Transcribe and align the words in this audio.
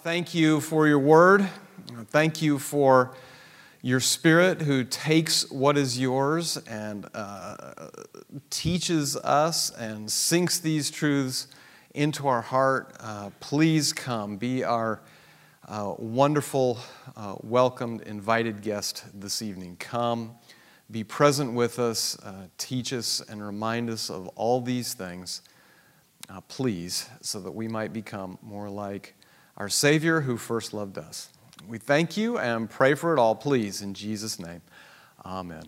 Thank 0.00 0.34
you 0.34 0.60
for 0.60 0.86
your 0.86 0.98
word. 0.98 1.48
Thank 2.08 2.42
you 2.42 2.58
for 2.58 3.14
your 3.80 4.00
spirit 4.00 4.62
who 4.62 4.84
takes 4.84 5.50
what 5.50 5.78
is 5.78 5.98
yours 5.98 6.58
and 6.68 7.06
uh, 7.14 7.56
teaches 8.50 9.16
us 9.16 9.70
and 9.70 10.10
sinks 10.10 10.58
these 10.58 10.90
truths 10.90 11.46
into 11.94 12.28
our 12.28 12.42
heart. 12.42 12.94
Uh, 13.00 13.30
please 13.40 13.92
come, 13.92 14.36
be 14.36 14.62
our 14.64 15.00
uh, 15.66 15.94
wonderful, 15.98 16.78
uh, 17.16 17.36
welcomed, 17.42 18.02
invited 18.02 18.60
guest 18.60 19.04
this 19.14 19.40
evening. 19.40 19.76
Come, 19.78 20.34
be 20.90 21.04
present 21.04 21.54
with 21.54 21.78
us, 21.78 22.18
uh, 22.22 22.48
teach 22.58 22.92
us, 22.92 23.22
and 23.28 23.44
remind 23.44 23.88
us 23.88 24.10
of 24.10 24.28
all 24.34 24.60
these 24.60 24.94
things, 24.94 25.42
uh, 26.28 26.40
please, 26.42 27.08
so 27.22 27.40
that 27.40 27.52
we 27.52 27.66
might 27.66 27.92
become 27.92 28.38
more 28.42 28.68
like 28.68 29.15
our 29.56 29.68
Savior 29.68 30.22
who 30.22 30.36
first 30.36 30.74
loved 30.74 30.98
us. 30.98 31.30
We 31.68 31.78
thank 31.78 32.16
you 32.16 32.38
and 32.38 32.68
pray 32.70 32.94
for 32.94 33.12
it 33.12 33.18
all, 33.18 33.34
please, 33.34 33.82
in 33.82 33.94
Jesus' 33.94 34.38
name. 34.38 34.62
Amen. 35.24 35.64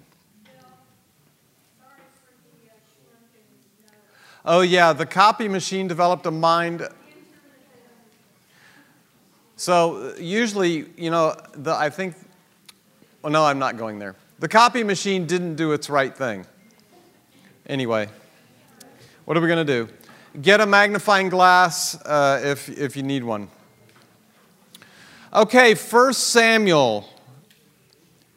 Oh, 4.44 4.60
yeah, 4.60 4.92
the 4.92 5.06
copy 5.06 5.48
machine 5.48 5.88
developed 5.88 6.24
a 6.26 6.30
mind. 6.30 6.86
So, 9.56 10.14
usually, 10.18 10.86
you 10.96 11.10
know, 11.10 11.36
the, 11.52 11.74
I 11.74 11.90
think, 11.90 12.14
well, 13.22 13.32
no, 13.32 13.44
I'm 13.44 13.58
not 13.58 13.76
going 13.76 13.98
there. 13.98 14.14
The 14.38 14.48
copy 14.48 14.84
machine 14.84 15.26
didn't 15.26 15.56
do 15.56 15.72
its 15.72 15.90
right 15.90 16.16
thing. 16.16 16.46
Anyway, 17.66 18.08
what 19.24 19.36
are 19.36 19.40
we 19.40 19.48
going 19.48 19.66
to 19.66 19.86
do? 19.86 19.92
Get 20.40 20.60
a 20.60 20.66
magnifying 20.66 21.28
glass 21.28 22.00
uh, 22.06 22.40
if, 22.44 22.68
if 22.68 22.96
you 22.96 23.02
need 23.02 23.24
one. 23.24 23.48
Okay, 25.30 25.74
1 25.74 26.14
Samuel 26.14 27.06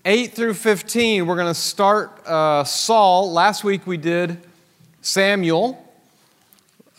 8 0.04 0.34
through 0.34 0.56
15. 0.56 1.26
We're 1.26 1.38
going 1.38 1.48
to 1.48 1.54
start 1.54 2.22
uh, 2.28 2.66
Saul. 2.66 3.32
Last 3.32 3.64
week 3.64 3.88
we 3.88 3.96
did 3.96 4.46
Samuel, 5.00 5.82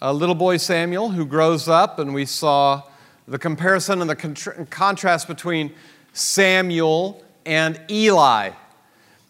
a 0.01 0.11
little 0.11 0.35
boy 0.35 0.57
Samuel 0.57 1.11
who 1.11 1.27
grows 1.27 1.69
up, 1.69 1.99
and 1.99 2.15
we 2.15 2.25
saw 2.25 2.85
the 3.29 3.39
comparison 3.39 4.01
and 4.01 4.09
the 4.09 4.17
contra- 4.17 4.65
contrast 4.65 5.29
between 5.29 5.75
Samuel 6.15 7.23
and 7.45 7.79
Eli. 7.91 8.53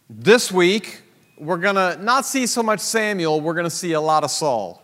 This 0.08 0.53
week, 0.53 1.03
we're 1.39 1.56
going 1.56 1.75
to 1.75 2.01
not 2.01 2.25
see 2.25 2.47
so 2.47 2.62
much 2.62 2.79
Samuel, 2.79 3.41
we're 3.41 3.55
going 3.55 3.64
to 3.64 3.70
see 3.70 3.95
a 3.95 4.01
lot 4.01 4.23
of 4.23 4.31
Saul. 4.31 4.81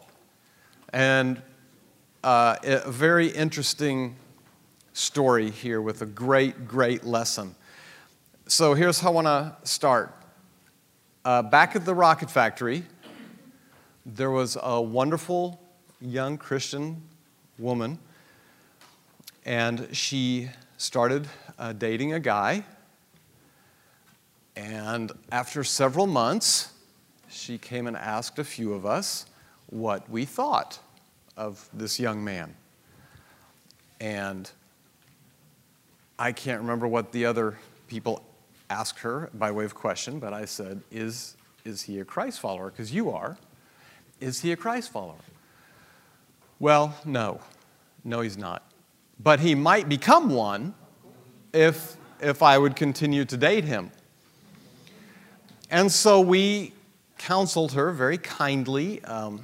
And 0.92 1.40
uh, 2.24 2.56
a 2.64 2.90
very 2.90 3.28
interesting 3.28 4.16
story 4.98 5.48
here 5.48 5.80
with 5.80 6.02
a 6.02 6.06
great, 6.06 6.66
great 6.66 7.04
lesson. 7.04 7.54
So 8.48 8.74
here's 8.74 8.98
how 8.98 9.10
I 9.10 9.12
want 9.12 9.26
to 9.28 9.56
start. 9.62 10.12
Uh, 11.24 11.40
back 11.40 11.76
at 11.76 11.84
the 11.84 11.94
rocket 11.94 12.28
factory, 12.28 12.82
there 14.04 14.32
was 14.32 14.58
a 14.60 14.82
wonderful 14.82 15.60
young 16.00 16.36
Christian 16.36 17.00
woman, 17.60 18.00
and 19.44 19.88
she 19.92 20.48
started 20.78 21.28
uh, 21.60 21.74
dating 21.74 22.14
a 22.14 22.20
guy. 22.20 22.64
And 24.56 25.12
after 25.30 25.62
several 25.62 26.08
months, 26.08 26.72
she 27.28 27.56
came 27.56 27.86
and 27.86 27.96
asked 27.96 28.40
a 28.40 28.44
few 28.44 28.72
of 28.74 28.84
us 28.84 29.26
what 29.66 30.10
we 30.10 30.24
thought 30.24 30.80
of 31.36 31.68
this 31.72 32.00
young 32.00 32.24
man. 32.24 32.56
And 34.00 34.50
I 36.18 36.32
can't 36.32 36.60
remember 36.60 36.88
what 36.88 37.12
the 37.12 37.26
other 37.26 37.58
people 37.86 38.24
asked 38.70 38.98
her 39.00 39.30
by 39.34 39.50
way 39.50 39.64
of 39.64 39.74
question, 39.74 40.18
but 40.18 40.32
I 40.32 40.44
said, 40.44 40.82
Is, 40.90 41.36
is 41.64 41.82
he 41.82 42.00
a 42.00 42.04
Christ 42.04 42.40
follower? 42.40 42.70
Because 42.70 42.92
you 42.92 43.10
are. 43.10 43.38
Is 44.20 44.40
he 44.40 44.52
a 44.52 44.56
Christ 44.56 44.90
follower? 44.90 45.14
Well, 46.58 46.94
no. 47.04 47.40
No, 48.04 48.20
he's 48.20 48.36
not. 48.36 48.62
But 49.20 49.40
he 49.40 49.54
might 49.54 49.88
become 49.88 50.30
one 50.30 50.74
if, 51.52 51.96
if 52.20 52.42
I 52.42 52.58
would 52.58 52.74
continue 52.74 53.24
to 53.24 53.36
date 53.36 53.64
him. 53.64 53.90
And 55.70 55.90
so 55.92 56.20
we 56.20 56.72
counseled 57.18 57.72
her 57.72 57.92
very 57.92 58.18
kindly. 58.18 59.04
Um, 59.04 59.42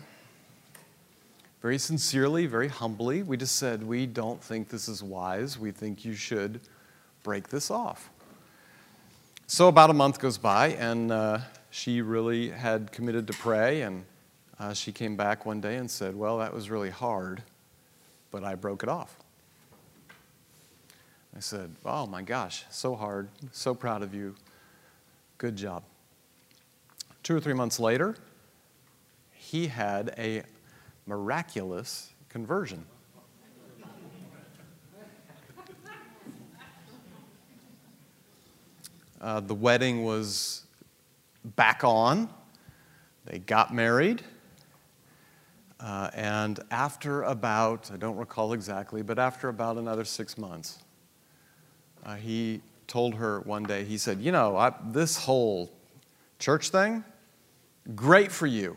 very 1.65 1.79
sincerely, 1.79 2.45
very 2.45 2.69
humbly, 2.69 3.23
we 3.23 3.39
just 3.39 3.57
said, 3.57 3.83
We 3.83 4.05
don't 4.05 4.39
think 4.39 4.69
this 4.69 4.87
is 4.87 5.03
wise. 5.03 5.59
We 5.59 5.71
think 5.71 6.05
you 6.05 6.13
should 6.13 6.61
break 7.23 7.49
this 7.49 7.71
off. 7.71 8.11
So 9.47 9.69
about 9.69 9.89
a 9.89 9.95
month 9.95 10.19
goes 10.19 10.37
by, 10.37 10.73
and 10.73 11.11
uh, 11.11 11.39
she 11.71 12.03
really 12.03 12.51
had 12.51 12.93
committed 12.93 13.27
to 13.29 13.33
pray, 13.33 13.81
and 13.81 14.05
uh, 14.59 14.75
she 14.75 14.93
came 14.93 15.17
back 15.17 15.47
one 15.47 15.63
day 15.63 15.77
and 15.77 15.91
said, 15.91 16.15
Well, 16.15 16.37
that 16.37 16.53
was 16.53 16.69
really 16.69 16.91
hard, 16.91 17.43
but 18.31 18.45
I 18.45 18.57
broke 18.57 18.83
it 18.83 18.91
off. 18.91 19.17
I 21.35 21.41
said, 21.41 21.75
Oh 21.87 22.05
my 22.05 22.21
gosh, 22.21 22.67
so 22.69 22.95
hard, 22.95 23.31
so 23.53 23.75
proud 23.75 24.03
of 24.03 24.13
you. 24.13 24.35
Good 25.39 25.57
job. 25.57 25.83
Two 27.23 27.35
or 27.35 27.41
three 27.41 27.55
months 27.55 27.81
later, 27.81 28.17
he 29.33 29.69
had 29.69 30.15
a 30.19 30.43
miraculous 31.07 32.13
conversion. 32.29 32.85
Uh, 39.21 39.41
the 39.41 39.55
wedding 39.55 40.05
was 40.05 40.65
back 41.57 41.83
on. 41.83 42.29
They 43.25 43.39
got 43.39 43.73
married. 43.75 44.23
Uh, 45.81 46.11
and 46.15 46.61
after 46.71 47.23
about, 47.23 47.91
I 47.91 47.97
don't 47.97 48.17
recall 48.17 48.53
exactly, 48.53 49.03
but 49.03 49.19
after 49.19 49.49
about 49.49 49.77
another 49.77 50.05
six 50.05 50.37
months, 50.37 50.79
uh, 52.05 52.17
he 52.17 52.61
told 52.87 53.15
her 53.15 53.41
one 53.41 53.63
day, 53.63 53.85
he 53.85 53.97
said, 53.97 54.21
You 54.21 54.33
know, 54.33 54.57
I, 54.57 54.73
this 54.91 55.17
whole 55.17 55.71
church 56.39 56.69
thing, 56.69 57.03
great 57.95 58.31
for 58.31 58.47
you 58.47 58.77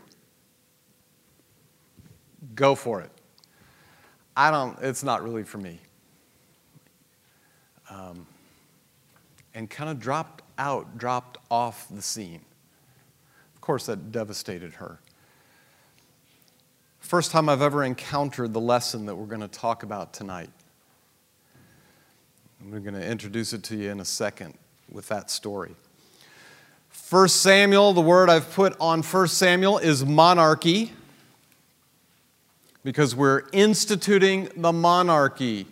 go 2.58 2.74
for 2.74 3.00
it. 3.00 3.10
I 4.36 4.50
don't, 4.50 4.76
it's 4.82 5.02
not 5.02 5.22
really 5.22 5.44
for 5.44 5.58
me. 5.58 5.78
Um, 7.88 8.26
and 9.54 9.70
kind 9.70 9.88
of 9.88 9.98
dropped 9.98 10.42
out, 10.58 10.98
dropped 10.98 11.38
off 11.50 11.86
the 11.90 12.02
scene. 12.02 12.40
Of 13.54 13.60
course, 13.60 13.86
that 13.86 14.12
devastated 14.12 14.74
her. 14.74 14.98
First 16.98 17.30
time 17.30 17.48
I've 17.48 17.62
ever 17.62 17.84
encountered 17.84 18.52
the 18.52 18.60
lesson 18.60 19.06
that 19.06 19.14
we're 19.14 19.26
going 19.26 19.40
to 19.40 19.48
talk 19.48 19.82
about 19.82 20.12
tonight. 20.12 20.50
We're 22.68 22.80
going 22.80 22.94
to 22.94 23.06
introduce 23.06 23.52
it 23.52 23.62
to 23.64 23.76
you 23.76 23.90
in 23.90 24.00
a 24.00 24.04
second 24.04 24.58
with 24.90 25.08
that 25.08 25.30
story. 25.30 25.74
First 26.90 27.36
Samuel, 27.36 27.92
the 27.92 28.00
word 28.00 28.28
I've 28.28 28.52
put 28.52 28.76
on 28.80 29.02
First 29.02 29.38
Samuel 29.38 29.78
is 29.78 30.04
monarchy 30.04 30.92
because 32.88 33.14
we're 33.14 33.42
instituting 33.52 34.48
the 34.56 34.72
monarchy. 34.72 35.66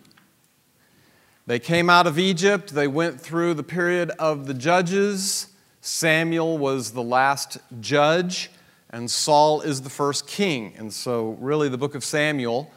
They 1.47 1.57
came 1.57 1.89
out 1.89 2.05
of 2.05 2.19
Egypt, 2.19 2.75
they 2.75 2.87
went 2.87 3.19
through 3.19 3.55
the 3.55 3.63
period 3.63 4.11
of 4.19 4.45
the 4.45 4.53
judges. 4.53 5.47
Samuel 5.81 6.59
was 6.59 6.91
the 6.91 7.01
last 7.01 7.57
judge, 7.79 8.51
and 8.91 9.09
Saul 9.09 9.61
is 9.61 9.81
the 9.81 9.89
first 9.89 10.27
king. 10.27 10.75
And 10.77 10.93
so, 10.93 11.35
really, 11.39 11.69
the 11.69 11.77
book 11.79 11.95
of 11.95 12.03
Samuel, 12.03 12.69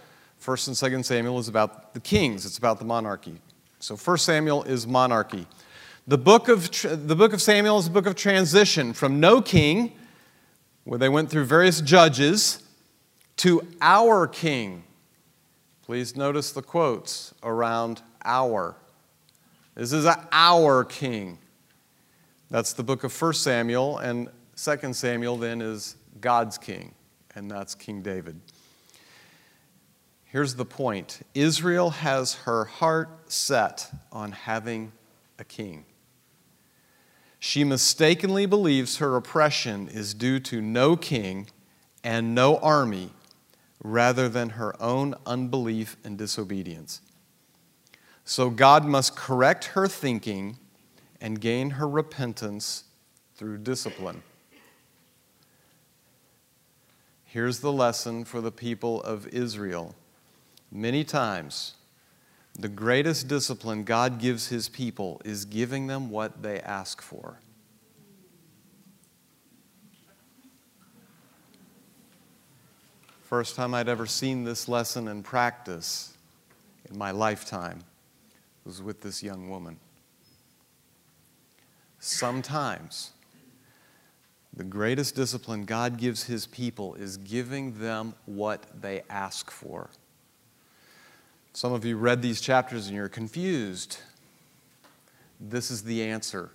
1st 0.43 0.69
and 0.69 0.95
2nd 0.95 1.05
Samuel, 1.05 1.39
is 1.39 1.49
about 1.49 1.93
the 1.93 2.01
kings, 2.01 2.47
it's 2.47 2.57
about 2.57 2.79
the 2.79 2.87
monarchy. 2.87 3.39
So, 3.79 3.95
1st 3.95 4.21
Samuel 4.21 4.63
is 4.63 4.87
monarchy. 4.87 5.47
The 6.07 6.17
book 6.17 6.49
of, 6.49 6.71
the 7.07 7.15
book 7.15 7.35
of 7.35 7.43
Samuel 7.43 7.79
is 7.79 7.89
a 7.89 7.91
book 7.91 8.07
of 8.07 8.15
transition 8.15 8.95
from 8.95 9.21
no 9.21 9.43
king, 9.43 9.93
where 10.85 10.99
they 10.99 11.11
went 11.11 11.29
through 11.29 11.45
various 11.45 11.83
judges, 11.83 12.63
to 13.41 13.67
our 13.81 14.27
King. 14.27 14.83
Please 15.87 16.15
notice 16.15 16.53
the 16.53 16.61
quotes 16.61 17.33
around 17.43 18.03
our. 18.23 18.77
This 19.75 19.95
is 19.95 20.07
our 20.31 20.85
King. 20.85 21.39
That's 22.51 22.75
the 22.75 22.83
book 22.83 23.03
of 23.03 23.19
1 23.19 23.33
Samuel, 23.33 23.97
and 23.97 24.29
2 24.63 24.93
Samuel 24.93 25.39
then 25.39 25.63
is 25.63 25.97
God's 26.21 26.59
King, 26.59 26.93
and 27.35 27.51
that's 27.51 27.75
King 27.75 28.03
David. 28.03 28.39
Here's 30.25 30.57
the 30.57 30.67
point 30.67 31.21
Israel 31.33 31.89
has 31.89 32.35
her 32.45 32.67
heart 32.67 33.33
set 33.33 33.91
on 34.13 34.33
having 34.33 34.93
a 35.39 35.45
king. 35.45 35.87
She 37.39 37.65
mistakenly 37.65 38.45
believes 38.45 38.99
her 38.99 39.17
oppression 39.17 39.89
is 39.89 40.13
due 40.13 40.41
to 40.41 40.61
no 40.61 40.95
king 40.95 41.49
and 42.05 42.35
no 42.35 42.59
army 42.59 43.13
rather 43.83 44.29
than 44.29 44.51
her 44.51 44.81
own 44.81 45.15
unbelief 45.27 45.97
and 46.05 46.19
disobedience. 46.19 47.01
So 48.25 48.51
God 48.51 48.85
must 48.85 49.17
correct 49.17 49.67
her 49.67 49.89
thinking 49.89 50.59
and 51.21 51.41
gain 51.41 51.71
her 51.71 51.89
repentance 51.89 52.85
through 53.35 53.59
discipline. 53.59 54.23
Here's 57.25 57.61
the 57.61 57.73
lesson 57.73 58.25
for 58.25 58.41
the 58.41 58.51
people 58.51 59.03
of 59.03 59.27
Israel. 59.29 59.95
Many 60.71 61.05
times, 61.05 61.75
the 62.59 62.69
greatest 62.69 63.29
discipline 63.29 63.85
God 63.85 64.19
gives 64.19 64.49
his 64.49 64.69
people 64.69 65.21
is 65.25 65.45
giving 65.45 65.87
them 65.87 66.11
what 66.11 66.43
they 66.43 66.61
ask 66.61 67.01
for. 67.01 67.39
First 73.31 73.55
time 73.55 73.75
I'd 73.75 73.89
ever 73.89 74.07
seen 74.07 74.43
this 74.43 74.67
lesson 74.67 75.07
in 75.07 75.23
practice 75.23 76.15
in 76.91 76.99
my 76.99 77.13
lifetime 77.13 77.85
was 78.65 78.83
with 78.83 79.03
this 79.03 79.23
young 79.23 79.49
woman. 79.49 79.79
Sometimes 82.01 83.13
the 84.53 84.65
greatest 84.65 85.15
discipline 85.15 85.65
God 85.65 85.97
gives 85.97 86.25
his 86.25 86.45
people 86.49 86.97
is 86.97 87.19
giving 87.19 87.79
them 87.79 88.15
what 88.27 88.67
they 88.83 89.05
ask 89.09 89.49
for. 89.49 89.91
Some 91.53 91.73
of 91.73 91.85
you 91.85 91.99
read 91.99 92.23
these 92.23 92.41
chapters 92.41 92.89
and 92.89 92.97
you're 92.97 93.09
confused. 93.09 93.99
This 95.39 95.71
is 95.71 95.85
the 95.85 96.03
answer. 96.03 96.51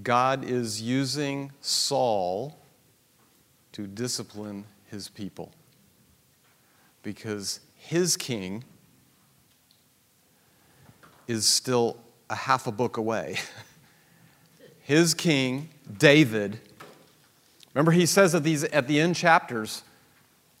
God 0.00 0.44
is 0.44 0.80
using 0.80 1.50
Saul 1.60 2.61
to 3.72 3.86
discipline 3.86 4.64
his 4.90 5.08
people 5.08 5.52
because 7.02 7.60
his 7.76 8.16
king 8.16 8.64
is 11.26 11.46
still 11.46 11.96
a 12.30 12.34
half 12.34 12.66
a 12.66 12.72
book 12.72 12.96
away. 12.96 13.38
his 14.82 15.14
king, 15.14 15.68
David, 15.98 16.60
remember 17.74 17.92
he 17.92 18.06
says 18.06 18.34
at, 18.34 18.42
these, 18.42 18.64
at 18.64 18.86
the 18.86 19.00
end 19.00 19.16
chapters, 19.16 19.82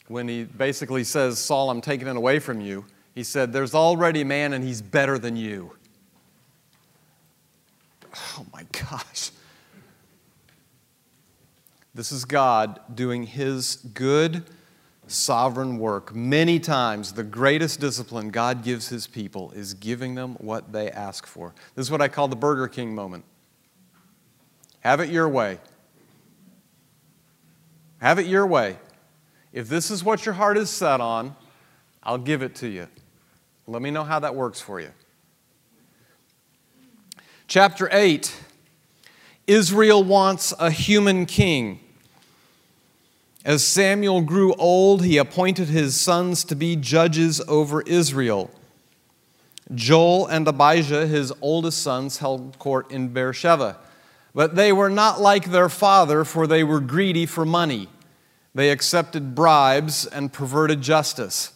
when 0.08 0.28
he 0.28 0.44
basically 0.44 1.04
says, 1.04 1.38
Saul, 1.38 1.70
I'm 1.70 1.80
taking 1.80 2.08
it 2.08 2.16
away 2.16 2.38
from 2.38 2.60
you, 2.60 2.84
he 3.14 3.22
said, 3.22 3.52
There's 3.52 3.74
already 3.74 4.22
a 4.22 4.24
man 4.24 4.52
and 4.52 4.64
he's 4.64 4.82
better 4.82 5.18
than 5.18 5.36
you. 5.36 5.76
Oh 8.38 8.46
my 8.52 8.64
gosh. 8.72 9.30
This 11.94 12.10
is 12.10 12.24
God 12.24 12.80
doing 12.94 13.24
his 13.24 13.76
good, 13.76 14.44
sovereign 15.06 15.78
work. 15.78 16.14
Many 16.14 16.58
times, 16.58 17.12
the 17.12 17.22
greatest 17.22 17.80
discipline 17.80 18.30
God 18.30 18.64
gives 18.64 18.88
his 18.88 19.06
people 19.06 19.50
is 19.52 19.74
giving 19.74 20.14
them 20.14 20.34
what 20.40 20.72
they 20.72 20.90
ask 20.90 21.26
for. 21.26 21.54
This 21.74 21.86
is 21.86 21.90
what 21.90 22.00
I 22.00 22.08
call 22.08 22.28
the 22.28 22.36
Burger 22.36 22.66
King 22.66 22.94
moment. 22.94 23.24
Have 24.80 25.00
it 25.00 25.10
your 25.10 25.28
way. 25.28 25.58
Have 28.00 28.18
it 28.18 28.26
your 28.26 28.46
way. 28.46 28.78
If 29.52 29.68
this 29.68 29.90
is 29.90 30.02
what 30.02 30.24
your 30.24 30.34
heart 30.34 30.56
is 30.56 30.70
set 30.70 31.00
on, 31.00 31.36
I'll 32.02 32.18
give 32.18 32.42
it 32.42 32.54
to 32.56 32.68
you. 32.68 32.88
Let 33.66 33.82
me 33.82 33.90
know 33.90 34.02
how 34.02 34.18
that 34.20 34.34
works 34.34 34.60
for 34.60 34.80
you. 34.80 34.90
Chapter 37.46 37.88
8 37.92 38.34
Israel 39.46 40.04
wants 40.04 40.52
a 40.58 40.70
human 40.70 41.26
king. 41.26 41.80
As 43.44 43.66
Samuel 43.66 44.20
grew 44.20 44.54
old, 44.54 45.04
he 45.04 45.16
appointed 45.16 45.68
his 45.68 46.00
sons 46.00 46.44
to 46.44 46.54
be 46.54 46.76
judges 46.76 47.40
over 47.48 47.82
Israel. 47.82 48.50
Joel 49.74 50.26
and 50.26 50.46
Abijah, 50.46 51.06
his 51.06 51.32
oldest 51.40 51.82
sons, 51.82 52.18
held 52.18 52.58
court 52.58 52.90
in 52.90 53.08
Beersheba. 53.08 53.78
But 54.34 54.54
they 54.54 54.72
were 54.72 54.90
not 54.90 55.20
like 55.20 55.50
their 55.50 55.68
father, 55.68 56.24
for 56.24 56.46
they 56.46 56.62
were 56.62 56.80
greedy 56.80 57.26
for 57.26 57.44
money. 57.44 57.88
They 58.54 58.70
accepted 58.70 59.34
bribes 59.34 60.06
and 60.06 60.32
perverted 60.32 60.80
justice. 60.82 61.52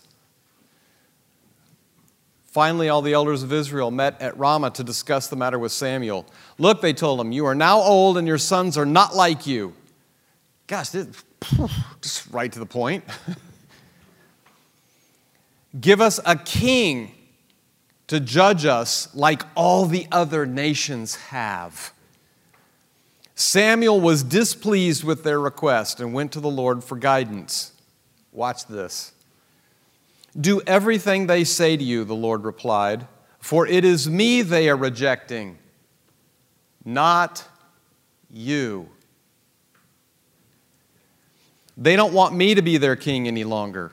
Finally, 2.47 2.89
all 2.89 3.03
the 3.03 3.13
elders 3.13 3.43
of 3.43 3.53
Israel 3.53 3.91
met 3.91 4.21
at 4.21 4.37
Ramah 4.39 4.71
to 4.71 4.83
discuss 4.83 5.29
the 5.29 5.37
matter 5.37 5.59
with 5.59 5.73
Samuel. 5.73 6.25
Look, 6.59 6.81
they 6.81 6.93
told 6.93 7.21
him, 7.21 7.33
you 7.33 7.47
are 7.47 7.55
now 7.55 7.81
old 7.81 8.19
and 8.19 8.27
your 8.27 8.39
sons 8.39 8.79
are 8.79 8.87
not 8.87 9.15
like 9.15 9.47
you. 9.47 9.75
Gosh, 10.67 10.91
this, 10.91 11.25
just 12.01 12.27
right 12.33 12.51
to 12.53 12.59
the 12.59 12.67
point. 12.67 13.05
Give 15.81 16.01
us 16.01 16.19
a 16.25 16.37
king 16.37 17.13
to 18.07 18.21
judge 18.21 18.65
us 18.65 19.15
like 19.15 19.43
all 19.55 19.87
the 19.87 20.07
other 20.11 20.47
nations 20.47 21.17
have. 21.17 21.93
Samuel 23.35 24.01
was 24.01 24.23
displeased 24.23 25.05
with 25.05 25.23
their 25.23 25.39
request 25.39 26.01
and 26.01 26.15
went 26.15 26.33
to 26.33 26.41
the 26.41 26.49
Lord 26.49 26.83
for 26.83 26.97
guidance. 26.97 27.73
Watch 28.33 28.67
this. 28.67 29.13
Do 30.39 30.63
everything 30.67 31.27
they 31.27 31.45
say 31.45 31.77
to 31.77 31.85
you, 31.85 32.05
the 32.05 32.15
Lord 32.15 32.45
replied, 32.45 33.07
for 33.39 33.67
it 33.67 33.85
is 33.85 34.09
me 34.09 34.43
they 34.43 34.69
are 34.69 34.77
rejecting, 34.77 35.59
not 36.87 37.45
you. 38.31 38.89
They 41.77 41.97
don't 41.97 42.15
want 42.15 42.35
me 42.35 42.55
to 42.55 42.63
be 42.63 42.79
their 42.79 42.97
king 42.97 43.29
any 43.29 43.45
longer. 43.45 43.93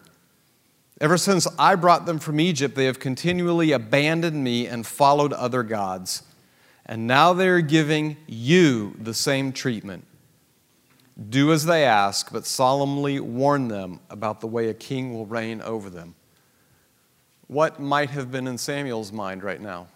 Ever 1.01 1.18
since 1.18 1.48
I 1.60 1.75
brought 1.75 2.06
them 2.06 2.19
from 2.19 2.40
Egypt, 2.40 2.75
they 2.75 2.86
have 2.86 3.00
continually 3.00 3.74
abandoned 3.74 4.42
me 4.42 4.68
and 4.68 4.88
followed 4.88 5.34
other 5.34 5.63
gods. 5.63 6.24
And 6.86 7.07
now 7.07 7.34
they 7.34 7.50
are 7.50 7.62
giving 7.62 8.16
you 8.28 8.95
the 9.01 9.13
same 9.13 9.51
treatment. 9.51 10.06
Do 11.30 11.51
as 11.51 11.66
they 11.66 11.84
ask, 11.84 12.31
but 12.31 12.45
solemnly 12.45 13.19
warn 13.19 13.68
them 13.68 14.00
about 14.10 14.40
the 14.40 14.48
way 14.48 14.69
a 14.69 14.74
king 14.74 15.13
will 15.13 15.25
reign 15.25 15.62
over 15.62 15.90
them. 15.90 16.16
What 17.48 17.80
might 17.80 18.12
have 18.12 18.31
been 18.31 18.48
in 18.48 18.57
Samuel's 18.57 19.12
mind 19.12 19.44
right 19.44 19.62
now? 19.62 19.88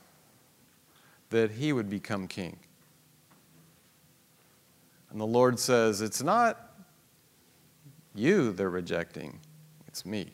That 1.30 1.52
he 1.52 1.74
would 1.74 1.90
become 1.90 2.28
king. 2.28 2.58
And 5.12 5.20
the 5.20 5.26
Lord 5.26 5.60
says, 5.60 6.02
It's 6.02 6.22
not 6.22 6.68
you 8.18 8.52
they're 8.52 8.70
rejecting, 8.70 9.40
it's 9.88 10.06
me. 10.06 10.32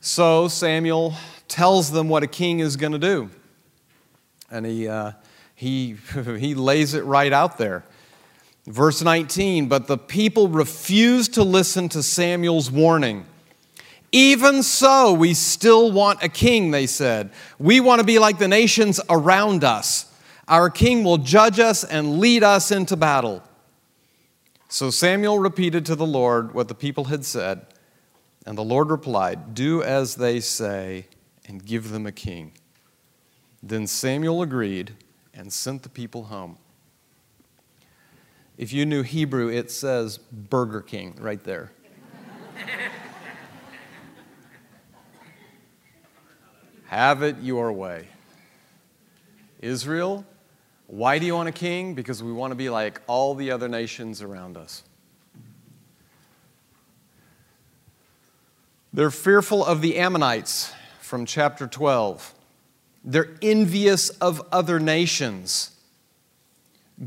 So 0.00 0.48
Samuel 0.48 1.14
tells 1.48 1.90
them 1.90 2.08
what 2.08 2.22
a 2.22 2.28
king 2.28 2.60
is 2.60 2.76
going 2.76 2.92
to 2.92 2.98
do. 2.98 3.30
And 4.50 4.64
he, 4.64 4.88
uh, 4.88 5.12
he, 5.54 5.96
he 6.38 6.54
lays 6.54 6.94
it 6.94 7.04
right 7.04 7.32
out 7.32 7.58
there. 7.58 7.84
Verse 8.66 9.02
19, 9.02 9.68
but 9.68 9.86
the 9.86 9.98
people 9.98 10.48
refused 10.48 11.34
to 11.34 11.42
listen 11.42 11.88
to 11.90 12.02
Samuel's 12.02 12.70
warning. 12.70 13.26
Even 14.12 14.62
so, 14.62 15.12
we 15.12 15.34
still 15.34 15.90
want 15.90 16.22
a 16.22 16.28
king, 16.28 16.70
they 16.70 16.86
said. 16.86 17.30
We 17.58 17.80
want 17.80 18.00
to 18.00 18.06
be 18.06 18.18
like 18.18 18.38
the 18.38 18.48
nations 18.48 19.00
around 19.10 19.64
us. 19.64 20.07
Our 20.48 20.70
king 20.70 21.04
will 21.04 21.18
judge 21.18 21.60
us 21.60 21.84
and 21.84 22.18
lead 22.18 22.42
us 22.42 22.70
into 22.70 22.96
battle. 22.96 23.42
So 24.70 24.90
Samuel 24.90 25.38
repeated 25.38 25.84
to 25.86 25.94
the 25.94 26.06
Lord 26.06 26.54
what 26.54 26.68
the 26.68 26.74
people 26.74 27.04
had 27.04 27.24
said, 27.24 27.66
and 28.46 28.56
the 28.56 28.64
Lord 28.64 28.90
replied, 28.90 29.54
Do 29.54 29.82
as 29.82 30.16
they 30.16 30.40
say 30.40 31.06
and 31.46 31.64
give 31.64 31.90
them 31.90 32.06
a 32.06 32.12
king. 32.12 32.52
Then 33.62 33.86
Samuel 33.86 34.40
agreed 34.42 34.94
and 35.34 35.52
sent 35.52 35.82
the 35.82 35.90
people 35.90 36.24
home. 36.24 36.56
If 38.56 38.72
you 38.72 38.86
knew 38.86 39.02
Hebrew, 39.02 39.48
it 39.48 39.70
says 39.70 40.18
Burger 40.18 40.80
King 40.80 41.16
right 41.20 41.44
there. 41.44 41.70
Have 46.86 47.22
it 47.22 47.36
your 47.40 47.70
way. 47.72 48.08
Israel, 49.60 50.24
why 50.88 51.18
do 51.18 51.26
you 51.26 51.34
want 51.34 51.50
a 51.50 51.52
king? 51.52 51.94
Because 51.94 52.22
we 52.22 52.32
want 52.32 52.50
to 52.50 52.54
be 52.54 52.70
like 52.70 53.02
all 53.06 53.34
the 53.34 53.50
other 53.50 53.68
nations 53.68 54.22
around 54.22 54.56
us. 54.56 54.82
They're 58.94 59.10
fearful 59.10 59.64
of 59.64 59.82
the 59.82 59.98
Ammonites 59.98 60.72
from 61.00 61.26
chapter 61.26 61.66
12. 61.66 62.34
They're 63.04 63.36
envious 63.42 64.08
of 64.08 64.42
other 64.50 64.80
nations. 64.80 65.72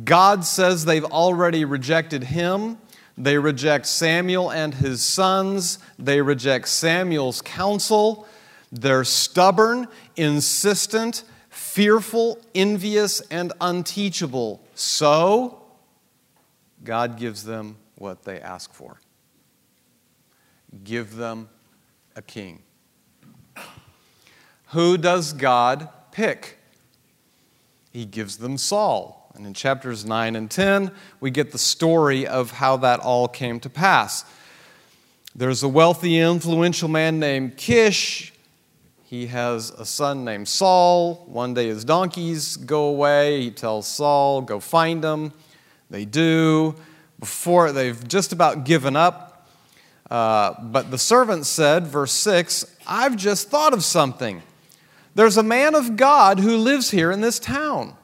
God 0.04 0.46
says 0.46 0.86
they've 0.86 1.04
already 1.04 1.66
rejected 1.66 2.26
him. 2.26 2.78
They 3.18 3.40
reject 3.40 3.88
Samuel 3.88 4.52
and 4.52 4.76
his 4.76 5.02
sons. 5.04 5.80
They 5.98 6.22
reject 6.22 6.68
Samuel's 6.68 7.42
counsel. 7.42 8.28
They're 8.72 9.04
stubborn, 9.04 9.88
insistent, 10.16 11.24
fearful, 11.52 12.40
envious, 12.56 13.22
and 13.30 13.54
unteachable. 13.62 14.64
So, 14.74 15.62
God 16.84 17.18
gives 17.18 17.44
them 17.44 17.78
what 17.96 18.24
they 18.24 18.40
ask 18.40 18.74
for. 18.74 19.00
Give 20.84 21.16
them 21.16 21.50
a 22.16 22.22
king. 22.22 22.64
Who 24.68 24.98
does 24.98 25.34
God 25.34 25.90
pick? 26.12 26.58
He 27.92 28.06
gives 28.06 28.38
them 28.38 28.58
Saul. 28.58 29.32
And 29.36 29.46
in 29.46 29.54
chapters 29.54 30.06
9 30.06 30.36
and 30.36 30.50
10, 30.50 30.92
we 31.20 31.30
get 31.30 31.52
the 31.52 31.58
story 31.58 32.26
of 32.26 32.52
how 32.52 32.78
that 32.78 33.02
all 33.02 33.28
came 33.28 33.60
to 33.62 33.70
pass. 33.70 34.24
There's 35.36 35.64
a 35.64 35.68
wealthy, 35.68 36.18
influential 36.18 36.90
man 36.90 37.20
named 37.20 37.58
Kish. 37.58 38.34
He 39.12 39.28
has 39.28 39.72
a 39.72 39.84
son 39.84 40.24
named 40.24 40.48
Saul. 40.48 41.26
One 41.28 41.54
day 41.54 41.68
his 41.68 41.84
donkeys 41.84 42.56
go 42.56 42.86
away. 42.86 43.42
He 43.42 43.52
tells 43.52 43.86
Saul, 43.86 44.42
Go 44.42 44.62
find 44.62 45.04
them. 45.04 45.34
They 45.90 46.06
do. 46.06 46.76
Before 47.20 47.74
they've 47.74 48.08
just 48.08 48.32
about 48.32 48.64
given 48.64 48.96
up. 48.96 49.50
Uh, 50.10 50.54
but 50.62 50.92
the 50.92 50.98
servant 50.98 51.46
said, 51.46 51.88
verse 51.88 52.14
6, 52.14 52.74
I've 52.88 53.18
just 53.18 53.50
thought 53.50 53.74
of 53.74 53.84
something. 53.84 54.44
There's 55.14 55.36
a 55.36 55.44
man 55.44 55.76
of 55.76 55.98
God 55.98 56.40
who 56.40 56.56
lives 56.56 56.92
here 56.92 57.12
in 57.12 57.20
this 57.20 57.38
town. 57.38 57.98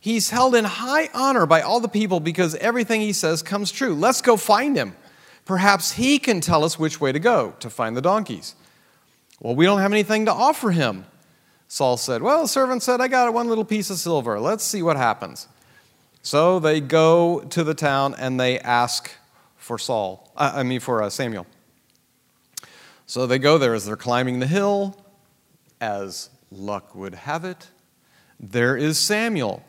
He's 0.00 0.30
held 0.30 0.54
in 0.54 0.64
high 0.64 1.10
honor 1.12 1.44
by 1.44 1.60
all 1.60 1.80
the 1.80 1.88
people 1.88 2.20
because 2.20 2.54
everything 2.54 3.02
he 3.02 3.12
says 3.12 3.42
comes 3.42 3.70
true. 3.70 3.94
Let's 3.94 4.22
go 4.22 4.38
find 4.38 4.78
him. 4.78 4.96
Perhaps 5.44 5.92
he 5.92 6.18
can 6.18 6.40
tell 6.40 6.64
us 6.64 6.78
which 6.78 7.02
way 7.02 7.12
to 7.12 7.20
go 7.20 7.54
to 7.60 7.68
find 7.68 7.94
the 7.94 8.00
donkeys. 8.00 8.54
Well, 9.42 9.56
we 9.56 9.64
don't 9.64 9.80
have 9.80 9.90
anything 9.90 10.26
to 10.26 10.32
offer 10.32 10.70
him. 10.70 11.04
Saul 11.66 11.96
said, 11.96 12.22
Well, 12.22 12.42
the 12.42 12.48
servant 12.48 12.84
said, 12.84 13.00
I 13.00 13.08
got 13.08 13.32
one 13.34 13.48
little 13.48 13.64
piece 13.64 13.90
of 13.90 13.98
silver. 13.98 14.38
Let's 14.38 14.62
see 14.62 14.82
what 14.82 14.96
happens. 14.96 15.48
So 16.22 16.60
they 16.60 16.80
go 16.80 17.40
to 17.50 17.64
the 17.64 17.74
town 17.74 18.14
and 18.16 18.38
they 18.38 18.60
ask 18.60 19.10
for 19.56 19.78
Saul, 19.78 20.30
uh, 20.36 20.52
I 20.54 20.62
mean, 20.62 20.78
for 20.78 21.02
uh, 21.02 21.10
Samuel. 21.10 21.46
So 23.06 23.26
they 23.26 23.40
go 23.40 23.58
there 23.58 23.74
as 23.74 23.84
they're 23.84 23.96
climbing 23.96 24.38
the 24.38 24.46
hill 24.46 24.96
as 25.80 26.30
luck 26.52 26.94
would 26.94 27.14
have 27.14 27.44
it, 27.44 27.68
there 28.38 28.76
is 28.76 28.96
Samuel. 28.96 29.64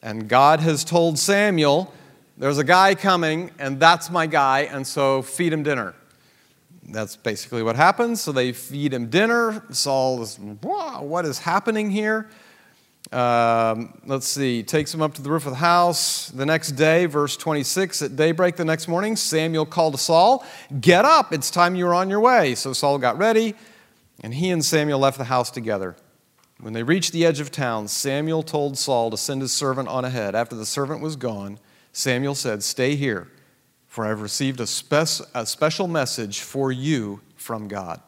And 0.00 0.28
God 0.28 0.60
has 0.60 0.84
told 0.84 1.18
Samuel, 1.18 1.92
There's 2.36 2.58
a 2.58 2.64
guy 2.64 2.94
coming, 2.94 3.50
and 3.58 3.80
that's 3.80 4.10
my 4.10 4.28
guy, 4.28 4.60
and 4.60 4.86
so 4.86 5.22
feed 5.22 5.52
him 5.52 5.64
dinner. 5.64 5.96
That's 6.88 7.16
basically 7.16 7.62
what 7.62 7.76
happens. 7.76 8.20
So 8.20 8.32
they 8.32 8.52
feed 8.52 8.94
him 8.94 9.08
dinner. 9.10 9.62
Saul 9.70 10.22
is, 10.22 10.38
what 10.38 11.24
is 11.24 11.38
happening 11.38 11.90
here? 11.90 12.28
Um, 13.12 13.98
let's 14.04 14.26
see, 14.26 14.62
takes 14.62 14.92
him 14.92 15.00
up 15.00 15.14
to 15.14 15.22
the 15.22 15.30
roof 15.30 15.46
of 15.46 15.52
the 15.52 15.58
house. 15.58 16.28
The 16.28 16.44
next 16.44 16.72
day, 16.72 17.06
verse 17.06 17.36
26, 17.36 18.02
at 18.02 18.16
daybreak 18.16 18.56
the 18.56 18.64
next 18.64 18.86
morning, 18.86 19.16
Samuel 19.16 19.64
called 19.64 19.94
to 19.94 19.98
Saul, 19.98 20.44
Get 20.80 21.04
up, 21.04 21.32
it's 21.32 21.50
time 21.50 21.74
you 21.74 21.86
were 21.86 21.94
on 21.94 22.10
your 22.10 22.20
way. 22.20 22.54
So 22.54 22.72
Saul 22.72 22.98
got 22.98 23.16
ready. 23.16 23.54
And 24.20 24.34
he 24.34 24.50
and 24.50 24.64
Samuel 24.64 24.98
left 24.98 25.16
the 25.16 25.24
house 25.24 25.50
together. 25.50 25.96
When 26.60 26.72
they 26.72 26.82
reached 26.82 27.12
the 27.12 27.24
edge 27.24 27.38
of 27.38 27.52
town, 27.52 27.86
Samuel 27.86 28.42
told 28.42 28.76
Saul 28.76 29.10
to 29.12 29.16
send 29.16 29.42
his 29.42 29.52
servant 29.52 29.88
on 29.88 30.04
ahead. 30.04 30.34
After 30.34 30.56
the 30.56 30.66
servant 30.66 31.00
was 31.00 31.14
gone, 31.14 31.60
Samuel 31.92 32.34
said, 32.34 32.64
Stay 32.64 32.96
here, 32.96 33.30
for 33.98 34.04
I 34.04 34.10
have 34.10 34.22
received 34.22 34.60
a, 34.60 34.66
spec- 34.68 35.26
a 35.34 35.44
special 35.44 35.88
message 35.88 36.38
for 36.38 36.70
you 36.70 37.20
from 37.34 37.66
God. 37.66 38.00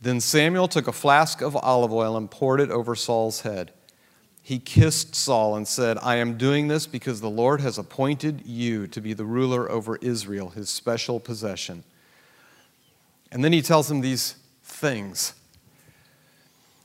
Then 0.00 0.22
Samuel 0.22 0.68
took 0.68 0.88
a 0.88 0.92
flask 0.92 1.42
of 1.42 1.54
olive 1.54 1.92
oil 1.92 2.16
and 2.16 2.30
poured 2.30 2.62
it 2.62 2.70
over 2.70 2.94
Saul's 2.94 3.42
head. 3.42 3.72
He 4.42 4.58
kissed 4.58 5.14
Saul 5.14 5.54
and 5.54 5.68
said, 5.68 5.98
I 6.00 6.16
am 6.16 6.38
doing 6.38 6.68
this 6.68 6.86
because 6.86 7.20
the 7.20 7.28
Lord 7.28 7.60
has 7.60 7.76
appointed 7.76 8.46
you 8.46 8.86
to 8.86 9.02
be 9.02 9.12
the 9.12 9.26
ruler 9.26 9.70
over 9.70 9.96
Israel, 9.96 10.48
his 10.48 10.70
special 10.70 11.20
possession. 11.20 11.84
And 13.30 13.44
then 13.44 13.52
he 13.52 13.60
tells 13.60 13.90
him 13.90 14.00
these 14.00 14.36
things. 14.64 15.34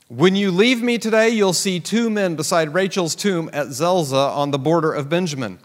When 0.08 0.36
you 0.36 0.50
leave 0.50 0.82
me 0.82 0.98
today, 0.98 1.30
you'll 1.30 1.54
see 1.54 1.80
two 1.80 2.10
men 2.10 2.36
beside 2.36 2.74
Rachel's 2.74 3.14
tomb 3.14 3.48
at 3.54 3.68
Zelzah 3.68 4.36
on 4.36 4.50
the 4.50 4.58
border 4.58 4.92
of 4.92 5.08
Benjamin. 5.08 5.60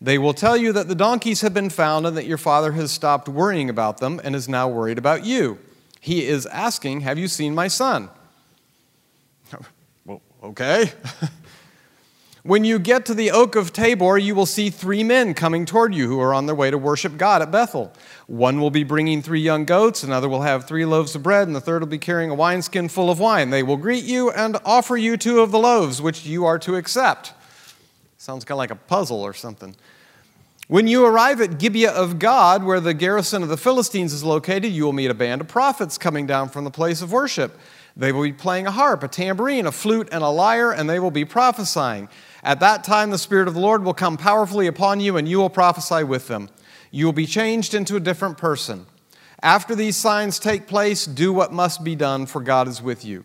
They 0.00 0.16
will 0.16 0.32
tell 0.32 0.56
you 0.56 0.72
that 0.72 0.88
the 0.88 0.94
donkeys 0.94 1.42
have 1.42 1.52
been 1.52 1.70
found 1.70 2.06
and 2.06 2.16
that 2.16 2.26
your 2.26 2.38
father 2.38 2.72
has 2.72 2.90
stopped 2.90 3.28
worrying 3.28 3.68
about 3.68 3.98
them 3.98 4.20
and 4.24 4.34
is 4.34 4.48
now 4.48 4.68
worried 4.68 4.98
about 4.98 5.24
you. 5.24 5.58
He 6.00 6.26
is 6.26 6.46
asking, 6.46 7.00
Have 7.00 7.18
you 7.18 7.28
seen 7.28 7.54
my 7.54 7.68
son? 7.68 8.08
Well, 10.06 10.22
okay. 10.42 10.92
When 12.42 12.64
you 12.64 12.78
get 12.78 13.04
to 13.06 13.14
the 13.14 13.32
oak 13.32 13.54
of 13.54 13.70
Tabor, 13.70 14.16
you 14.16 14.34
will 14.34 14.46
see 14.46 14.70
three 14.70 15.04
men 15.04 15.34
coming 15.34 15.66
toward 15.66 15.94
you 15.94 16.08
who 16.08 16.20
are 16.20 16.32
on 16.32 16.46
their 16.46 16.54
way 16.54 16.70
to 16.70 16.78
worship 16.78 17.18
God 17.18 17.42
at 17.42 17.50
Bethel. 17.50 17.92
One 18.26 18.60
will 18.60 18.70
be 18.70 18.82
bringing 18.82 19.20
three 19.20 19.42
young 19.42 19.66
goats, 19.66 20.02
another 20.02 20.26
will 20.26 20.40
have 20.40 20.66
three 20.66 20.86
loaves 20.86 21.14
of 21.14 21.22
bread, 21.22 21.48
and 21.48 21.54
the 21.54 21.60
third 21.60 21.82
will 21.82 21.88
be 21.88 21.98
carrying 21.98 22.30
a 22.30 22.34
wineskin 22.34 22.88
full 22.88 23.10
of 23.10 23.20
wine. 23.20 23.50
They 23.50 23.62
will 23.62 23.76
greet 23.76 24.04
you 24.04 24.30
and 24.30 24.56
offer 24.64 24.96
you 24.96 25.18
two 25.18 25.40
of 25.40 25.50
the 25.50 25.58
loaves, 25.58 26.00
which 26.00 26.24
you 26.24 26.46
are 26.46 26.58
to 26.60 26.76
accept. 26.76 27.34
Sounds 28.16 28.46
kind 28.46 28.56
of 28.56 28.58
like 28.58 28.70
a 28.70 28.76
puzzle 28.76 29.20
or 29.20 29.34
something. 29.34 29.76
When 30.70 30.86
you 30.86 31.04
arrive 31.04 31.40
at 31.40 31.58
Gibeah 31.58 31.90
of 31.90 32.20
God, 32.20 32.62
where 32.62 32.78
the 32.78 32.94
garrison 32.94 33.42
of 33.42 33.48
the 33.48 33.56
Philistines 33.56 34.12
is 34.12 34.22
located, 34.22 34.70
you 34.70 34.84
will 34.84 34.92
meet 34.92 35.10
a 35.10 35.14
band 35.14 35.40
of 35.40 35.48
prophets 35.48 35.98
coming 35.98 36.28
down 36.28 36.48
from 36.48 36.62
the 36.62 36.70
place 36.70 37.02
of 37.02 37.10
worship. 37.10 37.58
They 37.96 38.12
will 38.12 38.22
be 38.22 38.32
playing 38.32 38.68
a 38.68 38.70
harp, 38.70 39.02
a 39.02 39.08
tambourine, 39.08 39.66
a 39.66 39.72
flute, 39.72 40.08
and 40.12 40.22
a 40.22 40.28
lyre, 40.28 40.70
and 40.70 40.88
they 40.88 41.00
will 41.00 41.10
be 41.10 41.24
prophesying. 41.24 42.08
At 42.44 42.60
that 42.60 42.84
time, 42.84 43.10
the 43.10 43.18
Spirit 43.18 43.48
of 43.48 43.54
the 43.54 43.60
Lord 43.60 43.82
will 43.82 43.94
come 43.94 44.16
powerfully 44.16 44.68
upon 44.68 45.00
you, 45.00 45.16
and 45.16 45.28
you 45.28 45.38
will 45.38 45.50
prophesy 45.50 46.04
with 46.04 46.28
them. 46.28 46.48
You 46.92 47.04
will 47.04 47.12
be 47.12 47.26
changed 47.26 47.74
into 47.74 47.96
a 47.96 48.00
different 48.00 48.38
person. 48.38 48.86
After 49.42 49.74
these 49.74 49.96
signs 49.96 50.38
take 50.38 50.68
place, 50.68 51.04
do 51.04 51.32
what 51.32 51.52
must 51.52 51.82
be 51.82 51.96
done, 51.96 52.26
for 52.26 52.40
God 52.40 52.68
is 52.68 52.80
with 52.80 53.04
you. 53.04 53.24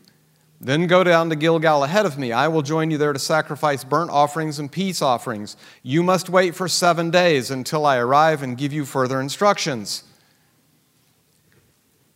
Then 0.66 0.88
go 0.88 1.04
down 1.04 1.30
to 1.30 1.36
Gilgal 1.36 1.84
ahead 1.84 2.08
of 2.08 2.18
me. 2.18 2.32
I 2.32 2.48
will 2.48 2.64
join 2.64 2.90
you 2.90 2.98
there 2.98 3.14
to 3.14 3.20
sacrifice 3.20 3.84
burnt 3.84 4.10
offerings 4.10 4.58
and 4.58 4.72
peace 4.72 5.00
offerings. 5.00 5.56
You 5.84 6.02
must 6.02 6.28
wait 6.28 6.56
for 6.56 6.68
seven 6.68 7.12
days 7.12 7.52
until 7.52 7.86
I 7.86 7.98
arrive 7.98 8.42
and 8.42 8.58
give 8.58 8.74
you 8.74 8.84
further 8.84 9.22
instructions. 9.22 10.04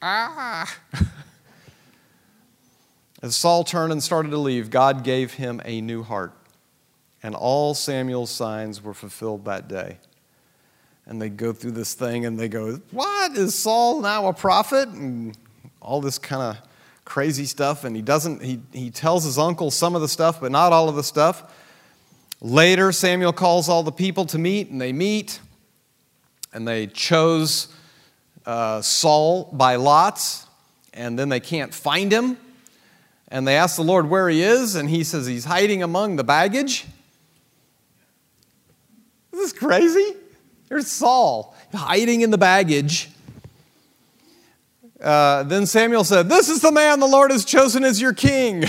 Ah! 0.01 0.75
As 3.21 3.35
Saul 3.35 3.63
turned 3.63 3.91
and 3.91 4.01
started 4.01 4.31
to 4.31 4.39
leave, 4.39 4.71
God 4.71 5.03
gave 5.03 5.33
him 5.33 5.61
a 5.63 5.79
new 5.79 6.01
heart. 6.01 6.33
And 7.21 7.35
all 7.35 7.75
Samuel's 7.75 8.31
signs 8.31 8.81
were 8.81 8.95
fulfilled 8.95 9.45
that 9.45 9.67
day. 9.67 9.99
And 11.05 11.21
they 11.21 11.29
go 11.29 11.53
through 11.53 11.71
this 11.71 11.93
thing 11.93 12.25
and 12.25 12.39
they 12.39 12.47
go, 12.47 12.81
What? 12.89 13.37
Is 13.37 13.53
Saul 13.53 14.01
now 14.01 14.25
a 14.25 14.33
prophet? 14.33 14.89
And 14.89 15.37
all 15.79 16.01
this 16.01 16.17
kind 16.17 16.41
of 16.41 16.68
crazy 17.09 17.45
stuff. 17.45 17.83
And 17.83 17.95
he 17.95 18.01
doesn't, 18.01 18.41
he, 18.41 18.61
he 18.71 18.91
tells 18.91 19.25
his 19.25 19.37
uncle 19.37 19.71
some 19.71 19.95
of 19.95 20.01
the 20.01 20.07
stuff, 20.07 20.39
but 20.39 20.51
not 20.51 20.71
all 20.71 20.87
of 20.87 20.95
the 20.95 21.03
stuff. 21.03 21.53
Later, 22.39 22.93
Samuel 22.93 23.33
calls 23.33 23.67
all 23.67 23.83
the 23.83 23.91
people 23.91 24.25
to 24.27 24.37
meet, 24.37 24.69
and 24.69 24.79
they 24.79 24.93
meet. 24.93 25.41
And 26.53 26.65
they 26.67 26.87
chose 26.87 27.67
uh, 28.45 28.81
Saul 28.81 29.49
by 29.51 29.75
lots, 29.75 30.47
and 30.93 31.19
then 31.19 31.27
they 31.27 31.41
can't 31.41 31.73
find 31.73 32.11
him. 32.11 32.37
And 33.27 33.47
they 33.47 33.57
ask 33.57 33.75
the 33.75 33.83
Lord 33.83 34.09
where 34.09 34.29
he 34.29 34.41
is, 34.41 34.75
and 34.75 34.89
he 34.89 35.03
says 35.03 35.27
he's 35.27 35.45
hiding 35.45 35.83
among 35.83 36.15
the 36.15 36.23
baggage. 36.23 36.85
Is 39.33 39.39
this 39.39 39.53
crazy? 39.53 40.15
There's 40.69 40.87
Saul 40.87 41.55
hiding 41.73 42.21
in 42.21 42.31
the 42.31 42.37
baggage. 42.37 43.09
Uh, 45.01 45.43
then 45.43 45.65
Samuel 45.65 46.03
said, 46.03 46.27
This 46.27 46.49
is 46.49 46.61
the 46.61 46.71
man 46.71 46.99
the 46.99 47.07
Lord 47.07 47.31
has 47.31 47.45
chosen 47.45 47.83
as 47.83 48.01
your 48.01 48.13
king. 48.13 48.65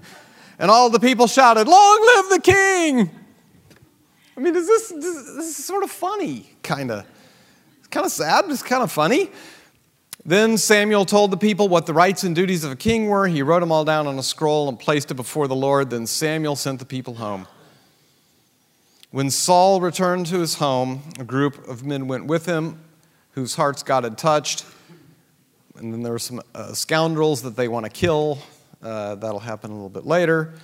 and 0.58 0.70
all 0.70 0.90
the 0.90 1.00
people 1.00 1.26
shouted, 1.26 1.66
Long 1.66 2.00
live 2.00 2.30
the 2.30 2.40
king! 2.40 3.10
I 4.36 4.40
mean, 4.40 4.54
is 4.56 4.66
this, 4.66 4.88
this 4.88 5.58
is 5.58 5.64
sort 5.64 5.84
of 5.84 5.90
funny, 5.90 6.50
kind 6.62 6.90
of. 6.90 7.06
It's 7.78 7.88
kind 7.88 8.06
of 8.06 8.12
sad, 8.12 8.42
but 8.42 8.52
it's 8.52 8.62
kind 8.62 8.82
of 8.82 8.90
funny. 8.90 9.30
Then 10.26 10.56
Samuel 10.56 11.04
told 11.04 11.30
the 11.30 11.36
people 11.36 11.68
what 11.68 11.86
the 11.86 11.92
rights 11.92 12.24
and 12.24 12.34
duties 12.34 12.64
of 12.64 12.72
a 12.72 12.76
king 12.76 13.08
were. 13.08 13.26
He 13.28 13.42
wrote 13.42 13.60
them 13.60 13.70
all 13.70 13.84
down 13.84 14.06
on 14.06 14.18
a 14.18 14.22
scroll 14.22 14.68
and 14.68 14.78
placed 14.78 15.10
it 15.10 15.14
before 15.14 15.46
the 15.48 15.54
Lord. 15.54 15.90
Then 15.90 16.06
Samuel 16.06 16.56
sent 16.56 16.78
the 16.78 16.86
people 16.86 17.16
home. 17.16 17.46
When 19.10 19.30
Saul 19.30 19.80
returned 19.80 20.26
to 20.26 20.40
his 20.40 20.56
home, 20.56 21.02
a 21.18 21.24
group 21.24 21.68
of 21.68 21.84
men 21.84 22.08
went 22.08 22.26
with 22.26 22.46
him 22.46 22.80
whose 23.32 23.54
hearts 23.54 23.82
God 23.82 24.04
had 24.04 24.16
touched. 24.16 24.64
And 25.76 25.92
then 25.92 26.02
there 26.02 26.14
are 26.14 26.18
some 26.20 26.40
uh, 26.54 26.72
scoundrels 26.72 27.42
that 27.42 27.56
they 27.56 27.66
want 27.66 27.84
to 27.84 27.90
kill. 27.90 28.38
Uh, 28.82 29.16
that'll 29.16 29.40
happen 29.40 29.70
a 29.70 29.74
little 29.74 29.88
bit 29.88 30.06
later. 30.06 30.54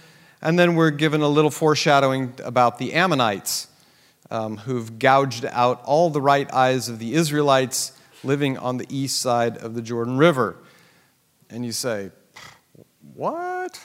And 0.40 0.59
then 0.59 0.75
we're 0.75 0.90
given 0.90 1.21
a 1.21 1.29
little 1.29 1.50
foreshadowing 1.50 2.35
about 2.45 2.79
the 2.79 2.95
Ammonites 2.95 3.69
um, 4.31 4.59
who've 4.59 4.99
gouged 4.99 5.45
out 5.45 5.83
all 5.85 6.11
the 6.11 6.21
right 6.21 6.50
eyes 6.52 6.88
of 6.88 6.99
the 6.99 7.14
Israelites 7.14 7.93
living 8.23 8.57
on 8.57 8.76
the 8.76 8.87
east 8.88 9.21
side 9.21 9.57
of 9.59 9.75
the 9.75 9.83
Jordan 9.83 10.17
River. 10.17 10.57
And 11.49 11.64
you 11.64 11.73
say, 11.73 12.11
What? 13.14 13.85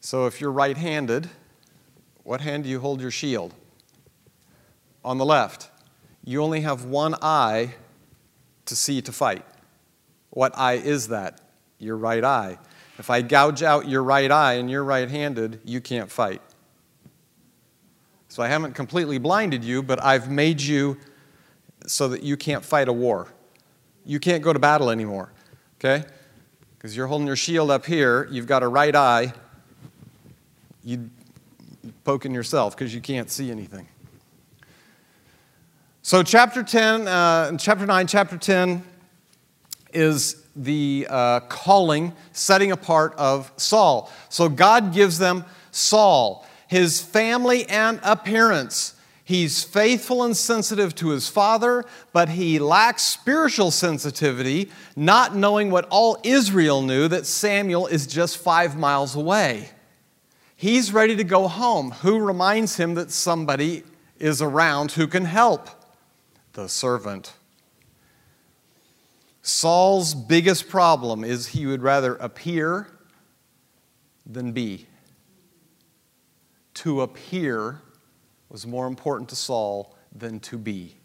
So 0.00 0.26
if 0.26 0.40
you're 0.40 0.52
right 0.52 0.76
handed, 0.76 1.30
what 2.24 2.42
hand 2.42 2.64
do 2.64 2.70
you 2.70 2.80
hold 2.80 3.00
your 3.00 3.10
shield? 3.10 3.54
On 5.02 5.18
the 5.18 5.24
left. 5.24 5.70
You 6.24 6.42
only 6.42 6.60
have 6.60 6.84
one 6.84 7.14
eye 7.22 7.74
to 8.66 8.76
see 8.76 9.00
to 9.02 9.12
fight. 9.12 9.44
What 10.34 10.58
eye 10.58 10.74
is 10.74 11.08
that? 11.08 11.40
Your 11.78 11.96
right 11.96 12.24
eye. 12.24 12.58
If 12.98 13.08
I 13.08 13.22
gouge 13.22 13.62
out 13.62 13.88
your 13.88 14.02
right 14.02 14.30
eye 14.30 14.54
and 14.54 14.68
you're 14.68 14.82
right 14.82 15.08
handed, 15.08 15.60
you 15.64 15.80
can't 15.80 16.10
fight. 16.10 16.42
So 18.28 18.42
I 18.42 18.48
haven't 18.48 18.74
completely 18.74 19.18
blinded 19.18 19.62
you, 19.62 19.80
but 19.80 20.02
I've 20.02 20.28
made 20.28 20.60
you 20.60 20.98
so 21.86 22.08
that 22.08 22.24
you 22.24 22.36
can't 22.36 22.64
fight 22.64 22.88
a 22.88 22.92
war. 22.92 23.28
You 24.04 24.18
can't 24.18 24.42
go 24.42 24.52
to 24.52 24.58
battle 24.58 24.90
anymore, 24.90 25.32
okay? 25.78 26.04
Because 26.76 26.96
you're 26.96 27.06
holding 27.06 27.28
your 27.28 27.36
shield 27.36 27.70
up 27.70 27.86
here, 27.86 28.26
you've 28.30 28.48
got 28.48 28.64
a 28.64 28.68
right 28.68 28.94
eye, 28.94 29.32
you 30.82 31.10
poking 32.02 32.34
yourself 32.34 32.76
because 32.76 32.92
you 32.92 33.00
can't 33.00 33.30
see 33.30 33.52
anything. 33.52 33.86
So, 36.02 36.24
chapter 36.24 36.64
10, 36.64 37.06
uh, 37.06 37.56
chapter 37.56 37.86
9, 37.86 38.06
chapter 38.08 38.36
10 38.36 38.84
is 39.94 40.44
the 40.56 41.06
uh, 41.10 41.40
calling, 41.40 42.12
setting 42.32 42.72
apart 42.72 43.14
of 43.16 43.52
Saul. 43.56 44.10
So, 44.28 44.48
God 44.48 44.92
gives 44.92 45.18
them 45.18 45.44
Saul, 45.70 46.46
his 46.68 47.00
family 47.00 47.68
and 47.68 48.00
appearance. 48.02 48.94
He's 49.26 49.64
faithful 49.64 50.22
and 50.22 50.36
sensitive 50.36 50.94
to 50.96 51.08
his 51.08 51.30
father, 51.30 51.86
but 52.12 52.28
he 52.28 52.58
lacks 52.58 53.02
spiritual 53.02 53.70
sensitivity, 53.70 54.70
not 54.96 55.34
knowing 55.34 55.70
what 55.70 55.86
all 55.88 56.18
Israel 56.22 56.82
knew 56.82 57.08
that 57.08 57.24
Samuel 57.24 57.86
is 57.86 58.06
just 58.06 58.36
five 58.36 58.76
miles 58.76 59.16
away. 59.16 59.70
He's 60.56 60.92
ready 60.92 61.16
to 61.16 61.24
go 61.24 61.48
home. 61.48 61.92
Who 62.02 62.18
reminds 62.18 62.76
him 62.76 62.94
that 62.94 63.10
somebody 63.10 63.82
is 64.18 64.42
around 64.42 64.92
who 64.92 65.06
can 65.06 65.24
help? 65.24 65.68
The 66.52 66.68
servant. 66.68 67.32
Saul's 69.46 70.14
biggest 70.14 70.70
problem 70.70 71.22
is 71.22 71.48
he 71.48 71.66
would 71.66 71.82
rather 71.82 72.16
appear 72.16 72.88
than 74.24 74.52
be. 74.52 74.86
To 76.74 77.02
appear 77.02 77.82
was 78.48 78.66
more 78.66 78.86
important 78.86 79.28
to 79.28 79.36
Saul 79.36 79.94
than 80.14 80.40
to 80.40 80.56
be. 80.56 80.96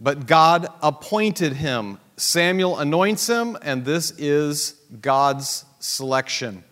But 0.00 0.26
God 0.26 0.66
appointed 0.82 1.52
him. 1.52 2.00
Samuel 2.16 2.80
anoints 2.80 3.28
him, 3.28 3.56
and 3.62 3.84
this 3.84 4.10
is 4.18 4.74
God's 5.00 5.64
selection. 5.78 6.64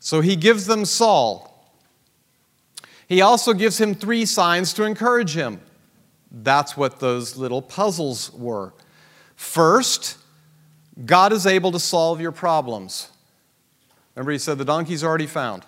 So 0.00 0.20
he 0.20 0.36
gives 0.36 0.66
them 0.66 0.84
Saul. 0.84 1.72
He 3.08 3.22
also 3.22 3.54
gives 3.54 3.80
him 3.80 3.94
three 3.94 4.26
signs 4.26 4.74
to 4.74 4.84
encourage 4.84 5.34
him. 5.34 5.62
That's 6.30 6.76
what 6.76 7.00
those 7.00 7.36
little 7.36 7.62
puzzles 7.62 8.32
were. 8.32 8.72
First, 9.36 10.18
God 11.04 11.32
is 11.32 11.46
able 11.46 11.72
to 11.72 11.80
solve 11.80 12.20
your 12.20 12.32
problems. 12.32 13.10
Remember, 14.14 14.32
he 14.32 14.38
said 14.38 14.58
the 14.58 14.64
donkey's 14.64 15.04
already 15.04 15.26
found. 15.26 15.64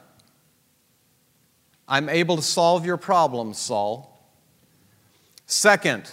I'm 1.87 2.09
able 2.09 2.37
to 2.37 2.43
solve 2.43 2.85
your 2.85 2.97
problems, 2.97 3.59
Saul. 3.59 4.15
Second, 5.47 6.11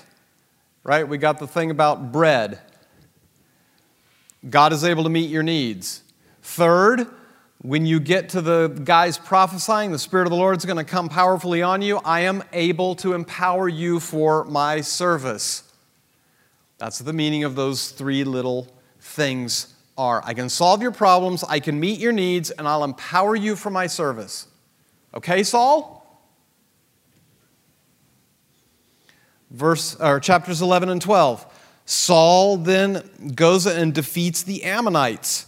right, 0.83 1.07
we 1.07 1.17
got 1.17 1.39
the 1.39 1.47
thing 1.47 1.71
about 1.71 2.11
bread. 2.11 2.59
God 4.49 4.71
is 4.73 4.83
able 4.83 5.03
to 5.03 5.09
meet 5.09 5.29
your 5.29 5.43
needs. 5.43 6.01
Third, 6.41 7.07
when 7.65 7.85
you 7.87 7.99
get 7.99 8.29
to 8.29 8.41
the 8.41 8.67
guys 8.83 9.17
prophesying, 9.17 9.91
the 9.91 9.97
Spirit 9.97 10.27
of 10.27 10.31
the 10.31 10.37
Lord 10.37 10.55
is 10.57 10.65
going 10.65 10.77
to 10.77 10.83
come 10.83 11.09
powerfully 11.09 11.63
on 11.63 11.81
you. 11.81 11.97
I 12.05 12.21
am 12.21 12.43
able 12.53 12.93
to 12.97 13.13
empower 13.13 13.67
you 13.67 13.99
for 13.99 14.43
my 14.45 14.81
service. 14.81 15.63
That's 16.77 16.99
the 16.99 17.13
meaning 17.13 17.43
of 17.43 17.55
those 17.55 17.89
three 17.89 18.23
little 18.23 18.67
things 18.99 19.73
are. 19.97 20.21
I 20.23 20.35
can 20.35 20.49
solve 20.49 20.83
your 20.83 20.91
problems, 20.91 21.43
I 21.43 21.59
can 21.59 21.79
meet 21.79 21.99
your 21.99 22.11
needs, 22.11 22.51
and 22.51 22.67
I'll 22.67 22.83
empower 22.83 23.35
you 23.35 23.55
for 23.55 23.71
my 23.71 23.87
service. 23.87 24.47
Okay, 25.15 25.41
Saul? 25.41 26.03
Verse 29.49 29.95
or 29.95 30.19
chapters 30.19 30.61
11 30.61 30.89
and 30.89 31.01
12. 31.01 31.45
Saul 31.85 32.57
then 32.57 33.09
goes 33.33 33.65
and 33.65 33.93
defeats 33.93 34.43
the 34.43 34.65
Ammonites. 34.65 35.47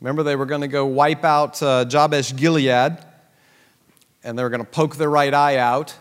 Remember, 0.00 0.22
they 0.22 0.36
were 0.36 0.46
going 0.46 0.62
to 0.62 0.68
go 0.68 0.86
wipe 0.86 1.24
out 1.24 1.62
uh, 1.62 1.84
Jabesh 1.84 2.34
Gilead, 2.34 2.96
and 4.24 4.38
they 4.38 4.42
were 4.42 4.48
going 4.48 4.64
to 4.64 4.70
poke 4.70 4.96
their 4.96 5.10
right 5.10 5.32
eye 5.32 5.58
out. 5.58 5.94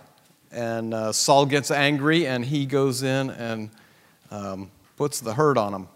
And 0.52 0.94
uh, 0.94 1.12
Saul 1.12 1.46
gets 1.46 1.70
angry, 1.70 2.26
and 2.26 2.46
he 2.46 2.66
goes 2.66 3.04
in 3.04 3.30
and 3.30 3.70
um, 4.32 4.72
puts 4.96 5.20
the 5.20 5.34
hurt 5.34 5.58
on 5.58 5.74
them. 5.74 5.90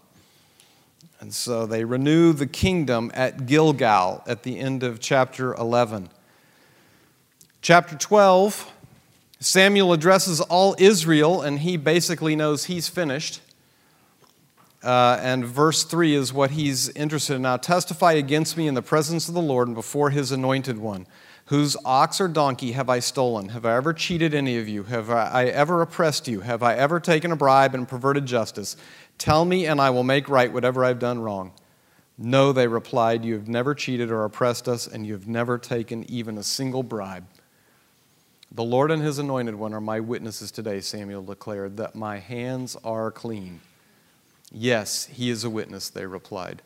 And 1.20 1.32
so 1.32 1.64
they 1.64 1.84
renew 1.84 2.34
the 2.34 2.46
kingdom 2.46 3.10
at 3.14 3.46
Gilgal 3.46 4.22
at 4.26 4.42
the 4.42 4.58
end 4.58 4.82
of 4.82 5.00
chapter 5.00 5.54
11. 5.54 6.10
Chapter 7.62 7.96
12, 7.96 8.70
Samuel 9.40 9.94
addresses 9.94 10.42
all 10.42 10.76
Israel, 10.78 11.40
and 11.40 11.60
he 11.60 11.78
basically 11.78 12.36
knows 12.36 12.66
he's 12.66 12.88
finished. 12.88 13.40
Uh, 14.84 15.18
and 15.22 15.46
verse 15.46 15.82
3 15.82 16.14
is 16.14 16.32
what 16.32 16.50
he's 16.50 16.90
interested 16.90 17.36
in. 17.36 17.42
Now, 17.42 17.56
testify 17.56 18.12
against 18.12 18.56
me 18.58 18.68
in 18.68 18.74
the 18.74 18.82
presence 18.82 19.28
of 19.28 19.34
the 19.34 19.40
Lord 19.40 19.66
and 19.66 19.74
before 19.74 20.10
his 20.10 20.30
anointed 20.30 20.78
one. 20.78 21.06
Whose 21.46 21.74
ox 21.86 22.20
or 22.20 22.28
donkey 22.28 22.72
have 22.72 22.90
I 22.90 22.98
stolen? 22.98 23.50
Have 23.50 23.64
I 23.64 23.76
ever 23.76 23.94
cheated 23.94 24.34
any 24.34 24.58
of 24.58 24.68
you? 24.68 24.82
Have 24.84 25.10
I 25.10 25.46
ever 25.46 25.80
oppressed 25.80 26.28
you? 26.28 26.40
Have 26.40 26.62
I 26.62 26.74
ever 26.74 27.00
taken 27.00 27.32
a 27.32 27.36
bribe 27.36 27.74
and 27.74 27.88
perverted 27.88 28.26
justice? 28.26 28.76
Tell 29.16 29.44
me, 29.44 29.66
and 29.66 29.80
I 29.80 29.88
will 29.88 30.04
make 30.04 30.28
right 30.28 30.52
whatever 30.52 30.84
I've 30.84 30.98
done 30.98 31.18
wrong. 31.18 31.52
No, 32.18 32.52
they 32.52 32.66
replied, 32.66 33.24
You 33.24 33.34
have 33.34 33.48
never 33.48 33.74
cheated 33.74 34.10
or 34.10 34.24
oppressed 34.24 34.68
us, 34.68 34.86
and 34.86 35.06
you 35.06 35.14
have 35.14 35.26
never 35.26 35.58
taken 35.58 36.08
even 36.10 36.38
a 36.38 36.42
single 36.42 36.82
bribe. 36.82 37.24
The 38.52 38.64
Lord 38.64 38.90
and 38.90 39.02
his 39.02 39.18
anointed 39.18 39.54
one 39.54 39.74
are 39.74 39.80
my 39.80 40.00
witnesses 40.00 40.50
today, 40.50 40.80
Samuel 40.80 41.22
declared, 41.22 41.76
that 41.78 41.94
my 41.94 42.18
hands 42.18 42.76
are 42.84 43.10
clean. 43.10 43.60
Yes, 44.56 45.06
he 45.06 45.30
is 45.30 45.42
a 45.42 45.50
witness, 45.50 45.90
they 45.90 46.06
replied. 46.06 46.62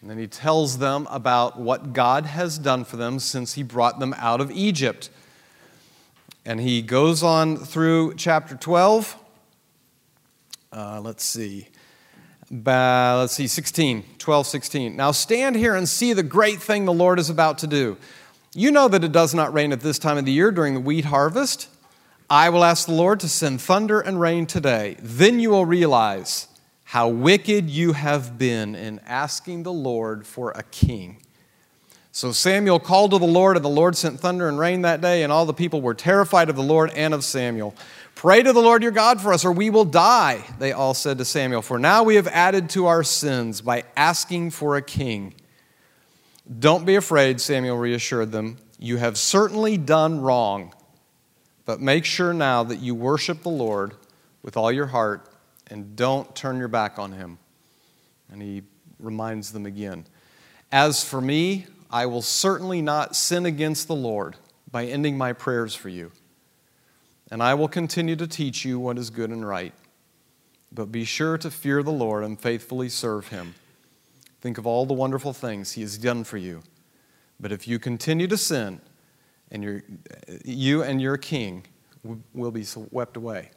And 0.00 0.10
then 0.10 0.18
he 0.18 0.26
tells 0.26 0.78
them 0.78 1.06
about 1.08 1.58
what 1.58 1.92
God 1.92 2.26
has 2.26 2.58
done 2.58 2.84
for 2.84 2.96
them 2.96 3.20
since 3.20 3.52
he 3.52 3.62
brought 3.62 4.00
them 4.00 4.12
out 4.18 4.40
of 4.40 4.50
Egypt. 4.50 5.08
And 6.44 6.58
he 6.58 6.82
goes 6.82 7.22
on 7.22 7.56
through 7.56 8.14
chapter 8.14 8.56
12. 8.56 9.16
Uh, 10.72 11.00
let's 11.00 11.22
see. 11.22 11.68
Let's 12.50 13.34
see, 13.34 13.46
16, 13.46 14.04
12, 14.18 14.46
16. 14.46 14.96
Now 14.96 15.12
stand 15.12 15.54
here 15.54 15.76
and 15.76 15.88
see 15.88 16.12
the 16.12 16.24
great 16.24 16.60
thing 16.60 16.86
the 16.86 16.92
Lord 16.92 17.20
is 17.20 17.30
about 17.30 17.58
to 17.58 17.68
do. 17.68 17.98
You 18.52 18.72
know 18.72 18.88
that 18.88 19.04
it 19.04 19.12
does 19.12 19.32
not 19.32 19.52
rain 19.54 19.70
at 19.70 19.80
this 19.80 20.00
time 20.00 20.18
of 20.18 20.24
the 20.24 20.32
year 20.32 20.50
during 20.50 20.74
the 20.74 20.80
wheat 20.80 21.04
harvest. 21.04 21.68
I 22.28 22.48
will 22.48 22.64
ask 22.64 22.86
the 22.86 22.94
Lord 22.94 23.20
to 23.20 23.28
send 23.28 23.60
thunder 23.60 24.00
and 24.00 24.20
rain 24.20 24.46
today. 24.46 24.96
Then 24.98 25.38
you 25.38 25.50
will 25.50 25.66
realize 25.66 26.48
how 26.90 27.06
wicked 27.06 27.70
you 27.70 27.92
have 27.92 28.36
been 28.36 28.74
in 28.74 28.98
asking 29.06 29.62
the 29.62 29.72
Lord 29.72 30.26
for 30.26 30.50
a 30.50 30.62
king. 30.64 31.22
So 32.10 32.32
Samuel 32.32 32.80
called 32.80 33.12
to 33.12 33.18
the 33.18 33.26
Lord, 33.28 33.54
and 33.54 33.64
the 33.64 33.68
Lord 33.68 33.96
sent 33.96 34.18
thunder 34.18 34.48
and 34.48 34.58
rain 34.58 34.82
that 34.82 35.00
day, 35.00 35.22
and 35.22 35.32
all 35.32 35.46
the 35.46 35.54
people 35.54 35.80
were 35.80 35.94
terrified 35.94 36.50
of 36.50 36.56
the 36.56 36.64
Lord 36.64 36.90
and 36.96 37.14
of 37.14 37.22
Samuel. 37.22 37.76
Pray 38.16 38.42
to 38.42 38.52
the 38.52 38.60
Lord 38.60 38.82
your 38.82 38.90
God 38.90 39.20
for 39.20 39.32
us, 39.32 39.44
or 39.44 39.52
we 39.52 39.70
will 39.70 39.84
die, 39.84 40.42
they 40.58 40.72
all 40.72 40.92
said 40.92 41.18
to 41.18 41.24
Samuel. 41.24 41.62
For 41.62 41.78
now 41.78 42.02
we 42.02 42.16
have 42.16 42.26
added 42.26 42.68
to 42.70 42.86
our 42.86 43.04
sins 43.04 43.60
by 43.60 43.84
asking 43.96 44.50
for 44.50 44.74
a 44.74 44.82
king. 44.82 45.34
Don't 46.58 46.84
be 46.84 46.96
afraid, 46.96 47.40
Samuel 47.40 47.78
reassured 47.78 48.32
them. 48.32 48.56
You 48.80 48.96
have 48.96 49.16
certainly 49.16 49.76
done 49.76 50.20
wrong, 50.20 50.74
but 51.66 51.80
make 51.80 52.04
sure 52.04 52.34
now 52.34 52.64
that 52.64 52.80
you 52.80 52.96
worship 52.96 53.44
the 53.44 53.48
Lord 53.48 53.94
with 54.42 54.56
all 54.56 54.72
your 54.72 54.86
heart 54.86 55.29
and 55.70 55.96
don't 55.96 56.34
turn 56.34 56.58
your 56.58 56.68
back 56.68 56.98
on 56.98 57.12
him. 57.12 57.38
And 58.30 58.42
he 58.42 58.62
reminds 58.98 59.52
them 59.52 59.66
again 59.66 60.06
As 60.70 61.04
for 61.04 61.20
me, 61.20 61.66
I 61.90 62.06
will 62.06 62.22
certainly 62.22 62.82
not 62.82 63.16
sin 63.16 63.46
against 63.46 63.88
the 63.88 63.96
Lord 63.96 64.36
by 64.70 64.86
ending 64.86 65.18
my 65.18 65.32
prayers 65.32 65.74
for 65.74 65.88
you. 65.88 66.12
And 67.30 67.42
I 67.42 67.54
will 67.54 67.68
continue 67.68 68.16
to 68.16 68.26
teach 68.26 68.64
you 68.64 68.78
what 68.78 68.98
is 68.98 69.10
good 69.10 69.30
and 69.30 69.46
right. 69.46 69.72
But 70.72 70.92
be 70.92 71.04
sure 71.04 71.38
to 71.38 71.50
fear 71.50 71.82
the 71.82 71.90
Lord 71.90 72.24
and 72.24 72.40
faithfully 72.40 72.88
serve 72.88 73.28
him. 73.28 73.54
Think 74.40 74.58
of 74.58 74.66
all 74.66 74.86
the 74.86 74.94
wonderful 74.94 75.32
things 75.32 75.72
he 75.72 75.82
has 75.82 75.98
done 75.98 76.24
for 76.24 76.36
you. 76.36 76.62
But 77.38 77.52
if 77.52 77.66
you 77.66 77.78
continue 77.78 78.26
to 78.28 78.36
sin, 78.36 78.80
and 79.50 79.82
you 80.44 80.82
and 80.82 81.02
your 81.02 81.16
king 81.16 81.64
will 82.32 82.50
be 82.50 82.64
swept 82.64 83.16
away. 83.16 83.50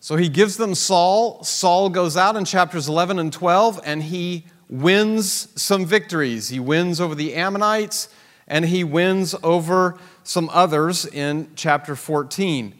So 0.00 0.16
he 0.16 0.28
gives 0.28 0.56
them 0.56 0.74
Saul. 0.74 1.42
Saul 1.42 1.88
goes 1.88 2.16
out 2.16 2.36
in 2.36 2.44
chapters 2.44 2.88
11 2.88 3.18
and 3.18 3.32
12 3.32 3.80
and 3.84 4.02
he 4.02 4.44
wins 4.68 5.48
some 5.60 5.84
victories. 5.84 6.48
He 6.48 6.60
wins 6.60 7.00
over 7.00 7.14
the 7.14 7.34
Ammonites 7.34 8.08
and 8.48 8.64
he 8.64 8.84
wins 8.84 9.34
over 9.42 9.98
some 10.22 10.48
others 10.52 11.06
in 11.06 11.50
chapter 11.56 11.96
14. 11.96 12.74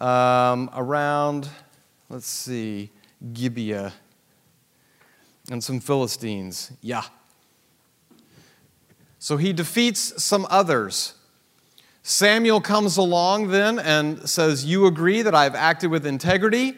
Um, 0.00 0.70
around 0.74 1.48
let's 2.12 2.26
see, 2.26 2.90
Gibeah, 3.32 3.92
and 5.50 5.64
some 5.64 5.80
Philistines. 5.80 6.72
Yeah. 6.80 7.04
So 9.18 9.36
he 9.38 9.52
defeats 9.52 10.22
some 10.22 10.46
others. 10.50 11.14
Samuel 12.02 12.60
comes 12.60 12.96
along 12.96 13.48
then 13.48 13.78
and 13.78 14.28
says, 14.28 14.64
You 14.64 14.86
agree 14.86 15.22
that 15.22 15.34
I've 15.34 15.54
acted 15.54 15.90
with 15.90 16.04
integrity. 16.04 16.76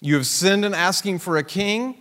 You 0.00 0.14
have 0.14 0.26
sinned 0.26 0.64
in 0.64 0.74
asking 0.74 1.18
for 1.18 1.36
a 1.36 1.44
king. 1.44 1.98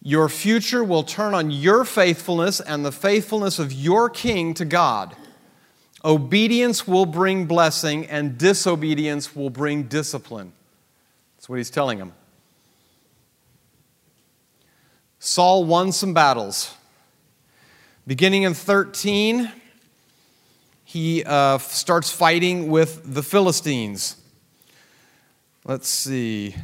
Your 0.00 0.28
future 0.28 0.82
will 0.82 1.02
turn 1.02 1.34
on 1.34 1.50
your 1.50 1.84
faithfulness 1.84 2.60
and 2.60 2.84
the 2.84 2.92
faithfulness 2.92 3.58
of 3.58 3.72
your 3.72 4.08
king 4.08 4.54
to 4.54 4.64
God. 4.64 5.16
Obedience 6.04 6.88
will 6.88 7.06
bring 7.06 7.46
blessing, 7.46 8.06
and 8.06 8.36
disobedience 8.36 9.36
will 9.36 9.50
bring 9.50 9.84
discipline. 9.84 10.52
That's 11.36 11.48
what 11.48 11.58
he's 11.58 11.70
telling 11.70 11.98
him. 11.98 12.12
Saul 15.20 15.64
won 15.64 15.92
some 15.92 16.12
battles. 16.12 16.74
Beginning 18.04 18.42
in 18.42 18.54
13, 18.54 19.52
he 20.92 21.24
uh, 21.24 21.56
starts 21.56 22.12
fighting 22.12 22.68
with 22.68 23.14
the 23.14 23.22
Philistines. 23.22 24.16
Let's 25.64 25.88
see. 25.88 26.54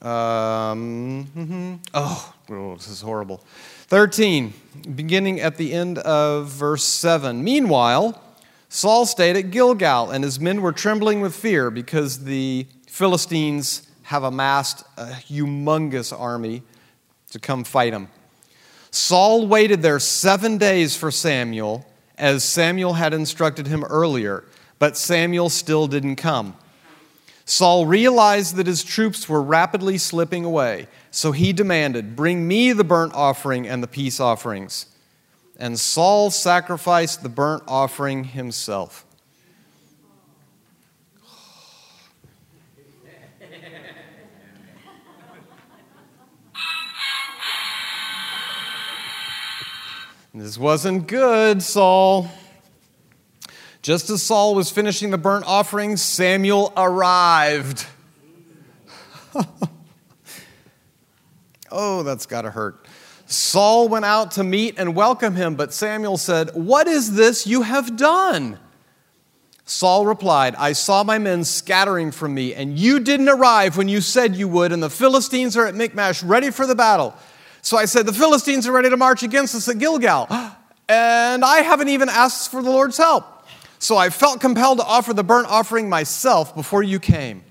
Um, 0.00 1.28
mm-hmm. 1.36 1.74
oh, 1.92 2.34
oh, 2.48 2.74
this 2.76 2.88
is 2.88 3.02
horrible. 3.02 3.44
13, 3.88 4.54
beginning 4.94 5.42
at 5.42 5.58
the 5.58 5.74
end 5.74 5.98
of 5.98 6.48
verse 6.48 6.82
7. 6.82 7.44
Meanwhile, 7.44 8.18
Saul 8.70 9.04
stayed 9.04 9.36
at 9.36 9.50
Gilgal, 9.50 10.12
and 10.12 10.24
his 10.24 10.40
men 10.40 10.62
were 10.62 10.72
trembling 10.72 11.20
with 11.20 11.36
fear 11.36 11.70
because 11.70 12.24
the 12.24 12.66
Philistines 12.86 13.86
have 14.04 14.22
amassed 14.22 14.82
a 14.96 15.08
humongous 15.08 16.18
army 16.18 16.62
to 17.32 17.38
come 17.38 17.64
fight 17.64 17.92
him. 17.92 18.08
Saul 18.92 19.46
waited 19.46 19.80
there 19.80 19.98
seven 19.98 20.58
days 20.58 20.94
for 20.94 21.10
Samuel, 21.10 21.86
as 22.18 22.44
Samuel 22.44 22.92
had 22.92 23.14
instructed 23.14 23.66
him 23.66 23.84
earlier, 23.84 24.44
but 24.78 24.98
Samuel 24.98 25.48
still 25.48 25.86
didn't 25.86 26.16
come. 26.16 26.54
Saul 27.46 27.86
realized 27.86 28.56
that 28.56 28.66
his 28.66 28.84
troops 28.84 29.28
were 29.30 29.42
rapidly 29.42 29.96
slipping 29.96 30.44
away, 30.44 30.88
so 31.10 31.32
he 31.32 31.54
demanded, 31.54 32.14
Bring 32.14 32.46
me 32.46 32.72
the 32.72 32.84
burnt 32.84 33.14
offering 33.14 33.66
and 33.66 33.82
the 33.82 33.88
peace 33.88 34.20
offerings. 34.20 34.86
And 35.58 35.80
Saul 35.80 36.30
sacrificed 36.30 37.22
the 37.22 37.28
burnt 37.30 37.62
offering 37.66 38.24
himself. 38.24 39.06
This 50.34 50.56
wasn't 50.56 51.08
good, 51.08 51.62
Saul. 51.62 52.26
Just 53.82 54.08
as 54.08 54.22
Saul 54.22 54.54
was 54.54 54.70
finishing 54.70 55.10
the 55.10 55.18
burnt 55.18 55.44
offering, 55.46 55.98
Samuel 55.98 56.72
arrived. 56.74 57.84
oh, 61.70 62.02
that's 62.02 62.24
got 62.24 62.42
to 62.42 62.50
hurt. 62.50 62.86
Saul 63.26 63.88
went 63.88 64.06
out 64.06 64.30
to 64.32 64.42
meet 64.42 64.78
and 64.78 64.96
welcome 64.96 65.34
him, 65.36 65.54
but 65.54 65.74
Samuel 65.74 66.16
said, 66.16 66.48
What 66.54 66.88
is 66.88 67.14
this 67.14 67.46
you 67.46 67.60
have 67.60 67.98
done? 67.98 68.58
Saul 69.66 70.06
replied, 70.06 70.54
I 70.56 70.72
saw 70.72 71.04
my 71.04 71.18
men 71.18 71.44
scattering 71.44 72.10
from 72.10 72.32
me, 72.32 72.54
and 72.54 72.78
you 72.78 73.00
didn't 73.00 73.28
arrive 73.28 73.76
when 73.76 73.88
you 73.88 74.00
said 74.00 74.34
you 74.34 74.48
would, 74.48 74.72
and 74.72 74.82
the 74.82 74.88
Philistines 74.88 75.58
are 75.58 75.66
at 75.66 75.74
Michmash 75.74 76.22
ready 76.22 76.50
for 76.50 76.66
the 76.66 76.74
battle. 76.74 77.14
So 77.62 77.76
I 77.78 77.86
said, 77.86 78.04
The 78.06 78.12
Philistines 78.12 78.66
are 78.66 78.72
ready 78.72 78.90
to 78.90 78.96
march 78.96 79.22
against 79.22 79.54
us 79.54 79.68
at 79.68 79.78
Gilgal, 79.78 80.26
and 80.88 81.44
I 81.44 81.62
haven't 81.62 81.88
even 81.88 82.08
asked 82.08 82.50
for 82.50 82.62
the 82.62 82.70
Lord's 82.70 82.98
help. 82.98 83.46
So 83.78 83.96
I 83.96 84.10
felt 84.10 84.40
compelled 84.40 84.78
to 84.78 84.84
offer 84.84 85.12
the 85.12 85.24
burnt 85.24 85.48
offering 85.48 85.88
myself 85.88 86.54
before 86.54 86.82
you 86.82 87.00
came. 87.00 87.42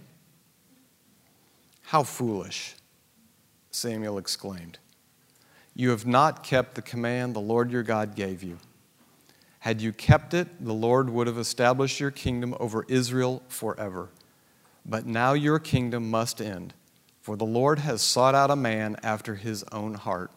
How 1.84 2.04
foolish, 2.04 2.76
Samuel 3.72 4.18
exclaimed. 4.18 4.78
You 5.76 5.90
have 5.90 6.06
not 6.06 6.44
kept 6.44 6.76
the 6.76 6.82
command 6.82 7.34
the 7.34 7.42
Lord 7.42 7.72
your 7.72 7.84
God 7.84 8.16
gave 8.16 8.44
you. 8.44 8.60
Had 9.60 9.82
you 9.82 9.92
kept 9.92 10.34
it, 10.34 10.48
the 10.64 10.74
Lord 10.74 11.10
would 11.10 11.28
have 11.28 11.38
established 11.38 12.00
your 12.00 12.12
kingdom 12.12 12.56
over 12.60 12.86
Israel 12.88 13.44
forever. 13.48 14.10
But 14.86 15.06
now 15.06 15.34
your 15.34 15.60
kingdom 15.60 16.10
must 16.10 16.42
end, 16.42 16.74
for 17.22 17.36
the 17.36 17.46
Lord 17.46 17.80
has 17.80 18.02
sought 18.02 18.36
out 18.36 18.52
a 18.52 18.56
man 18.56 18.98
after 19.04 19.36
his 19.36 19.64
own 19.72 19.94
heart. 19.94 20.32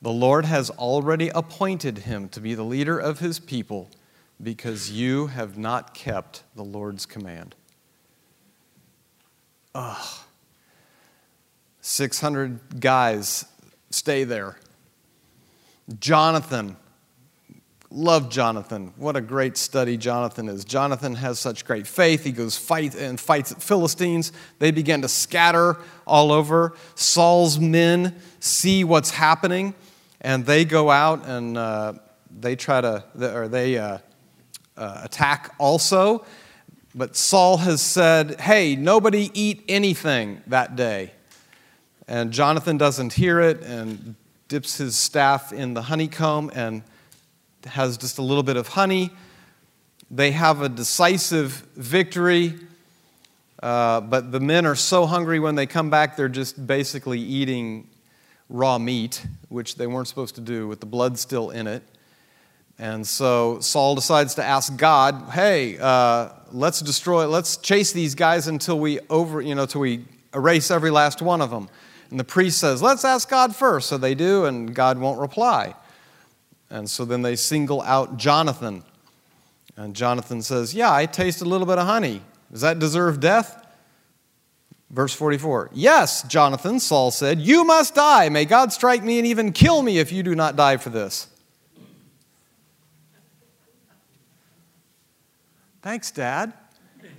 The 0.00 0.12
Lord 0.12 0.44
has 0.44 0.70
already 0.70 1.28
appointed 1.28 1.98
him 1.98 2.28
to 2.30 2.40
be 2.40 2.54
the 2.54 2.62
leader 2.62 2.98
of 2.98 3.18
his 3.18 3.40
people 3.40 3.90
because 4.40 4.92
you 4.92 5.26
have 5.26 5.58
not 5.58 5.94
kept 5.94 6.44
the 6.54 6.62
Lord's 6.62 7.04
command. 7.04 7.56
Ugh. 9.74 10.20
600 11.80 12.80
guys 12.80 13.44
stay 13.90 14.22
there. 14.22 14.56
Jonathan, 15.98 16.76
love 17.90 18.28
Jonathan. 18.28 18.92
What 18.96 19.16
a 19.16 19.20
great 19.20 19.56
study 19.56 19.96
Jonathan 19.96 20.48
is. 20.48 20.64
Jonathan 20.64 21.14
has 21.14 21.38
such 21.38 21.64
great 21.64 21.86
faith. 21.86 22.24
He 22.24 22.32
goes 22.32 22.56
fight 22.56 22.94
and 22.94 23.18
fights 23.18 23.52
Philistines. 23.54 24.32
They 24.58 24.70
begin 24.70 25.02
to 25.02 25.08
scatter 25.08 25.78
all 26.06 26.30
over. 26.30 26.74
Saul's 26.94 27.58
men 27.58 28.16
see 28.40 28.84
what's 28.84 29.10
happening, 29.10 29.74
and 30.20 30.44
they 30.44 30.64
go 30.64 30.90
out 30.90 31.26
and 31.26 31.56
uh, 31.56 31.94
they 32.38 32.56
try 32.56 32.80
to, 32.80 33.04
or 33.34 33.48
they 33.48 33.78
uh, 33.78 33.98
uh, 34.76 35.00
attack 35.04 35.54
also. 35.58 36.24
But 36.94 37.16
Saul 37.16 37.58
has 37.58 37.80
said, 37.80 38.40
hey, 38.40 38.76
nobody 38.76 39.30
eat 39.32 39.62
anything 39.68 40.42
that 40.46 40.76
day. 40.76 41.12
And 42.06 42.32
Jonathan 42.32 42.78
doesn't 42.78 43.12
hear 43.12 43.40
it 43.40 43.62
and 43.62 44.14
dips 44.48 44.78
his 44.78 44.96
staff 44.96 45.52
in 45.52 45.74
the 45.74 45.82
honeycomb 45.82 46.50
and 46.54 46.82
has 47.68 47.96
just 47.96 48.18
a 48.18 48.22
little 48.22 48.42
bit 48.42 48.56
of 48.56 48.68
honey. 48.68 49.10
They 50.10 50.32
have 50.32 50.62
a 50.62 50.68
decisive 50.68 51.52
victory, 51.76 52.54
uh, 53.62 54.00
but 54.00 54.32
the 54.32 54.40
men 54.40 54.66
are 54.66 54.74
so 54.74 55.06
hungry 55.06 55.38
when 55.38 55.54
they 55.54 55.66
come 55.66 55.90
back, 55.90 56.16
they're 56.16 56.28
just 56.28 56.66
basically 56.66 57.20
eating 57.20 57.88
raw 58.48 58.78
meat, 58.78 59.26
which 59.48 59.76
they 59.76 59.86
weren't 59.86 60.08
supposed 60.08 60.34
to 60.36 60.40
do 60.40 60.66
with 60.66 60.80
the 60.80 60.86
blood 60.86 61.18
still 61.18 61.50
in 61.50 61.66
it. 61.66 61.82
And 62.78 63.06
so 63.06 63.58
Saul 63.60 63.94
decides 63.96 64.36
to 64.36 64.44
ask 64.44 64.76
God, 64.76 65.30
hey, 65.32 65.78
uh, 65.78 66.30
let's 66.52 66.80
destroy, 66.80 67.26
let's 67.26 67.56
chase 67.56 67.92
these 67.92 68.14
guys 68.14 68.46
until 68.46 68.78
we 68.78 69.00
over, 69.10 69.40
you 69.40 69.54
know, 69.54 69.66
till 69.66 69.80
we 69.80 70.04
erase 70.32 70.70
every 70.70 70.90
last 70.90 71.20
one 71.20 71.40
of 71.40 71.50
them. 71.50 71.68
And 72.10 72.18
the 72.18 72.24
priest 72.24 72.58
says, 72.58 72.80
let's 72.80 73.04
ask 73.04 73.28
God 73.28 73.54
first. 73.54 73.88
So 73.88 73.98
they 73.98 74.14
do, 74.14 74.44
and 74.44 74.74
God 74.74 74.98
won't 74.98 75.20
reply. 75.20 75.74
And 76.70 76.88
so 76.88 77.04
then 77.04 77.22
they 77.22 77.36
single 77.36 77.82
out 77.82 78.16
Jonathan. 78.16 78.84
And 79.76 79.94
Jonathan 79.94 80.42
says, 80.42 80.74
Yeah, 80.74 80.92
I 80.92 81.06
taste 81.06 81.40
a 81.40 81.44
little 81.44 81.66
bit 81.66 81.78
of 81.78 81.86
honey. 81.86 82.22
Does 82.50 82.62
that 82.62 82.78
deserve 82.78 83.20
death? 83.20 83.66
Verse 84.90 85.14
44 85.14 85.70
Yes, 85.72 86.22
Jonathan, 86.24 86.80
Saul 86.80 87.10
said, 87.10 87.40
You 87.40 87.64
must 87.64 87.94
die. 87.94 88.28
May 88.28 88.44
God 88.44 88.72
strike 88.72 89.02
me 89.02 89.18
and 89.18 89.26
even 89.26 89.52
kill 89.52 89.82
me 89.82 89.98
if 89.98 90.12
you 90.12 90.22
do 90.22 90.34
not 90.34 90.56
die 90.56 90.76
for 90.76 90.90
this. 90.90 91.28
Thanks, 95.80 96.10
Dad. 96.10 96.52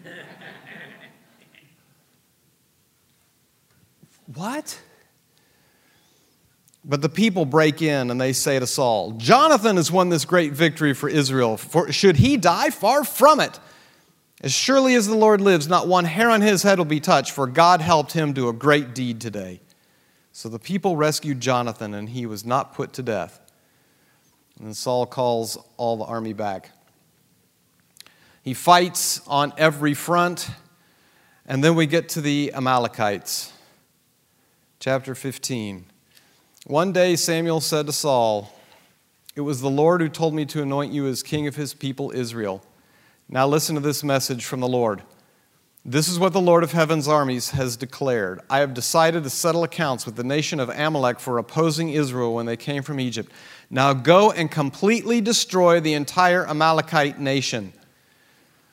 what? 4.34 4.80
But 6.84 7.02
the 7.02 7.10
people 7.10 7.46
break 7.46 7.82
in 7.82 8.10
and 8.10 8.20
they 8.20 8.34
say 8.34 8.60
to 8.60 8.66
Saul, 8.66 9.12
Jonathan 9.12 9.76
has 9.76 9.92
won 9.92 10.10
this 10.10 10.26
great 10.26 10.54
victory 10.54 10.94
for 10.94 11.10
Israel. 11.10 11.58
For, 11.58 11.92
should 11.92 12.18
he 12.18 12.38
die? 12.38 12.70
Far 12.70 13.04
from 13.04 13.40
it. 13.40 13.60
As 14.42 14.54
surely 14.54 14.96
as 14.96 15.08
the 15.08 15.18
Lord 15.18 15.42
lives, 15.42 15.68
not 15.68 15.88
one 15.88 16.06
hair 16.06 16.30
on 16.30 16.42
his 16.42 16.64
head 16.64 16.78
will 16.78 16.86
be 16.86 17.02
touched, 17.02 17.32
for 17.32 17.46
God 17.46 17.82
helped 17.82 18.14
him 18.14 18.32
do 18.32 18.48
a 18.48 18.54
great 18.54 18.96
deed 18.96 19.20
today. 19.20 19.60
So 20.32 20.48
the 20.48 20.60
people 20.60 20.96
rescued 20.96 21.42
Jonathan, 21.42 21.94
and 21.94 22.08
he 22.08 22.26
was 22.26 22.46
not 22.46 22.74
put 22.74 22.94
to 22.94 23.04
death. 23.04 23.42
And 24.60 24.76
Saul 24.76 25.06
calls 25.06 25.58
all 25.76 25.98
the 25.98 26.06
army 26.06 26.32
back. 26.32 26.72
He 28.42 28.54
fights 28.54 29.22
on 29.28 29.52
every 29.58 29.94
front. 29.94 30.50
And 31.46 31.64
then 31.64 31.76
we 31.76 31.88
get 31.88 32.10
to 32.10 32.22
the 32.22 32.54
Amalekites. 32.54 33.52
Chapter 34.80 35.16
15. 35.16 35.86
One 36.70 36.92
day 36.92 37.16
Samuel 37.16 37.62
said 37.62 37.88
to 37.88 37.92
Saul, 37.92 38.54
It 39.36 39.42
was 39.42 39.60
the 39.60 39.72
Lord 39.72 40.02
who 40.02 40.08
told 40.08 40.36
me 40.36 40.46
to 40.46 40.62
anoint 40.62 40.94
you 40.94 41.08
as 41.08 41.24
king 41.24 41.48
of 41.48 41.56
his 41.56 41.74
people 41.74 42.12
Israel. 42.12 42.64
Now 43.28 43.48
listen 43.48 43.74
to 43.74 43.82
this 43.82 44.04
message 44.04 44.46
from 44.46 44.60
the 44.60 44.68
Lord. 44.68 45.02
This 45.84 46.08
is 46.08 46.20
what 46.20 46.32
the 46.32 46.40
Lord 46.40 46.64
of 46.64 46.72
heaven's 46.72 47.08
armies 47.08 47.50
has 47.50 47.76
declared. 47.76 48.42
I 48.52 48.60
have 48.60 48.76
decided 48.76 49.24
to 49.24 49.32
settle 49.32 49.64
accounts 49.64 50.06
with 50.06 50.16
the 50.16 50.24
nation 50.24 50.60
of 50.60 50.70
Amalek 50.70 51.20
for 51.20 51.40
opposing 51.40 51.90
Israel 51.90 52.36
when 52.36 52.46
they 52.46 52.56
came 52.56 52.84
from 52.84 53.00
Egypt. 53.00 53.32
Now 53.72 53.94
go 53.94 54.32
and 54.32 54.52
completely 54.52 55.22
destroy 55.22 55.80
the 55.80 55.96
entire 55.96 56.48
Amalekite 56.48 57.20
nation. 57.20 57.74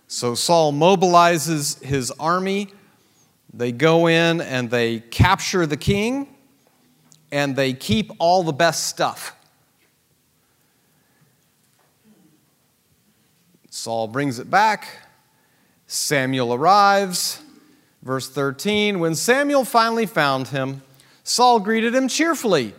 So 0.07 0.35
Saul 0.35 0.71
mobilizes 0.71 1.83
his 1.83 2.11
army. 2.21 2.75
They 3.55 3.73
go 3.73 4.07
in 4.07 4.43
and 4.43 4.69
they 4.69 5.01
capture 5.01 5.65
the 5.65 5.79
king 5.79 6.36
and 7.31 7.57
they 7.57 7.73
keep 7.73 8.11
all 8.19 8.43
the 8.43 8.53
best 8.53 8.87
stuff. 8.87 9.35
Saul 13.71 14.09
brings 14.09 14.39
it 14.39 14.51
back. 14.51 14.89
Samuel 15.87 16.55
arrives. 16.55 17.41
Verse 18.03 18.29
13 18.29 18.99
When 19.01 19.15
Samuel 19.15 19.65
finally 19.65 20.07
found 20.07 20.49
him, 20.49 20.83
Saul 21.25 21.61
greeted 21.61 21.95
him 21.95 22.09
cheerfully. 22.09 22.75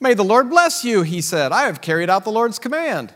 May 0.00 0.14
the 0.14 0.24
Lord 0.24 0.48
bless 0.50 0.84
you, 0.84 1.02
he 1.02 1.20
said. 1.20 1.52
I 1.52 1.66
have 1.66 1.80
carried 1.80 2.08
out 2.08 2.24
the 2.24 2.32
Lord's 2.32 2.58
command. 2.58 3.12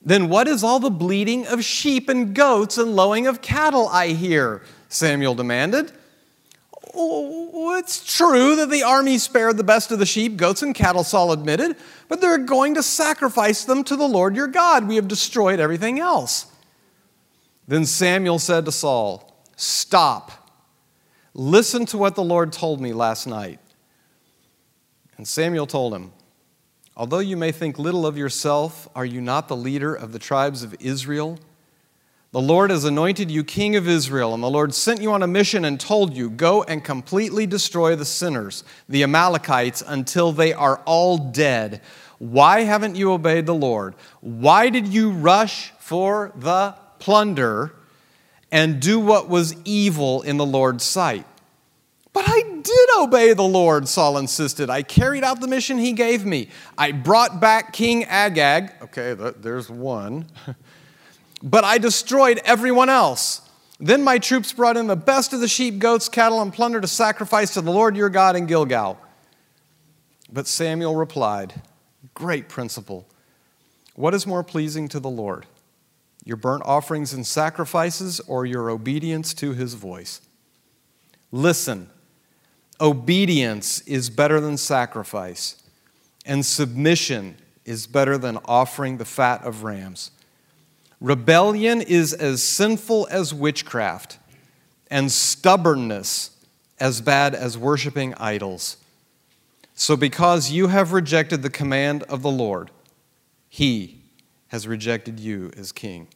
Then 0.00 0.28
what 0.28 0.46
is 0.48 0.62
all 0.62 0.80
the 0.80 0.90
bleating 0.90 1.46
of 1.46 1.64
sheep 1.64 2.08
and 2.08 2.34
goats 2.34 2.78
and 2.78 2.94
lowing 2.94 3.26
of 3.26 3.40
cattle 3.40 3.88
I 3.88 4.08
hear? 4.08 4.62
Samuel 4.88 5.34
demanded. 5.34 5.92
It's 6.96 8.16
true 8.16 8.56
that 8.56 8.70
the 8.70 8.82
army 8.82 9.18
spared 9.18 9.56
the 9.56 9.64
best 9.64 9.90
of 9.90 9.98
the 9.98 10.06
sheep, 10.06 10.36
goats, 10.36 10.62
and 10.62 10.74
cattle, 10.74 11.04
Saul 11.04 11.32
admitted, 11.32 11.76
but 12.08 12.20
they're 12.20 12.38
going 12.38 12.74
to 12.74 12.82
sacrifice 12.82 13.64
them 13.64 13.84
to 13.84 13.96
the 13.96 14.06
Lord 14.06 14.36
your 14.36 14.46
God. 14.46 14.86
We 14.86 14.96
have 14.96 15.08
destroyed 15.08 15.60
everything 15.60 15.98
else. 15.98 16.46
Then 17.66 17.84
Samuel 17.84 18.38
said 18.38 18.64
to 18.66 18.72
Saul, 18.72 19.42
Stop. 19.56 20.32
Listen 21.34 21.84
to 21.86 21.98
what 21.98 22.14
the 22.14 22.22
Lord 22.22 22.52
told 22.52 22.80
me 22.80 22.92
last 22.92 23.26
night. 23.26 23.58
And 25.16 25.26
Samuel 25.26 25.66
told 25.66 25.94
him, 25.94 26.12
Although 26.96 27.18
you 27.18 27.36
may 27.36 27.50
think 27.50 27.78
little 27.78 28.06
of 28.06 28.16
yourself, 28.16 28.88
are 28.94 29.04
you 29.04 29.20
not 29.20 29.48
the 29.48 29.56
leader 29.56 29.94
of 29.94 30.12
the 30.12 30.18
tribes 30.18 30.62
of 30.62 30.76
Israel? 30.80 31.38
The 32.34 32.42
Lord 32.42 32.70
has 32.70 32.84
anointed 32.84 33.30
you 33.30 33.44
king 33.44 33.76
of 33.76 33.86
Israel, 33.86 34.34
and 34.34 34.42
the 34.42 34.50
Lord 34.50 34.74
sent 34.74 35.00
you 35.00 35.12
on 35.12 35.22
a 35.22 35.26
mission 35.28 35.64
and 35.64 35.78
told 35.78 36.16
you, 36.16 36.28
Go 36.28 36.64
and 36.64 36.82
completely 36.82 37.46
destroy 37.46 37.94
the 37.94 38.04
sinners, 38.04 38.64
the 38.88 39.04
Amalekites, 39.04 39.84
until 39.86 40.32
they 40.32 40.52
are 40.52 40.78
all 40.84 41.16
dead. 41.16 41.80
Why 42.18 42.62
haven't 42.62 42.96
you 42.96 43.12
obeyed 43.12 43.46
the 43.46 43.54
Lord? 43.54 43.94
Why 44.20 44.68
did 44.68 44.88
you 44.88 45.10
rush 45.12 45.70
for 45.78 46.32
the 46.34 46.74
plunder 46.98 47.72
and 48.50 48.82
do 48.82 48.98
what 48.98 49.28
was 49.28 49.54
evil 49.64 50.22
in 50.22 50.36
the 50.36 50.44
Lord's 50.44 50.82
sight? 50.82 51.26
But 52.12 52.24
I 52.26 52.42
did 52.42 52.88
obey 52.98 53.32
the 53.34 53.42
Lord, 53.42 53.86
Saul 53.86 54.18
insisted. 54.18 54.70
I 54.70 54.82
carried 54.82 55.22
out 55.22 55.40
the 55.40 55.46
mission 55.46 55.78
he 55.78 55.92
gave 55.92 56.24
me. 56.26 56.48
I 56.76 56.90
brought 56.90 57.40
back 57.40 57.72
King 57.72 58.04
Agag. 58.06 58.72
Okay, 58.82 59.14
there's 59.14 59.70
one. 59.70 60.26
but 61.44 61.62
I 61.62 61.76
destroyed 61.76 62.40
everyone 62.46 62.88
else. 62.88 63.42
Then 63.78 64.02
my 64.02 64.18
troops 64.18 64.52
brought 64.54 64.78
in 64.78 64.86
the 64.86 64.96
best 64.96 65.34
of 65.34 65.40
the 65.40 65.48
sheep, 65.48 65.78
goats, 65.78 66.08
cattle, 66.08 66.40
and 66.40 66.52
plunder 66.52 66.80
to 66.80 66.88
sacrifice 66.88 67.52
to 67.54 67.60
the 67.60 67.70
Lord 67.70 67.96
your 67.96 68.08
God 68.08 68.34
in 68.34 68.46
Gilgal. 68.46 68.98
But 70.32 70.46
Samuel 70.46 70.96
replied, 70.96 71.60
Great 72.14 72.48
principle. 72.48 73.06
What 73.94 74.14
is 74.14 74.26
more 74.26 74.42
pleasing 74.42 74.88
to 74.88 75.00
the 75.00 75.10
Lord? 75.10 75.46
Your 76.24 76.38
burnt 76.38 76.62
offerings 76.64 77.12
and 77.12 77.26
sacrifices, 77.26 78.20
or 78.20 78.46
your 78.46 78.70
obedience 78.70 79.34
to 79.34 79.52
his 79.52 79.74
voice? 79.74 80.22
Listen. 81.30 81.90
Obedience 82.80 83.82
is 83.82 84.10
better 84.10 84.40
than 84.40 84.56
sacrifice, 84.56 85.62
and 86.24 86.44
submission 86.44 87.36
is 87.64 87.86
better 87.86 88.18
than 88.18 88.38
offering 88.46 88.96
the 88.96 89.04
fat 89.04 89.44
of 89.44 89.62
rams. 89.62 90.10
Rebellion 91.00 91.80
is 91.80 92.12
as 92.12 92.42
sinful 92.42 93.08
as 93.10 93.34
witchcraft, 93.34 94.18
and 94.90 95.10
stubbornness 95.10 96.30
as 96.78 97.00
bad 97.00 97.34
as 97.34 97.58
worshiping 97.58 98.14
idols. 98.14 98.76
So, 99.74 99.96
because 99.96 100.50
you 100.50 100.68
have 100.68 100.92
rejected 100.92 101.42
the 101.42 101.50
command 101.50 102.04
of 102.04 102.22
the 102.22 102.30
Lord, 102.30 102.70
he 103.48 104.02
has 104.48 104.68
rejected 104.68 105.18
you 105.18 105.50
as 105.56 105.72
king. 105.72 106.08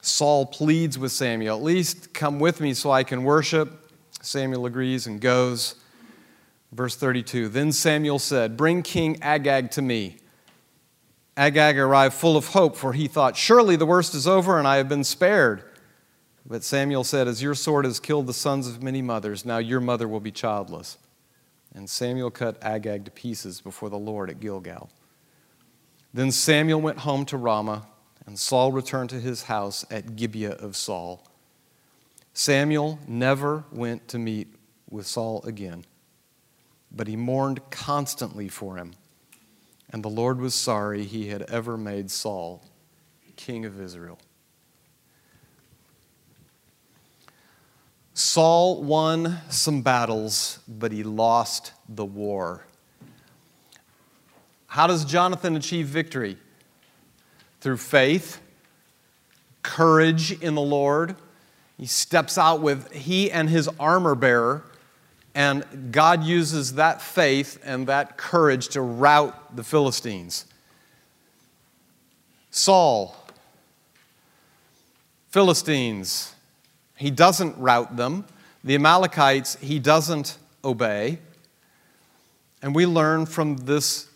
Saul 0.00 0.46
pleads 0.46 0.98
with 0.98 1.12
Samuel, 1.12 1.56
at 1.56 1.62
least 1.62 2.12
come 2.12 2.40
with 2.40 2.60
me 2.60 2.74
so 2.74 2.90
I 2.90 3.04
can 3.04 3.22
worship. 3.22 3.92
Samuel 4.20 4.66
agrees 4.66 5.06
and 5.06 5.20
goes. 5.20 5.76
Verse 6.72 6.96
32 6.96 7.48
Then 7.48 7.70
Samuel 7.70 8.18
said, 8.18 8.56
Bring 8.56 8.82
King 8.82 9.22
Agag 9.22 9.70
to 9.72 9.82
me. 9.82 10.16
Agag 11.36 11.78
arrived 11.78 12.14
full 12.14 12.36
of 12.36 12.48
hope, 12.48 12.76
for 12.76 12.92
he 12.92 13.08
thought, 13.08 13.36
Surely 13.36 13.76
the 13.76 13.86
worst 13.86 14.14
is 14.14 14.26
over 14.26 14.58
and 14.58 14.68
I 14.68 14.76
have 14.76 14.88
been 14.88 15.04
spared. 15.04 15.64
But 16.44 16.64
Samuel 16.64 17.04
said, 17.04 17.28
As 17.28 17.42
your 17.42 17.54
sword 17.54 17.84
has 17.84 18.00
killed 18.00 18.26
the 18.26 18.34
sons 18.34 18.68
of 18.68 18.82
many 18.82 19.00
mothers, 19.00 19.44
now 19.44 19.58
your 19.58 19.80
mother 19.80 20.06
will 20.06 20.20
be 20.20 20.32
childless. 20.32 20.98
And 21.74 21.88
Samuel 21.88 22.30
cut 22.30 22.62
Agag 22.62 23.06
to 23.06 23.10
pieces 23.10 23.60
before 23.60 23.88
the 23.88 23.98
Lord 23.98 24.28
at 24.28 24.40
Gilgal. 24.40 24.90
Then 26.12 26.30
Samuel 26.30 26.80
went 26.80 26.98
home 26.98 27.24
to 27.26 27.38
Ramah, 27.38 27.86
and 28.26 28.38
Saul 28.38 28.72
returned 28.72 29.10
to 29.10 29.20
his 29.20 29.44
house 29.44 29.86
at 29.90 30.16
Gibeah 30.16 30.52
of 30.52 30.76
Saul. 30.76 31.24
Samuel 32.34 32.98
never 33.06 33.64
went 33.72 34.08
to 34.08 34.18
meet 34.18 34.48
with 34.90 35.06
Saul 35.06 35.42
again, 35.44 35.84
but 36.90 37.06
he 37.06 37.16
mourned 37.16 37.70
constantly 37.70 38.48
for 38.48 38.76
him. 38.76 38.92
And 39.92 40.02
the 40.02 40.08
Lord 40.08 40.40
was 40.40 40.54
sorry 40.54 41.04
he 41.04 41.28
had 41.28 41.42
ever 41.42 41.76
made 41.76 42.10
Saul 42.10 42.62
king 43.36 43.64
of 43.64 43.80
Israel. 43.80 44.18
Saul 48.14 48.82
won 48.82 49.38
some 49.48 49.82
battles, 49.82 50.60
but 50.68 50.92
he 50.92 51.02
lost 51.02 51.72
the 51.88 52.04
war. 52.04 52.66
How 54.66 54.86
does 54.86 55.04
Jonathan 55.04 55.56
achieve 55.56 55.86
victory? 55.86 56.38
Through 57.60 57.78
faith, 57.78 58.40
courage 59.62 60.40
in 60.40 60.54
the 60.54 60.62
Lord, 60.62 61.16
he 61.76 61.86
steps 61.86 62.38
out 62.38 62.60
with 62.60 62.92
he 62.92 63.30
and 63.30 63.50
his 63.50 63.68
armor 63.80 64.14
bearer, 64.14 64.62
and 65.34 65.92
God 65.92 66.24
uses 66.24 66.74
that 66.74 67.00
faith 67.00 67.58
and 67.64 67.86
that 67.86 68.16
courage 68.16 68.68
to 68.68 68.82
rout 68.82 69.56
the 69.56 69.64
Philistines. 69.64 70.46
Saul, 72.50 73.16
Philistines, 75.30 76.34
he 76.96 77.10
doesn't 77.10 77.56
rout 77.56 77.96
them. 77.96 78.26
The 78.62 78.74
Amalekites, 78.74 79.56
he 79.56 79.78
doesn't 79.78 80.36
obey. 80.62 81.18
And 82.60 82.74
we 82.74 82.86
learn 82.86 83.26
from 83.26 83.56
this 83.56 84.08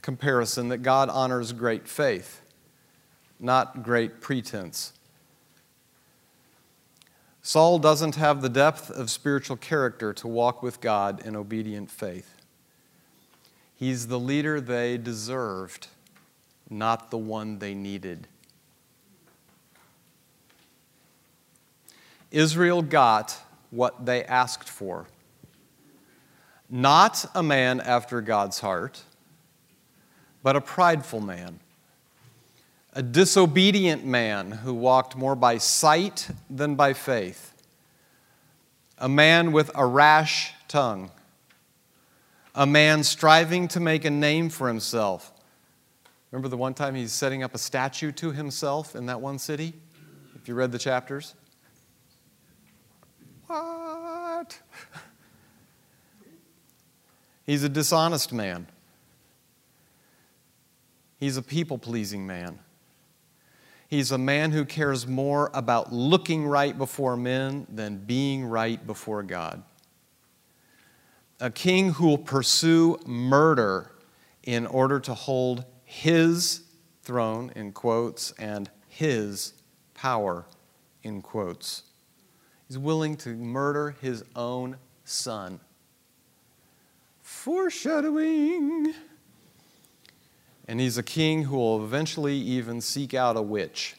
comparison 0.00 0.68
that 0.68 0.78
God 0.78 1.10
honors 1.10 1.52
great 1.52 1.86
faith, 1.86 2.40
not 3.38 3.82
great 3.82 4.20
pretense. 4.20 4.92
Saul 7.46 7.78
doesn't 7.78 8.14
have 8.14 8.40
the 8.40 8.48
depth 8.48 8.90
of 8.90 9.10
spiritual 9.10 9.58
character 9.58 10.14
to 10.14 10.26
walk 10.26 10.62
with 10.62 10.80
God 10.80 11.20
in 11.26 11.36
obedient 11.36 11.90
faith. 11.90 12.36
He's 13.76 14.06
the 14.06 14.18
leader 14.18 14.62
they 14.62 14.96
deserved, 14.96 15.88
not 16.70 17.10
the 17.10 17.18
one 17.18 17.58
they 17.58 17.74
needed. 17.74 18.28
Israel 22.30 22.80
got 22.80 23.38
what 23.70 24.06
they 24.06 24.24
asked 24.24 24.70
for. 24.70 25.06
Not 26.70 27.26
a 27.34 27.42
man 27.42 27.78
after 27.78 28.22
God's 28.22 28.60
heart, 28.60 29.02
but 30.42 30.56
a 30.56 30.62
prideful 30.62 31.20
man 31.20 31.60
a 32.94 33.02
disobedient 33.02 34.04
man 34.04 34.52
who 34.52 34.72
walked 34.72 35.16
more 35.16 35.34
by 35.34 35.58
sight 35.58 36.28
than 36.48 36.76
by 36.76 36.92
faith, 36.92 37.52
a 38.98 39.08
man 39.08 39.50
with 39.50 39.70
a 39.74 39.84
rash 39.84 40.52
tongue, 40.68 41.10
a 42.54 42.64
man 42.64 43.02
striving 43.02 43.66
to 43.66 43.80
make 43.80 44.04
a 44.04 44.10
name 44.10 44.48
for 44.48 44.68
himself. 44.68 45.32
Remember 46.30 46.48
the 46.48 46.56
one 46.56 46.72
time 46.72 46.94
he's 46.94 47.12
setting 47.12 47.42
up 47.42 47.54
a 47.54 47.58
statue 47.58 48.12
to 48.12 48.30
himself 48.30 48.94
in 48.94 49.06
that 49.06 49.20
one 49.20 49.40
city? 49.40 49.72
If 50.36 50.46
you 50.46 50.54
read 50.54 50.70
the 50.70 50.78
chapters? 50.78 51.34
What? 53.48 54.60
He's 57.44 57.64
a 57.64 57.68
dishonest 57.68 58.32
man. 58.32 58.68
He's 61.18 61.36
a 61.36 61.42
people 61.42 61.78
pleasing 61.78 62.26
man. 62.26 62.58
He's 63.94 64.10
a 64.10 64.18
man 64.18 64.50
who 64.50 64.64
cares 64.64 65.06
more 65.06 65.52
about 65.54 65.92
looking 65.92 66.48
right 66.48 66.76
before 66.76 67.16
men 67.16 67.64
than 67.72 67.98
being 67.98 68.44
right 68.44 68.84
before 68.84 69.22
God. 69.22 69.62
A 71.38 71.48
king 71.48 71.92
who 71.92 72.08
will 72.08 72.18
pursue 72.18 72.98
murder 73.06 73.92
in 74.42 74.66
order 74.66 74.98
to 74.98 75.14
hold 75.14 75.64
his 75.84 76.64
throne, 77.04 77.52
in 77.54 77.70
quotes, 77.70 78.32
and 78.32 78.68
his 78.88 79.52
power, 79.94 80.44
in 81.04 81.22
quotes. 81.22 81.84
He's 82.66 82.78
willing 82.78 83.16
to 83.18 83.28
murder 83.36 83.94
his 84.00 84.24
own 84.34 84.76
son. 85.04 85.60
Foreshadowing. 87.22 88.92
And 90.66 90.80
he's 90.80 90.96
a 90.96 91.02
king 91.02 91.44
who 91.44 91.56
will 91.56 91.84
eventually 91.84 92.36
even 92.36 92.80
seek 92.80 93.12
out 93.14 93.36
a 93.36 93.42
witch, 93.42 93.96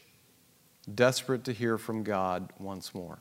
desperate 0.94 1.44
to 1.44 1.54
hear 1.54 1.78
from 1.78 2.04
God 2.04 2.52
once 2.60 2.94
more. 2.94 3.20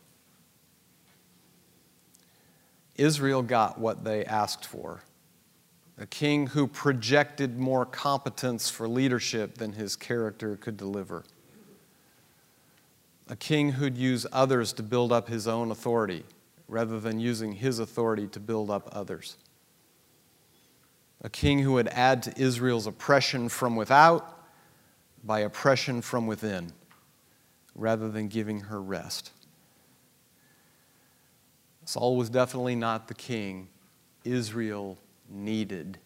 Israel 2.96 3.42
got 3.42 3.78
what 3.78 4.04
they 4.04 4.24
asked 4.24 4.64
for 4.64 5.02
a 5.98 6.06
king 6.06 6.48
who 6.48 6.66
projected 6.66 7.58
more 7.58 7.86
competence 7.86 8.68
for 8.68 8.88
leadership 8.88 9.58
than 9.58 9.72
his 9.72 9.94
character 9.94 10.56
could 10.56 10.76
deliver, 10.76 11.24
a 13.28 13.36
king 13.36 13.72
who'd 13.72 13.96
use 13.96 14.26
others 14.32 14.72
to 14.72 14.82
build 14.82 15.12
up 15.12 15.28
his 15.28 15.46
own 15.46 15.70
authority 15.70 16.24
rather 16.66 16.98
than 16.98 17.20
using 17.20 17.52
his 17.52 17.78
authority 17.78 18.26
to 18.26 18.40
build 18.40 18.70
up 18.70 18.88
others, 18.92 19.36
a 21.24 21.30
king 21.30 21.60
who 21.60 21.72
would 21.72 21.88
add 21.88 22.22
to 22.22 22.40
Israel's 22.40 22.86
oppression 22.86 23.48
from 23.48 23.74
without 23.74 24.44
by 25.24 25.40
oppression 25.40 26.02
from 26.02 26.26
within 26.26 26.70
rather 27.74 28.10
than 28.10 28.28
giving 28.28 28.60
her 28.60 28.80
rest. 28.80 29.30
Saul 31.86 32.16
was 32.16 32.28
definitely 32.28 32.76
not 32.76 33.08
the 33.08 33.14
king 33.14 33.68
Israel 34.22 34.98
needed, 35.30 35.98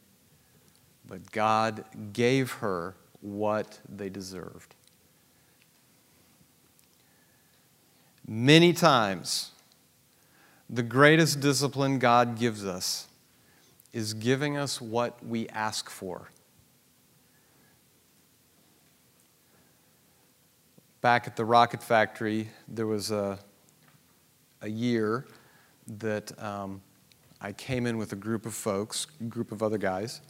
but 1.06 1.32
God 1.32 1.84
gave 2.12 2.52
her 2.52 2.94
what 3.20 3.80
they 3.88 4.08
deserved. 4.08 4.76
Many 8.26 8.72
times, 8.72 9.50
the 10.70 10.82
greatest 10.82 11.40
discipline 11.40 11.98
God 11.98 12.38
gives 12.38 12.64
us 12.64 13.07
is 13.92 14.14
giving 14.14 14.56
us 14.56 14.80
what 14.80 15.24
we 15.24 15.48
ask 15.48 15.88
for. 15.88 16.30
Back 21.00 21.26
at 21.26 21.36
the 21.36 21.44
rocket 21.44 21.82
factory, 21.82 22.48
there 22.66 22.86
was 22.86 23.10
a, 23.10 23.38
a 24.62 24.68
year 24.68 25.26
that 25.98 26.42
um, 26.42 26.80
I 27.40 27.52
came 27.52 27.86
in 27.86 27.96
with 27.98 28.12
a 28.12 28.16
group 28.16 28.46
of 28.46 28.54
folks, 28.54 29.06
group 29.28 29.52
of 29.52 29.62
other 29.62 29.78
guys. 29.78 30.20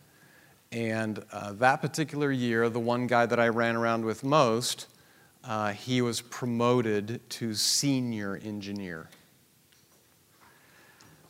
And 0.71 1.25
uh, 1.33 1.53
that 1.55 1.81
particular 1.81 2.31
year, 2.31 2.69
the 2.69 2.79
one 2.81 3.07
guy 3.07 3.25
that 3.25 3.41
I 3.41 3.49
ran 3.49 3.75
around 3.75 4.05
with 4.05 4.23
most, 4.23 4.87
uh, 5.43 5.73
he 5.73 6.03
was 6.03 6.21
promoted 6.21 7.21
to 7.31 7.55
senior 7.55 8.39
engineer. 8.45 9.09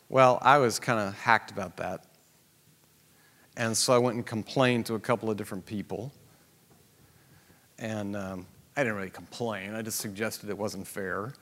Well, 0.09 0.39
I 0.41 0.57
was 0.57 0.79
kind 0.79 0.99
of 0.99 1.13
hacked 1.13 1.51
about 1.51 1.77
that. 1.77 2.03
And 3.59 3.75
so 3.75 3.91
I 3.91 3.97
went 3.97 4.15
and 4.15 4.25
complained 4.25 4.85
to 4.85 4.95
a 4.95 4.99
couple 4.99 5.29
of 5.29 5.35
different 5.35 5.65
people. 5.65 6.13
And 7.77 8.15
um, 8.15 8.47
I 8.77 8.83
didn't 8.83 8.95
really 8.95 9.09
complain, 9.09 9.75
I 9.75 9.81
just 9.81 9.99
suggested 9.99 10.49
it 10.49 10.57
wasn't 10.57 10.87
fair. 10.87 11.33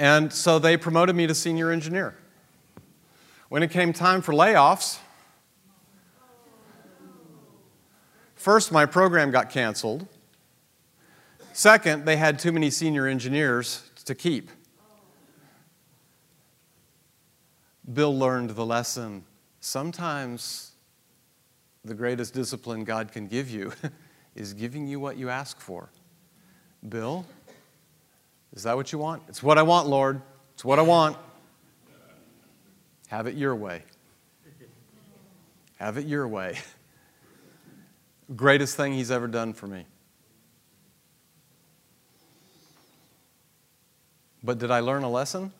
And 0.00 0.32
so 0.32 0.58
they 0.58 0.76
promoted 0.76 1.14
me 1.14 1.28
to 1.28 1.34
senior 1.34 1.70
engineer. 1.70 2.16
When 3.48 3.62
it 3.62 3.70
came 3.70 3.92
time 3.92 4.20
for 4.20 4.32
layoffs, 4.32 4.98
first, 8.34 8.72
my 8.72 8.84
program 8.84 9.30
got 9.30 9.50
canceled. 9.50 10.08
Second, 11.52 12.04
they 12.04 12.16
had 12.16 12.40
too 12.40 12.50
many 12.50 12.70
senior 12.70 13.06
engineers 13.06 13.88
to 14.04 14.16
keep. 14.16 14.50
Bill 17.92 18.16
learned 18.16 18.50
the 18.50 18.66
lesson. 18.66 19.24
Sometimes 19.60 20.72
the 21.84 21.94
greatest 21.94 22.34
discipline 22.34 22.84
God 22.84 23.12
can 23.12 23.26
give 23.26 23.48
you 23.50 23.72
is 24.34 24.52
giving 24.52 24.86
you 24.86 25.00
what 25.00 25.16
you 25.16 25.28
ask 25.30 25.58
for. 25.60 25.90
Bill, 26.88 27.24
is 28.52 28.62
that 28.64 28.76
what 28.76 28.92
you 28.92 28.98
want? 28.98 29.22
It's 29.28 29.42
what 29.42 29.58
I 29.58 29.62
want, 29.62 29.88
Lord. 29.88 30.20
It's 30.54 30.64
what 30.64 30.78
I 30.78 30.82
want. 30.82 31.16
Have 33.08 33.26
it 33.26 33.34
your 33.34 33.56
way. 33.56 33.82
Have 35.76 35.96
it 35.96 36.06
your 36.06 36.28
way. 36.28 36.58
Greatest 38.36 38.76
thing 38.76 38.92
he's 38.92 39.10
ever 39.10 39.26
done 39.26 39.54
for 39.54 39.66
me. 39.66 39.86
But 44.42 44.58
did 44.58 44.70
I 44.70 44.80
learn 44.80 45.04
a 45.04 45.10
lesson? 45.10 45.52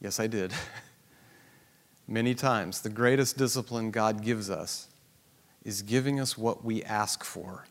Yes, 0.00 0.20
I 0.20 0.26
did. 0.26 0.52
Many 2.08 2.34
times. 2.34 2.80
The 2.80 2.88
greatest 2.88 3.36
discipline 3.36 3.90
God 3.90 4.22
gives 4.24 4.48
us 4.48 4.88
is 5.62 5.82
giving 5.82 6.18
us 6.18 6.38
what 6.38 6.64
we 6.64 6.82
ask 6.82 7.22
for. 7.22 7.66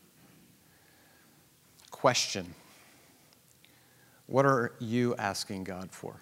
Question 1.90 2.54
what 4.28 4.44
are 4.44 4.72
you 4.78 5.16
asking 5.16 5.64
God 5.64 5.90
for? 5.90 6.16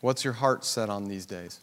What's 0.00 0.24
your 0.24 0.32
heart 0.32 0.64
set 0.64 0.90
on 0.90 1.04
these 1.04 1.26
days? 1.26 1.60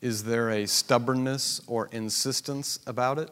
Is 0.00 0.24
there 0.24 0.48
a 0.48 0.66
stubbornness 0.66 1.60
or 1.66 1.88
insistence 1.92 2.78
about 2.86 3.18
it? 3.18 3.30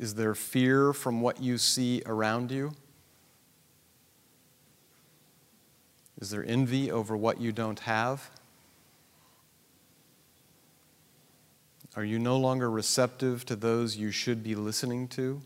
Is 0.00 0.14
there 0.14 0.34
fear 0.34 0.94
from 0.94 1.20
what 1.20 1.42
you 1.42 1.58
see 1.58 2.02
around 2.06 2.50
you? 2.50 2.72
Is 6.22 6.30
there 6.30 6.42
envy 6.42 6.90
over 6.90 7.14
what 7.14 7.38
you 7.38 7.52
don't 7.52 7.80
have? 7.80 8.30
Are 11.96 12.04
you 12.04 12.18
no 12.18 12.38
longer 12.38 12.70
receptive 12.70 13.44
to 13.44 13.56
those 13.56 13.98
you 13.98 14.10
should 14.10 14.42
be 14.42 14.54
listening 14.54 15.06
to? 15.08 15.42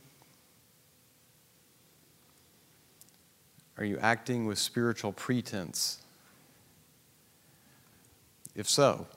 Are 3.77 3.85
you 3.85 3.99
acting 3.99 4.47
with 4.47 4.61
spiritual 4.61 5.13
pretense? 5.13 5.99
If 8.55 8.71
so, 8.71 9.09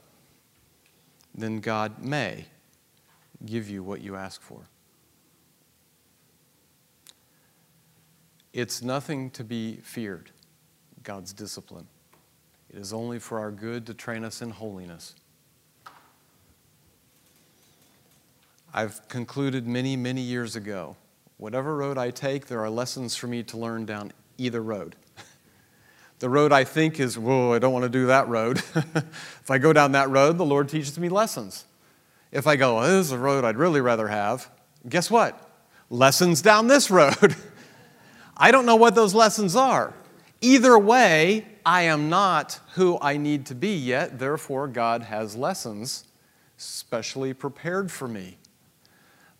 then 1.36 1.60
God 1.60 2.04
may 2.04 2.46
give 3.46 3.70
you 3.70 3.84
what 3.84 4.02
you 4.02 4.16
ask 4.16 4.42
for. 4.42 4.62
It's 8.58 8.82
nothing 8.82 9.30
to 9.32 9.44
be 9.44 9.76
feared, 9.84 10.32
God's 11.04 11.32
discipline. 11.32 11.86
It 12.72 12.80
is 12.80 12.92
only 12.92 13.20
for 13.20 13.38
our 13.38 13.52
good 13.52 13.86
to 13.86 13.94
train 13.94 14.24
us 14.24 14.42
in 14.42 14.50
holiness. 14.50 15.14
I've 18.74 19.08
concluded 19.10 19.68
many, 19.68 19.96
many 19.96 20.22
years 20.22 20.56
ago 20.56 20.96
whatever 21.38 21.76
road 21.76 22.00
I 22.00 22.10
take, 22.10 22.48
there 22.48 22.60
are 22.62 22.70
lessons 22.72 23.16
for 23.16 23.28
me 23.28 23.44
to 23.44 23.58
learn 23.58 23.86
down 23.86 24.12
either 24.40 24.64
road. 24.64 24.96
the 26.18 26.28
road 26.28 26.52
I 26.52 26.64
think 26.64 27.00
is, 27.00 27.16
whoa, 27.16 27.54
I 27.54 27.60
don't 27.60 27.74
want 27.74 27.84
to 27.84 27.90
do 27.90 28.08
that 28.08 28.28
road. 28.28 28.58
if 28.76 29.52
I 29.52 29.60
go 29.60 29.72
down 29.72 29.92
that 29.92 30.10
road, 30.10 30.40
the 30.40 30.46
Lord 30.46 30.68
teaches 30.68 30.98
me 30.98 31.10
lessons. 31.10 31.66
If 32.32 32.48
I 32.48 32.56
go, 32.56 32.80
oh, 32.80 32.82
this 32.82 33.06
is 33.06 33.12
a 33.12 33.20
road 33.20 33.44
I'd 33.44 33.58
really 33.58 33.82
rather 33.82 34.08
have, 34.08 34.50
guess 34.90 35.12
what? 35.12 35.40
Lessons 35.92 36.42
down 36.42 36.66
this 36.66 36.90
road. 36.90 37.36
I 38.40 38.52
don't 38.52 38.68
know 38.68 38.76
what 38.76 38.94
those 38.94 39.16
lessons 39.16 39.56
are. 39.56 39.94
Either 40.42 40.78
way, 40.78 41.48
I 41.66 41.84
am 41.84 42.10
not 42.10 42.60
who 42.76 43.00
I 43.02 43.18
need 43.18 43.48
to 43.48 43.56
be 43.56 43.76
yet. 43.76 44.20
Therefore, 44.20 44.68
God 44.68 45.02
has 45.04 45.36
lessons 45.36 46.06
specially 46.56 47.34
prepared 47.34 47.92
for 47.92 48.08
me. 48.08 48.38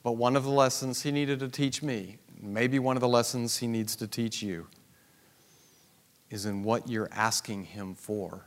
But 0.02 0.14
one 0.14 0.36
of 0.36 0.44
the 0.44 0.50
lessons 0.50 1.04
he 1.04 1.12
needed 1.12 1.40
to 1.42 1.48
teach 1.48 1.84
me, 1.84 2.18
maybe 2.42 2.80
one 2.80 2.98
of 2.98 3.02
the 3.02 3.08
lessons 3.08 3.58
he 3.58 3.68
needs 3.68 3.96
to 3.98 4.08
teach 4.08 4.42
you, 4.42 4.68
is 6.32 6.46
in 6.46 6.64
what 6.64 6.90
you're 6.90 7.10
asking 7.12 7.66
him 7.66 7.94
for. 7.94 8.46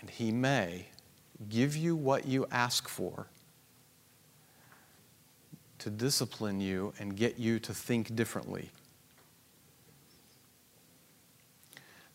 And 0.00 0.10
he 0.10 0.30
may 0.30 0.86
give 1.48 1.74
you 1.74 1.96
what 1.96 2.26
you 2.26 2.46
ask 2.50 2.86
for 2.86 3.28
to 5.78 5.88
discipline 5.88 6.60
you 6.60 6.92
and 6.98 7.16
get 7.16 7.38
you 7.38 7.58
to 7.60 7.72
think 7.72 8.14
differently 8.14 8.70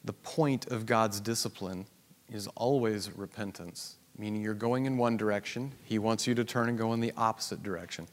the 0.05 0.13
point 0.13 0.67
of 0.67 0.85
God's 0.85 1.19
discipline 1.19 1.85
is 2.31 2.47
always 2.55 3.11
repentance, 3.17 3.95
meaning 4.17 4.41
you're 4.41 4.53
going 4.53 4.85
in 4.85 4.97
one 4.97 5.17
direction, 5.17 5.73
He 5.83 5.99
wants 5.99 6.27
you 6.27 6.35
to 6.35 6.43
turn 6.43 6.69
and 6.69 6.77
go 6.77 6.93
in 6.93 6.99
the 6.99 7.11
opposite 7.17 7.63
direction. 7.63 8.07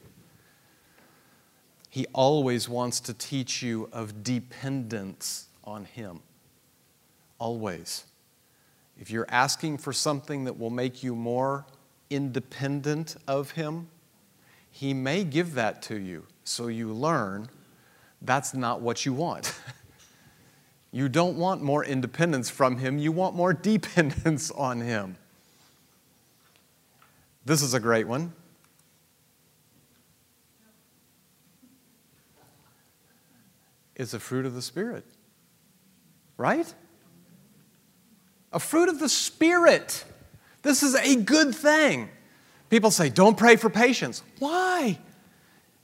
He 1.89 2.07
always 2.15 2.69
wants 2.69 3.01
to 3.01 3.15
teach 3.15 3.63
you 3.63 3.89
of 3.93 4.25
dependence 4.25 5.49
on 5.65 5.85
Him. 5.85 6.21
Always. 7.39 8.05
If 8.99 9.11
you're 9.11 9.29
asking 9.29 9.79
for 9.79 9.93
something 9.93 10.45
that 10.45 10.59
will 10.59 10.71
make 10.71 11.03
you 11.03 11.15
more 11.15 11.67
independent 12.09 13.17
of 13.29 13.53
Him, 13.53 13.89
He 14.71 14.95
may 14.95 15.25
give 15.25 15.55
that 15.55 15.83
to 15.83 15.97
you 15.99 16.27
so 16.45 16.69
you 16.69 16.93
learn 16.93 17.49
that's 18.23 18.55
not 18.55 18.81
what 18.81 19.05
you 19.05 19.13
want. 19.13 19.55
you 20.93 21.09
don't 21.09 21.39
want 21.39 21.63
more 21.63 21.83
independence 21.85 22.51
from 22.51 22.77
Him, 22.77 22.99
you 22.99 23.11
want 23.11 23.35
more 23.35 23.53
dependence 23.73 24.51
on 24.51 24.81
Him. 24.81 25.17
This 27.45 27.63
is 27.63 27.75
a 27.75 27.81
great 27.81 28.07
one. 28.07 28.33
It's 33.97 34.15
a 34.15 34.21
fruit 34.21 34.47
of 34.47 34.55
the 34.55 34.63
Spirit, 34.63 35.05
right? 36.37 36.73
A 38.53 38.59
fruit 38.59 38.89
of 38.89 38.99
the 38.99 39.09
Spirit. 39.09 40.05
This 40.63 40.83
is 40.83 40.95
a 40.95 41.17
good 41.17 41.55
thing. 41.55 42.09
People 42.71 42.91
say, 42.91 43.11
don't 43.11 43.37
pray 43.37 43.57
for 43.57 43.69
patience. 43.69 44.23
Why? 44.39 44.99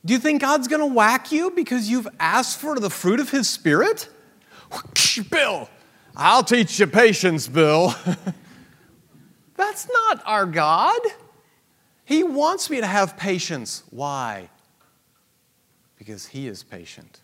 Do 0.05 0.13
you 0.13 0.19
think 0.19 0.41
God's 0.41 0.69
going 0.69 0.81
to 0.81 0.95
whack 0.95 1.33
you 1.33 1.51
because 1.51 1.91
you've 1.91 2.09
asked 2.19 2.59
for 2.59 2.79
the 2.79 2.91
fruit 2.91 3.21
of 3.21 3.31
His 3.31 3.49
Spirit? 3.49 4.09
Bill, 5.31 5.69
I'll 6.17 6.45
teach 6.45 6.79
you 6.79 6.87
patience, 6.87 7.49
Bill. 7.49 7.95
That's 9.57 9.89
not 9.89 10.23
our 10.25 10.47
God. 10.47 11.01
He 12.05 12.23
wants 12.23 12.71
me 12.71 12.81
to 12.81 12.87
have 12.87 13.17
patience. 13.17 13.83
Why? 13.91 14.49
Because 15.97 16.27
He 16.27 16.47
is 16.47 16.63
patient. 16.63 17.21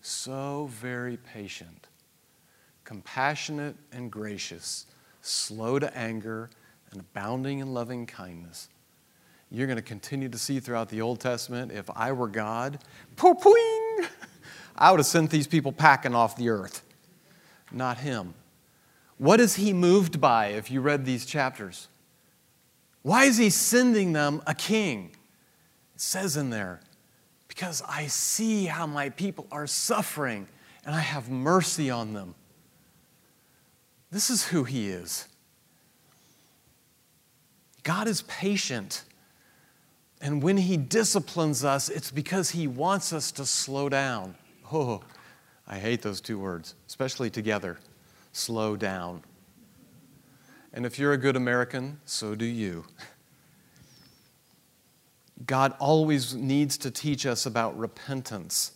So 0.00 0.68
very 0.72 1.16
patient, 1.16 1.88
compassionate 2.84 3.76
and 3.92 4.10
gracious, 4.10 4.86
slow 5.20 5.78
to 5.78 5.94
anger, 5.96 6.50
and 6.90 7.00
abounding 7.00 7.58
in 7.58 7.74
loving 7.74 8.06
kindness 8.06 8.68
you're 9.50 9.66
going 9.66 9.76
to 9.76 9.82
continue 9.82 10.28
to 10.28 10.38
see 10.38 10.60
throughout 10.60 10.88
the 10.88 11.00
Old 11.00 11.20
Testament. 11.20 11.72
If 11.72 11.88
I 11.94 12.12
were 12.12 12.28
God, 12.28 12.78
pooing, 13.16 13.77
I 14.78 14.90
would 14.90 15.00
have 15.00 15.06
sent 15.06 15.30
these 15.30 15.46
people 15.46 15.72
packing 15.72 16.14
off 16.14 16.36
the 16.36 16.48
earth, 16.48 16.82
not 17.72 17.98
him. 17.98 18.32
What 19.18 19.40
is 19.40 19.56
he 19.56 19.72
moved 19.72 20.20
by 20.20 20.48
if 20.48 20.70
you 20.70 20.80
read 20.80 21.04
these 21.04 21.26
chapters? 21.26 21.88
Why 23.02 23.24
is 23.24 23.36
he 23.36 23.50
sending 23.50 24.12
them 24.12 24.40
a 24.46 24.54
king? 24.54 25.10
It 25.94 26.00
says 26.00 26.36
in 26.36 26.50
there, 26.50 26.80
because 27.48 27.82
I 27.88 28.06
see 28.06 28.66
how 28.66 28.86
my 28.86 29.10
people 29.10 29.48
are 29.50 29.66
suffering 29.66 30.46
and 30.86 30.94
I 30.94 31.00
have 31.00 31.28
mercy 31.28 31.90
on 31.90 32.14
them. 32.14 32.36
This 34.10 34.30
is 34.30 34.46
who 34.46 34.64
he 34.64 34.88
is. 34.88 35.26
God 37.82 38.06
is 38.06 38.22
patient. 38.22 39.02
And 40.20 40.42
when 40.42 40.58
He 40.58 40.76
disciplines 40.76 41.64
us, 41.64 41.88
it's 41.88 42.10
because 42.10 42.50
He 42.50 42.66
wants 42.66 43.14
us 43.14 43.32
to 43.32 43.46
slow 43.46 43.88
down. 43.88 44.34
Oh, 44.72 45.00
I 45.66 45.78
hate 45.78 46.02
those 46.02 46.20
two 46.20 46.38
words, 46.38 46.74
especially 46.86 47.30
together. 47.30 47.78
Slow 48.32 48.76
down. 48.76 49.22
And 50.72 50.84
if 50.84 50.98
you're 50.98 51.12
a 51.12 51.18
good 51.18 51.36
American, 51.36 52.00
so 52.04 52.34
do 52.34 52.44
you. 52.44 52.84
God 55.46 55.74
always 55.78 56.34
needs 56.34 56.76
to 56.78 56.90
teach 56.90 57.24
us 57.26 57.46
about 57.46 57.78
repentance. 57.78 58.72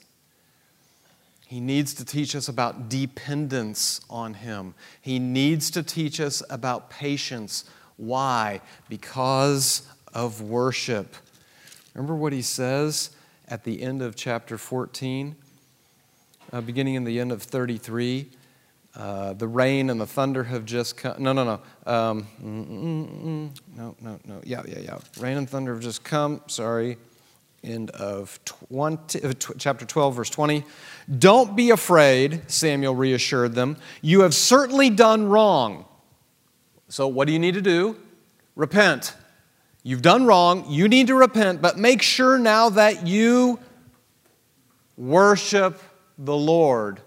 He 1.46 1.60
needs 1.60 1.92
to 1.94 2.04
teach 2.04 2.34
us 2.34 2.48
about 2.48 2.88
dependence 2.88 4.00
on 4.08 4.34
Him. 4.34 4.74
He 5.00 5.18
needs 5.18 5.70
to 5.72 5.82
teach 5.82 6.20
us 6.20 6.42
about 6.48 6.88
patience. 6.88 7.64
Why? 7.96 8.60
Because 8.88 9.86
of 10.14 10.40
worship. 10.40 11.14
Remember 11.94 12.14
what 12.14 12.32
he 12.32 12.42
says 12.42 13.10
at 13.48 13.64
the 13.64 13.82
end 13.82 14.00
of 14.00 14.16
chapter 14.16 14.56
14, 14.56 15.36
uh, 16.52 16.60
beginning 16.60 16.94
in 16.94 17.04
the 17.04 17.18
end 17.18 17.32
of 17.32 17.42
33? 17.42 18.28
Uh, 18.94 19.32
the 19.32 19.48
rain 19.48 19.88
and 19.88 20.00
the 20.00 20.06
thunder 20.06 20.44
have 20.44 20.64
just 20.66 20.98
come. 20.98 21.14
No, 21.18 21.32
no, 21.32 21.44
no. 21.44 21.90
Um, 21.90 23.52
no, 23.74 23.96
no, 24.00 24.20
no. 24.24 24.40
Yeah, 24.44 24.62
yeah, 24.66 24.80
yeah. 24.80 24.98
Rain 25.18 25.38
and 25.38 25.48
thunder 25.48 25.72
have 25.72 25.82
just 25.82 26.04
come. 26.04 26.42
Sorry. 26.46 26.98
End 27.64 27.90
of 27.90 28.40
20, 28.68 29.24
uh, 29.24 29.32
chapter 29.56 29.86
12, 29.86 30.16
verse 30.16 30.30
20. 30.30 30.64
Don't 31.18 31.54
be 31.54 31.70
afraid, 31.70 32.42
Samuel 32.50 32.94
reassured 32.94 33.54
them. 33.54 33.76
You 34.02 34.22
have 34.22 34.34
certainly 34.34 34.90
done 34.90 35.28
wrong. 35.28 35.84
So, 36.88 37.06
what 37.06 37.26
do 37.26 37.32
you 37.32 37.38
need 37.38 37.54
to 37.54 37.62
do? 37.62 37.96
Repent. 38.56 39.14
You've 39.84 40.02
done 40.02 40.26
wrong. 40.26 40.68
You 40.68 40.88
need 40.88 41.06
to 41.06 41.14
repent, 41.14 41.62
but 41.62 41.78
make 41.78 42.02
sure 42.02 42.36
now 42.36 42.68
that 42.70 43.06
you 43.06 43.58
worship 44.96 45.80
the 46.24 46.36
Lord. 46.36 47.00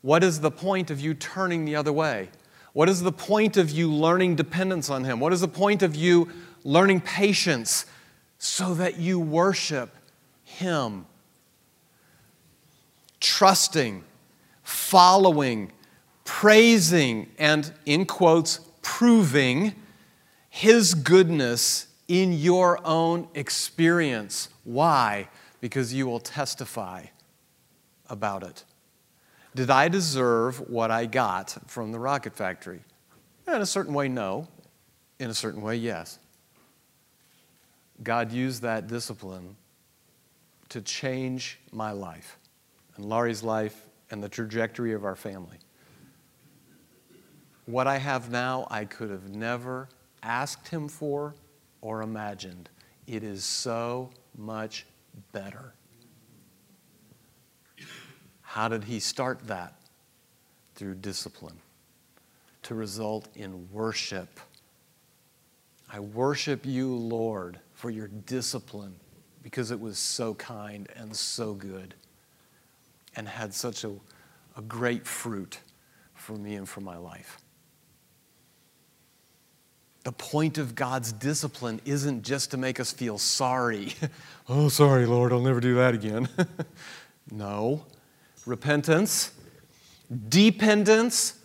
What 0.00 0.22
is 0.22 0.40
the 0.40 0.50
point 0.50 0.90
of 0.90 1.00
you 1.00 1.14
turning 1.14 1.64
the 1.64 1.76
other 1.76 1.92
way? 1.92 2.28
What 2.72 2.88
is 2.88 3.02
the 3.02 3.12
point 3.12 3.56
of 3.56 3.70
you 3.70 3.90
learning 3.90 4.36
dependence 4.36 4.90
on 4.90 5.04
Him? 5.04 5.20
What 5.20 5.32
is 5.32 5.40
the 5.40 5.48
point 5.48 5.82
of 5.82 5.94
you 5.94 6.28
learning 6.64 7.00
patience 7.00 7.86
so 8.38 8.74
that 8.74 8.98
you 8.98 9.18
worship 9.18 9.94
Him? 10.44 11.06
Trusting, 13.20 14.04
following, 14.62 15.72
praising, 16.24 17.30
and 17.38 17.72
in 17.86 18.04
quotes, 18.06 18.60
proving 18.82 19.74
his 20.54 20.94
goodness 20.94 21.88
in 22.06 22.32
your 22.32 22.78
own 22.86 23.26
experience. 23.34 24.50
Why? 24.62 25.28
Because 25.60 25.92
you 25.92 26.06
will 26.06 26.20
testify 26.20 27.06
about 28.08 28.42
it. 28.42 28.64
Did 29.54 29.70
I 29.70 29.88
deserve 29.88 30.68
what 30.68 30.90
I 30.90 31.06
got 31.06 31.56
from 31.66 31.92
the 31.92 31.98
rocket 31.98 32.34
factory? 32.34 32.80
In 33.46 33.54
a 33.60 33.66
certain 33.66 33.94
way, 33.94 34.08
no. 34.08 34.48
In 35.18 35.30
a 35.30 35.34
certain 35.34 35.62
way, 35.62 35.76
yes. 35.76 36.18
God 38.02 38.32
used 38.32 38.62
that 38.62 38.88
discipline 38.88 39.56
to 40.70 40.80
change 40.80 41.60
my 41.70 41.92
life 41.92 42.38
and 42.96 43.04
Laurie's 43.04 43.42
life 43.42 43.86
and 44.10 44.22
the 44.22 44.28
trajectory 44.28 44.92
of 44.92 45.04
our 45.04 45.16
family. 45.16 45.58
What 47.66 47.86
I 47.86 47.98
have 47.98 48.30
now, 48.30 48.66
I 48.70 48.84
could 48.84 49.10
have 49.10 49.28
never 49.28 49.88
asked 50.22 50.68
Him 50.68 50.88
for 50.88 51.34
or 51.80 52.02
imagined. 52.02 52.68
It 53.06 53.22
is 53.22 53.44
so 53.44 54.10
much 54.36 54.86
better. 55.32 55.74
How 58.54 58.68
did 58.68 58.84
He 58.84 59.00
start 59.00 59.48
that? 59.48 59.74
Through 60.76 60.94
discipline, 60.94 61.56
to 62.62 62.76
result 62.76 63.26
in 63.34 63.68
worship. 63.72 64.38
I 65.92 65.98
worship 65.98 66.64
you, 66.64 66.94
Lord, 66.94 67.58
for 67.72 67.90
your 67.90 68.06
discipline 68.06 68.94
because 69.42 69.72
it 69.72 69.80
was 69.80 69.98
so 69.98 70.34
kind 70.34 70.88
and 70.94 71.16
so 71.16 71.54
good 71.54 71.94
and 73.16 73.26
had 73.26 73.52
such 73.52 73.82
a, 73.82 73.90
a 74.56 74.62
great 74.62 75.04
fruit 75.04 75.58
for 76.14 76.36
me 76.36 76.54
and 76.54 76.68
for 76.68 76.80
my 76.80 76.96
life. 76.96 77.38
The 80.04 80.12
point 80.12 80.58
of 80.58 80.76
God's 80.76 81.10
discipline 81.10 81.80
isn't 81.84 82.22
just 82.22 82.52
to 82.52 82.56
make 82.56 82.78
us 82.78 82.92
feel 82.92 83.18
sorry. 83.18 83.94
oh, 84.48 84.68
sorry, 84.68 85.06
Lord, 85.06 85.32
I'll 85.32 85.40
never 85.40 85.60
do 85.60 85.74
that 85.74 85.94
again. 85.94 86.28
no. 87.32 87.84
Repentance, 88.46 89.32
dependence, 90.28 91.38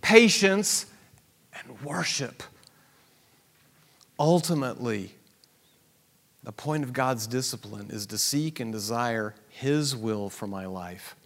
patience, 0.00 0.86
and 1.52 1.80
worship. 1.82 2.42
Ultimately, 4.18 5.14
the 6.42 6.52
point 6.52 6.84
of 6.84 6.92
God's 6.92 7.26
discipline 7.26 7.90
is 7.90 8.06
to 8.06 8.18
seek 8.18 8.60
and 8.60 8.72
desire 8.72 9.34
His 9.48 9.96
will 9.96 10.30
for 10.30 10.46
my 10.46 10.66
life 10.66 11.16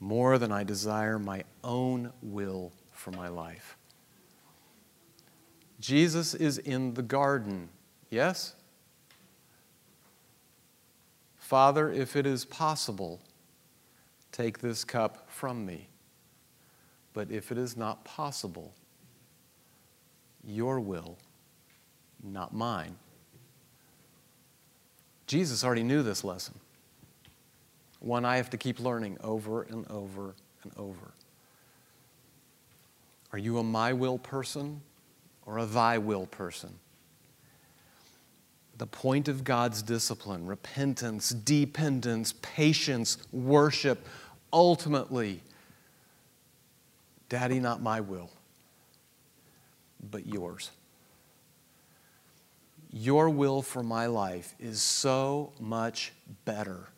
more 0.00 0.38
than 0.38 0.50
I 0.50 0.64
desire 0.64 1.18
my 1.18 1.44
own 1.62 2.12
will 2.22 2.72
for 2.90 3.10
my 3.10 3.28
life. 3.28 3.76
Jesus 5.78 6.34
is 6.34 6.58
in 6.58 6.94
the 6.94 7.02
garden, 7.02 7.68
yes? 8.10 8.54
Father, 11.38 11.90
if 11.90 12.16
it 12.16 12.26
is 12.26 12.44
possible, 12.44 13.20
take 14.32 14.60
this 14.60 14.84
cup 14.84 15.30
from 15.30 15.64
me. 15.64 15.88
But 17.12 17.30
if 17.30 17.50
it 17.50 17.58
is 17.58 17.76
not 17.76 18.04
possible, 18.04 18.72
your 20.44 20.80
will, 20.80 21.18
not 22.22 22.54
mine. 22.54 22.96
Jesus 25.26 25.62
already 25.62 25.82
knew 25.82 26.02
this 26.02 26.24
lesson, 26.24 26.54
one 28.00 28.24
I 28.24 28.36
have 28.36 28.50
to 28.50 28.56
keep 28.56 28.80
learning 28.80 29.18
over 29.22 29.62
and 29.62 29.88
over 29.90 30.34
and 30.62 30.72
over. 30.76 31.12
Are 33.32 33.38
you 33.38 33.58
a 33.58 33.62
my 33.62 33.92
will 33.92 34.18
person 34.18 34.80
or 35.46 35.58
a 35.58 35.66
thy 35.66 35.98
will 35.98 36.26
person? 36.26 36.78
The 38.78 38.86
point 38.86 39.28
of 39.28 39.44
God's 39.44 39.82
discipline, 39.82 40.46
repentance, 40.46 41.30
dependence, 41.30 42.34
patience, 42.40 43.18
worship, 43.30 44.06
ultimately, 44.52 45.42
Daddy, 47.28 47.60
not 47.60 47.80
my 47.80 48.00
will, 48.00 48.30
but 50.10 50.26
yours. 50.26 50.70
Your 52.92 53.30
will 53.30 53.62
for 53.62 53.82
my 53.82 54.06
life 54.06 54.54
is 54.58 54.82
so 54.82 55.52
much 55.60 56.12
better. 56.44 56.88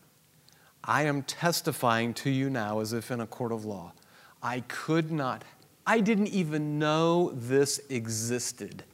I 0.82 1.03
am 1.03 1.22
testifying 1.22 2.14
to 2.14 2.30
you 2.30 2.48
now 2.48 2.80
as 2.80 2.92
if 2.92 3.11
in 3.11 3.20
a 3.20 3.26
court 3.26 3.53
of 3.53 3.64
law. 3.64 3.92
I 4.42 4.61
could 4.68 5.12
not, 5.12 5.44
I 5.86 6.00
didn't 6.00 6.28
even 6.28 6.78
know 6.78 7.30
this 7.34 7.80
existed. 7.90 8.84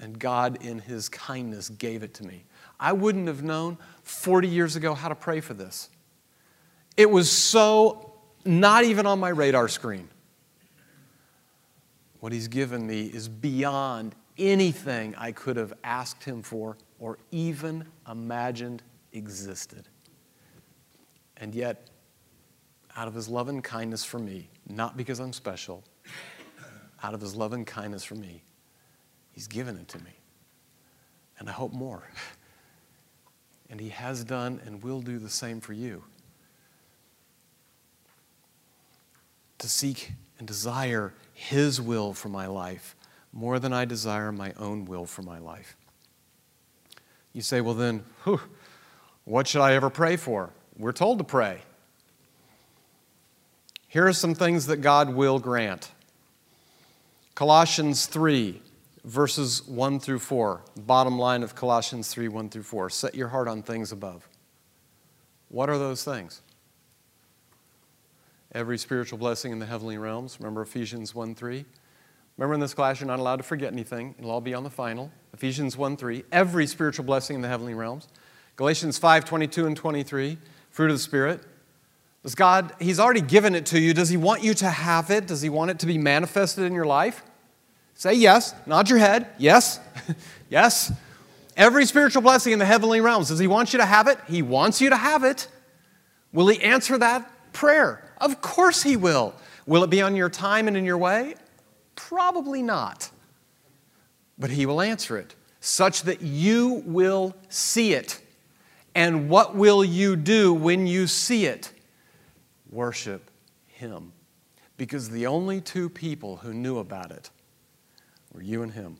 And 0.00 0.18
God, 0.18 0.64
in 0.64 0.78
His 0.78 1.10
kindness, 1.10 1.68
gave 1.68 2.02
it 2.02 2.14
to 2.14 2.24
me. 2.24 2.44
I 2.80 2.92
wouldn't 2.92 3.26
have 3.26 3.42
known 3.42 3.76
40 4.02 4.48
years 4.48 4.74
ago 4.74 4.94
how 4.94 5.08
to 5.08 5.14
pray 5.14 5.40
for 5.40 5.52
this. 5.52 5.90
It 7.00 7.10
was 7.10 7.32
so 7.32 8.12
not 8.44 8.84
even 8.84 9.06
on 9.06 9.18
my 9.18 9.30
radar 9.30 9.68
screen. 9.68 10.10
What 12.18 12.30
He's 12.30 12.46
given 12.46 12.86
me 12.86 13.06
is 13.06 13.26
beyond 13.26 14.14
anything 14.36 15.14
I 15.16 15.32
could 15.32 15.56
have 15.56 15.72
asked 15.82 16.22
Him 16.22 16.42
for 16.42 16.76
or 16.98 17.16
even 17.30 17.86
imagined 18.06 18.82
existed. 19.14 19.88
And 21.38 21.54
yet, 21.54 21.88
out 22.94 23.08
of 23.08 23.14
His 23.14 23.30
love 23.30 23.48
and 23.48 23.64
kindness 23.64 24.04
for 24.04 24.18
me, 24.18 24.50
not 24.68 24.98
because 24.98 25.20
I'm 25.20 25.32
special, 25.32 25.82
out 27.02 27.14
of 27.14 27.22
His 27.22 27.34
love 27.34 27.54
and 27.54 27.66
kindness 27.66 28.04
for 28.04 28.14
me, 28.14 28.42
He's 29.32 29.46
given 29.46 29.78
it 29.78 29.88
to 29.88 29.98
me. 30.00 30.12
And 31.38 31.48
I 31.48 31.52
hope 31.52 31.72
more. 31.72 32.02
And 33.70 33.80
He 33.80 33.90
has 33.90 34.24
done 34.24 34.60
and 34.66 34.82
will 34.82 35.00
do 35.00 35.20
the 35.20 35.30
same 35.30 35.60
for 35.60 35.72
you. 35.72 36.02
To 39.60 39.68
seek 39.68 40.12
and 40.38 40.46
desire 40.46 41.14
His 41.32 41.80
will 41.80 42.12
for 42.12 42.28
my 42.28 42.46
life 42.46 42.96
more 43.32 43.58
than 43.58 43.72
I 43.72 43.84
desire 43.84 44.32
my 44.32 44.52
own 44.58 44.84
will 44.84 45.06
for 45.06 45.22
my 45.22 45.38
life. 45.38 45.76
You 47.32 47.42
say, 47.42 47.60
well, 47.60 47.74
then, 47.74 48.04
whew, 48.24 48.40
what 49.24 49.46
should 49.46 49.60
I 49.60 49.74
ever 49.74 49.88
pray 49.88 50.16
for? 50.16 50.50
We're 50.76 50.92
told 50.92 51.18
to 51.18 51.24
pray. 51.24 51.60
Here 53.86 54.06
are 54.06 54.12
some 54.12 54.34
things 54.34 54.66
that 54.66 54.78
God 54.78 55.14
will 55.14 55.38
grant 55.38 55.92
Colossians 57.34 58.06
3, 58.06 58.60
verses 59.04 59.66
1 59.66 60.00
through 60.00 60.18
4. 60.18 60.62
Bottom 60.76 61.18
line 61.18 61.42
of 61.42 61.54
Colossians 61.54 62.08
3, 62.08 62.28
1 62.28 62.50
through 62.50 62.64
4. 62.64 62.90
Set 62.90 63.14
your 63.14 63.28
heart 63.28 63.48
on 63.48 63.62
things 63.62 63.92
above. 63.92 64.28
What 65.48 65.70
are 65.70 65.78
those 65.78 66.04
things? 66.04 66.42
Every 68.52 68.78
spiritual 68.78 69.18
blessing 69.18 69.52
in 69.52 69.58
the 69.58 69.66
heavenly 69.66 69.96
realms. 69.98 70.36
Remember 70.40 70.62
Ephesians 70.62 71.14
1 71.14 71.34
3? 71.34 71.64
Remember 72.36 72.54
in 72.54 72.60
this 72.60 72.74
class, 72.74 73.00
you're 73.00 73.06
not 73.06 73.18
allowed 73.18 73.36
to 73.36 73.42
forget 73.42 73.72
anything. 73.72 74.14
It'll 74.18 74.30
all 74.30 74.40
be 74.40 74.54
on 74.54 74.64
the 74.64 74.70
final. 74.70 75.12
Ephesians 75.34 75.76
1 75.76 75.96
3. 75.96 76.24
Every 76.32 76.66
spiritual 76.66 77.04
blessing 77.04 77.36
in 77.36 77.42
the 77.42 77.48
heavenly 77.48 77.74
realms. 77.74 78.08
Galatians 78.56 78.98
5 78.98 79.24
22 79.24 79.66
and 79.66 79.76
23. 79.76 80.38
Fruit 80.70 80.90
of 80.90 80.96
the 80.96 81.02
Spirit. 81.02 81.42
Does 82.22 82.34
God, 82.34 82.74
He's 82.80 82.98
already 82.98 83.20
given 83.20 83.54
it 83.54 83.66
to 83.66 83.80
you. 83.80 83.94
Does 83.94 84.08
He 84.08 84.16
want 84.16 84.42
you 84.42 84.54
to 84.54 84.68
have 84.68 85.10
it? 85.10 85.26
Does 85.26 85.42
He 85.42 85.48
want 85.48 85.70
it 85.70 85.78
to 85.80 85.86
be 85.86 85.98
manifested 85.98 86.64
in 86.64 86.74
your 86.74 86.86
life? 86.86 87.22
Say 87.94 88.14
yes. 88.14 88.54
Nod 88.66 88.88
your 88.88 88.98
head. 88.98 89.28
Yes. 89.38 89.78
yes. 90.50 90.92
Every 91.56 91.84
spiritual 91.86 92.22
blessing 92.22 92.52
in 92.52 92.58
the 92.58 92.64
heavenly 92.64 93.00
realms. 93.00 93.28
Does 93.28 93.38
He 93.38 93.46
want 93.46 93.72
you 93.72 93.78
to 93.78 93.86
have 93.86 94.08
it? 94.08 94.18
He 94.26 94.42
wants 94.42 94.80
you 94.80 94.90
to 94.90 94.96
have 94.96 95.24
it. 95.24 95.46
Will 96.32 96.48
He 96.48 96.60
answer 96.62 96.98
that 96.98 97.30
prayer? 97.52 98.09
Of 98.20 98.40
course 98.40 98.82
He 98.82 98.96
will. 98.96 99.34
Will 99.66 99.84
it 99.84 99.90
be 99.90 100.02
on 100.02 100.16
your 100.16 100.30
time 100.30 100.68
and 100.68 100.76
in 100.76 100.84
your 100.84 100.98
way? 100.98 101.34
Probably 101.94 102.62
not. 102.62 103.10
But 104.38 104.50
He 104.50 104.66
will 104.66 104.80
answer 104.80 105.16
it 105.16 105.34
such 105.60 106.02
that 106.02 106.22
you 106.22 106.82
will 106.86 107.36
see 107.48 107.92
it. 107.92 108.20
And 108.94 109.28
what 109.28 109.54
will 109.54 109.84
you 109.84 110.16
do 110.16 110.52
when 110.52 110.86
you 110.86 111.06
see 111.06 111.46
it? 111.46 111.72
Worship 112.70 113.30
Him. 113.66 114.12
Because 114.76 115.10
the 115.10 115.26
only 115.26 115.60
two 115.60 115.88
people 115.88 116.36
who 116.36 116.54
knew 116.54 116.78
about 116.78 117.10
it 117.10 117.30
were 118.32 118.42
you 118.42 118.62
and 118.62 118.72
Him. 118.72 118.96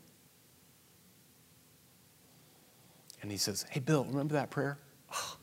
And 3.22 3.30
He 3.30 3.38
says, 3.38 3.64
Hey, 3.70 3.80
Bill, 3.80 4.04
remember 4.04 4.34
that 4.34 4.50
prayer? 4.50 4.78
Oh, 5.12 5.36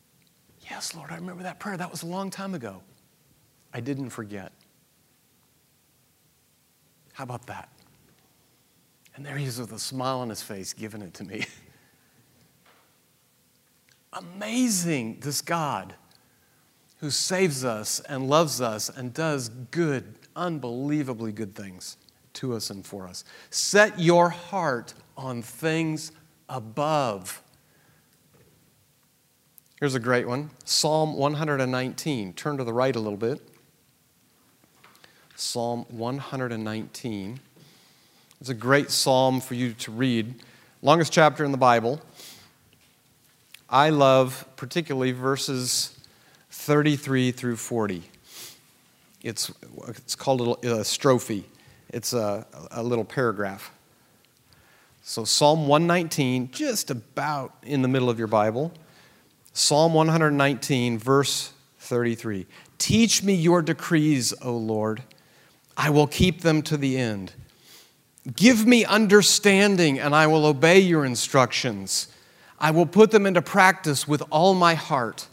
yes, 0.70 0.94
Lord, 0.94 1.10
I 1.10 1.16
remember 1.16 1.44
that 1.44 1.60
prayer. 1.60 1.76
That 1.76 1.90
was 1.90 2.02
a 2.02 2.06
long 2.06 2.30
time 2.30 2.54
ago. 2.54 2.82
I 3.72 3.80
didn't 3.80 4.10
forget. 4.10 4.52
How 7.12 7.24
about 7.24 7.46
that? 7.46 7.68
And 9.16 9.26
there 9.26 9.36
he 9.36 9.46
is 9.46 9.58
with 9.58 9.72
a 9.72 9.78
smile 9.78 10.20
on 10.20 10.28
his 10.28 10.42
face, 10.42 10.72
giving 10.72 11.02
it 11.02 11.14
to 11.14 11.24
me. 11.24 11.44
Amazing, 14.12 15.18
this 15.20 15.40
God 15.40 15.94
who 17.00 17.10
saves 17.10 17.64
us 17.64 18.00
and 18.00 18.28
loves 18.28 18.60
us 18.60 18.88
and 18.88 19.12
does 19.12 19.48
good, 19.48 20.14
unbelievably 20.36 21.32
good 21.32 21.54
things 21.54 21.96
to 22.34 22.54
us 22.54 22.70
and 22.70 22.86
for 22.86 23.06
us. 23.06 23.24
Set 23.50 23.98
your 23.98 24.30
heart 24.30 24.94
on 25.16 25.42
things 25.42 26.12
above. 26.48 27.42
Here's 29.80 29.94
a 29.94 30.00
great 30.00 30.26
one 30.26 30.50
Psalm 30.64 31.16
119. 31.16 32.32
Turn 32.34 32.56
to 32.56 32.64
the 32.64 32.72
right 32.72 32.94
a 32.94 33.00
little 33.00 33.18
bit. 33.18 33.47
Psalm 35.40 35.86
119. 35.90 37.38
It's 38.40 38.50
a 38.50 38.54
great 38.54 38.90
psalm 38.90 39.40
for 39.40 39.54
you 39.54 39.72
to 39.74 39.92
read. 39.92 40.34
Longest 40.82 41.12
chapter 41.12 41.44
in 41.44 41.52
the 41.52 41.56
Bible. 41.56 42.00
I 43.70 43.90
love 43.90 44.44
particularly 44.56 45.12
verses 45.12 45.96
33 46.50 47.30
through 47.30 47.54
40. 47.54 48.02
It's, 49.22 49.52
it's 49.86 50.16
called 50.16 50.40
a, 50.64 50.82
strophe, 50.82 51.44
it's 51.88 52.12
a, 52.12 52.44
a 52.72 52.82
little 52.82 53.04
paragraph. 53.04 53.72
So, 55.04 55.24
Psalm 55.24 55.68
119, 55.68 56.50
just 56.50 56.90
about 56.90 57.54
in 57.62 57.82
the 57.82 57.88
middle 57.88 58.10
of 58.10 58.18
your 58.18 58.26
Bible. 58.26 58.72
Psalm 59.52 59.94
119, 59.94 60.98
verse 60.98 61.52
33. 61.78 62.46
Teach 62.78 63.22
me 63.22 63.34
your 63.34 63.62
decrees, 63.62 64.34
O 64.42 64.56
Lord. 64.56 65.04
I 65.78 65.90
will 65.90 66.08
keep 66.08 66.40
them 66.40 66.62
to 66.62 66.76
the 66.76 66.98
end. 66.98 67.32
Give 68.34 68.66
me 68.66 68.84
understanding, 68.84 70.00
and 70.00 70.12
I 70.14 70.26
will 70.26 70.44
obey 70.44 70.80
your 70.80 71.04
instructions. 71.04 72.08
I 72.58 72.72
will 72.72 72.84
put 72.84 73.12
them 73.12 73.24
into 73.24 73.40
practice 73.40 74.08
with 74.08 74.20
all 74.28 74.54
my 74.54 74.74
heart. 74.74 75.28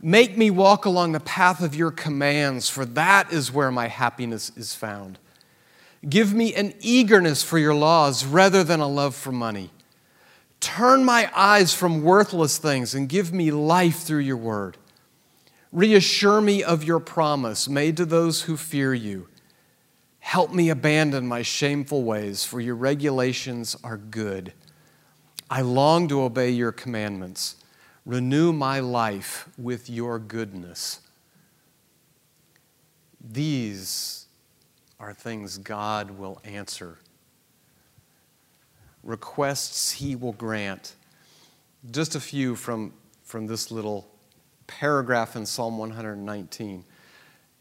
Make 0.00 0.38
me 0.38 0.50
walk 0.50 0.84
along 0.84 1.12
the 1.12 1.20
path 1.20 1.62
of 1.62 1.74
your 1.74 1.90
commands, 1.90 2.70
for 2.70 2.84
that 2.86 3.32
is 3.32 3.52
where 3.52 3.72
my 3.72 3.88
happiness 3.88 4.52
is 4.56 4.72
found. 4.72 5.18
Give 6.08 6.32
me 6.32 6.54
an 6.54 6.72
eagerness 6.80 7.42
for 7.42 7.58
your 7.58 7.74
laws 7.74 8.24
rather 8.24 8.62
than 8.62 8.78
a 8.78 8.88
love 8.88 9.16
for 9.16 9.32
money. 9.32 9.70
Turn 10.60 11.04
my 11.04 11.28
eyes 11.34 11.74
from 11.74 12.02
worthless 12.02 12.56
things 12.56 12.94
and 12.94 13.08
give 13.08 13.32
me 13.32 13.50
life 13.50 14.02
through 14.02 14.20
your 14.20 14.36
word. 14.36 14.76
Reassure 15.72 16.40
me 16.40 16.62
of 16.62 16.84
your 16.84 17.00
promise 17.00 17.68
made 17.68 17.96
to 17.96 18.04
those 18.06 18.42
who 18.42 18.56
fear 18.56 18.94
you 18.94 19.26
Help 20.30 20.52
me 20.52 20.68
abandon 20.68 21.26
my 21.26 21.42
shameful 21.42 22.04
ways, 22.04 22.44
for 22.44 22.60
your 22.60 22.76
regulations 22.76 23.76
are 23.82 23.96
good. 23.96 24.52
I 25.50 25.62
long 25.62 26.06
to 26.06 26.22
obey 26.22 26.50
your 26.50 26.70
commandments. 26.70 27.56
Renew 28.06 28.52
my 28.52 28.78
life 28.78 29.48
with 29.58 29.90
your 29.90 30.20
goodness. 30.20 31.00
These 33.20 34.26
are 35.00 35.12
things 35.12 35.58
God 35.58 36.12
will 36.12 36.40
answer, 36.44 36.98
requests 39.02 39.90
He 39.90 40.14
will 40.14 40.34
grant. 40.34 40.94
Just 41.90 42.14
a 42.14 42.20
few 42.20 42.54
from, 42.54 42.92
from 43.24 43.48
this 43.48 43.72
little 43.72 44.08
paragraph 44.68 45.34
in 45.34 45.44
Psalm 45.44 45.76
119. 45.76 46.84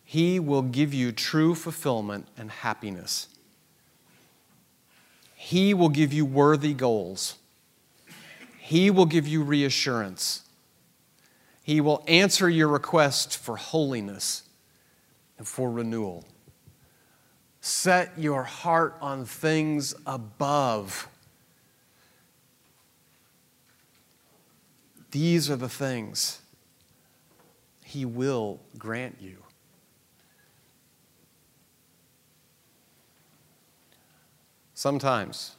He 0.09 0.39
will 0.39 0.63
give 0.63 0.91
you 0.91 1.11
true 1.11 1.53
fulfillment 1.53 2.27
and 2.35 2.49
happiness. 2.49 3.27
He 5.35 5.71
will 5.75 5.89
give 5.89 6.11
you 6.11 6.25
worthy 6.25 6.73
goals. 6.73 7.35
He 8.57 8.89
will 8.89 9.05
give 9.05 9.27
you 9.27 9.43
reassurance. 9.43 10.49
He 11.61 11.79
will 11.79 12.03
answer 12.07 12.49
your 12.49 12.69
request 12.69 13.37
for 13.37 13.55
holiness 13.55 14.49
and 15.37 15.47
for 15.47 15.69
renewal. 15.69 16.25
Set 17.61 18.17
your 18.17 18.41
heart 18.41 18.97
on 19.01 19.25
things 19.25 19.93
above. 20.07 21.07
These 25.11 25.51
are 25.51 25.55
the 25.55 25.69
things 25.69 26.41
He 27.83 28.05
will 28.05 28.59
grant 28.75 29.17
you. 29.21 29.43
Sometimes, 34.79 35.57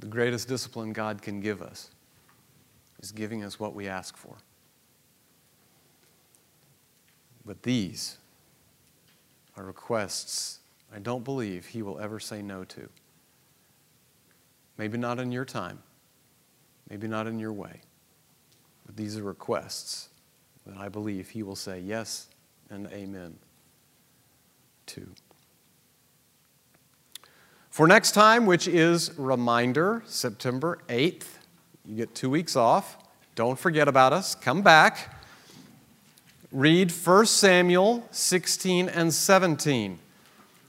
the 0.00 0.08
greatest 0.08 0.48
discipline 0.48 0.92
God 0.92 1.22
can 1.22 1.38
give 1.38 1.62
us 1.62 1.92
is 2.98 3.12
giving 3.12 3.44
us 3.44 3.60
what 3.60 3.72
we 3.72 3.86
ask 3.86 4.16
for. 4.16 4.34
But 7.44 7.62
these 7.62 8.18
are 9.56 9.62
requests 9.62 10.58
I 10.92 10.98
don't 10.98 11.22
believe 11.22 11.66
He 11.66 11.82
will 11.82 12.00
ever 12.00 12.18
say 12.18 12.42
no 12.42 12.64
to. 12.64 12.88
Maybe 14.78 14.98
not 14.98 15.20
in 15.20 15.30
your 15.30 15.44
time, 15.44 15.78
maybe 16.90 17.06
not 17.06 17.28
in 17.28 17.38
your 17.38 17.52
way, 17.52 17.80
but 18.84 18.96
these 18.96 19.16
are 19.16 19.22
requests 19.22 20.08
that 20.66 20.76
I 20.76 20.88
believe 20.88 21.28
He 21.28 21.44
will 21.44 21.54
say 21.54 21.78
yes 21.78 22.26
and 22.70 22.88
amen 22.88 23.36
to. 24.86 25.06
For 27.76 27.86
next 27.86 28.12
time, 28.12 28.46
which 28.46 28.66
is 28.66 29.12
reminder, 29.18 30.02
September 30.06 30.78
8th, 30.88 31.26
you 31.84 31.94
get 31.94 32.14
two 32.14 32.30
weeks 32.30 32.56
off. 32.56 32.96
Don't 33.34 33.58
forget 33.58 33.86
about 33.86 34.14
us. 34.14 34.34
Come 34.34 34.62
back. 34.62 35.22
Read 36.50 36.90
1 36.90 37.26
Samuel 37.26 38.08
16 38.12 38.88
and 38.88 39.12
17. 39.12 39.98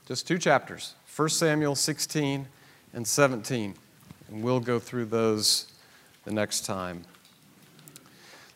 Just 0.06 0.28
two 0.28 0.36
chapters 0.36 0.96
1 1.16 1.30
Samuel 1.30 1.74
16 1.74 2.46
and 2.92 3.06
17. 3.06 3.74
And 4.28 4.44
we'll 4.44 4.60
go 4.60 4.78
through 4.78 5.06
those 5.06 5.72
the 6.26 6.30
next 6.30 6.66
time. 6.66 7.04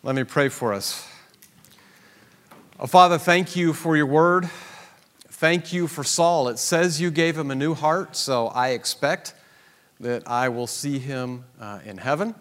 Let 0.03 0.15
me 0.15 0.25
pray 0.25 0.51
for 0.51 0.75
us. 0.75 1.09
Oh, 2.79 2.87
Father, 2.87 3.17
thank 3.17 3.57
you 3.57 3.73
for 3.73 3.97
your 3.97 4.05
word. 4.05 4.51
Thank 5.43 5.73
you 5.73 5.89
for 5.89 6.05
Saul. 6.05 6.47
It 6.51 6.61
says 6.61 7.01
you 7.01 7.11
gave 7.11 7.37
him 7.37 7.51
a 7.51 7.57
new 7.57 7.75
heart, 7.75 8.15
so 8.15 8.47
I 8.47 8.69
expect 8.69 9.35
that 9.99 10.23
I 10.25 10.49
will 10.49 10.69
see 10.69 11.01
him 11.01 11.43
uh, 11.61 11.81
in 11.85 11.99
heaven. 11.99 12.37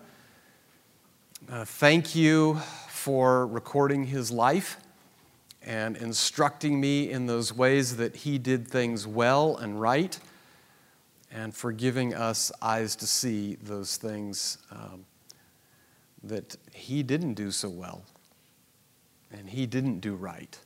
Uh, 1.52 1.66
thank 1.66 2.14
you 2.16 2.60
for 2.89 3.47
recording 3.47 4.04
his 4.04 4.30
life 4.30 4.78
and 5.64 5.97
instructing 5.97 6.80
me 6.80 7.10
in 7.10 7.26
those 7.26 7.52
ways 7.52 7.97
that 7.97 8.18
he 8.18 8.38
did 8.38 8.68
things 8.68 9.08
well 9.08 9.58
and 9.58 9.82
right, 9.82 10.20
and 11.32 11.56
for 11.56 11.72
giving 11.72 12.14
us 12.14 12.52
eyes 12.62 12.95
to 12.97 13.08
see 13.08 13.56
those 13.64 13.97
things 13.97 14.60
um, 14.70 15.06
that 16.22 16.56
he 16.72 17.02
didn't 17.02 17.34
do 17.34 17.49
so 17.49 17.68
well 17.68 18.04
and 19.32 19.49
he 19.49 19.66
didn't 19.66 20.02
do 20.02 20.14
right, 20.14 20.60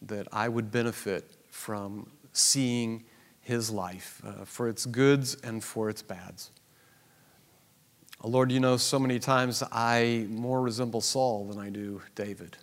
that 0.00 0.28
I 0.32 0.48
would 0.48 0.70
benefit 0.70 1.38
from 1.50 2.10
seeing 2.32 3.04
his 3.40 3.70
life 3.70 4.22
uh, 4.26 4.44
for 4.44 4.68
its 4.68 4.86
goods 4.86 5.36
and 5.42 5.62
for 5.62 5.88
its 5.90 6.02
bads. 6.02 6.50
Lord, 8.22 8.52
you 8.52 8.60
know, 8.60 8.76
so 8.76 8.98
many 8.98 9.18
times 9.18 9.62
I 9.72 10.26
more 10.28 10.60
resemble 10.60 11.00
Saul 11.00 11.46
than 11.46 11.58
I 11.58 11.70
do 11.70 12.02
David. 12.14 12.56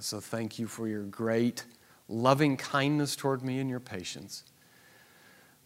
So 0.00 0.20
thank 0.20 0.58
you 0.58 0.66
for 0.66 0.88
your 0.88 1.04
great 1.04 1.64
loving 2.08 2.56
kindness 2.56 3.16
toward 3.16 3.42
me 3.42 3.58
and 3.60 3.70
your 3.70 3.80
patience. 3.80 4.44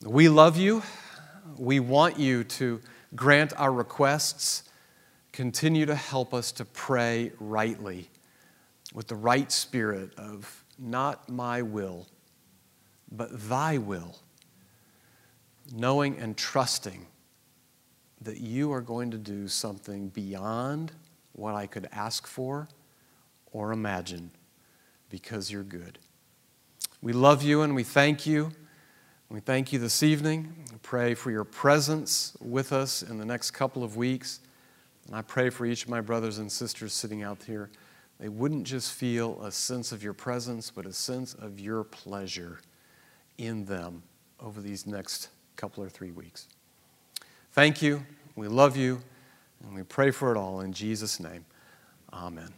We 0.05 0.29
love 0.29 0.57
you. 0.57 0.83
We 1.59 1.81
want 1.81 2.19
you 2.19 2.45
to 2.45 2.81
grant 3.15 3.53
our 3.59 3.73
requests. 3.73 4.65
Continue 5.33 5.87
to 5.87 5.95
help 5.95 6.33
us 6.33 6.53
to 6.53 6.65
pray 6.65 7.33
rightly 7.41 8.09
with 8.95 9.09
the 9.09 9.17
right 9.17 9.51
spirit 9.51 10.15
of 10.19 10.65
not 10.79 11.29
my 11.29 11.63
will, 11.63 12.07
but 13.11 13.49
thy 13.49 13.79
will, 13.79 14.17
knowing 15.73 16.19
and 16.19 16.37
trusting 16.37 17.07
that 18.23 18.39
you 18.39 18.73
are 18.73 18.81
going 18.81 19.11
to 19.11 19.19
do 19.19 19.49
something 19.49 20.09
beyond 20.09 20.93
what 21.33 21.55
I 21.55 21.67
could 21.67 21.89
ask 21.93 22.27
for 22.27 22.69
or 23.53 23.73
imagine 23.73 24.31
because 25.09 25.51
you're 25.51 25.63
good. 25.63 25.99
We 27.03 27.13
love 27.13 27.43
you 27.43 27.63
and 27.63 27.75
we 27.75 27.83
thank 27.83 28.27
you. 28.27 28.53
We 29.31 29.41
thank 29.41 29.73
you 29.73 29.79
this 29.79 30.03
evening. 30.03 30.53
We 30.71 30.79
pray 30.83 31.15
for 31.15 31.31
your 31.31 31.45
presence 31.45 32.37
with 32.41 32.73
us 32.73 33.03
in 33.03 33.17
the 33.19 33.25
next 33.25 33.53
couple 33.53 33.83
of 33.83 33.97
weeks. 33.97 34.41
And 35.07 35.17
I 35.17 35.23
pray 35.23 35.51
for 35.51 35.65
each 35.65 35.85
of 35.85 35.89
my 35.89 36.01
brothers 36.01 36.39
and 36.39 36.51
sisters 36.51 36.93
sitting 36.93 37.23
out 37.23 37.43
here. 37.45 37.71
They 38.19 38.29
wouldn't 38.29 38.65
just 38.65 38.93
feel 38.93 39.43
a 39.43 39.51
sense 39.51 39.93
of 39.93 40.03
your 40.03 40.13
presence, 40.13 40.71
but 40.71 40.85
a 40.85 40.93
sense 40.93 41.33
of 41.35 41.59
your 41.59 41.85
pleasure 41.85 42.61
in 43.41 43.65
them 43.65 44.03
over 44.39 44.61
these 44.61 44.87
next 44.87 45.29
couple 45.57 45.83
or 45.83 45.89
three 45.89 46.11
weeks. 46.11 46.47
Thank 47.53 47.83
you. 47.83 48.05
We 48.37 48.49
love 48.49 48.77
you. 48.77 49.01
And 49.63 49.75
we 49.75 49.83
pray 49.83 50.11
for 50.11 50.33
it 50.33 50.39
all 50.39 50.61
in 50.61 50.73
Jesus' 50.73 51.21
name. 51.21 51.45
Amen. 52.13 52.53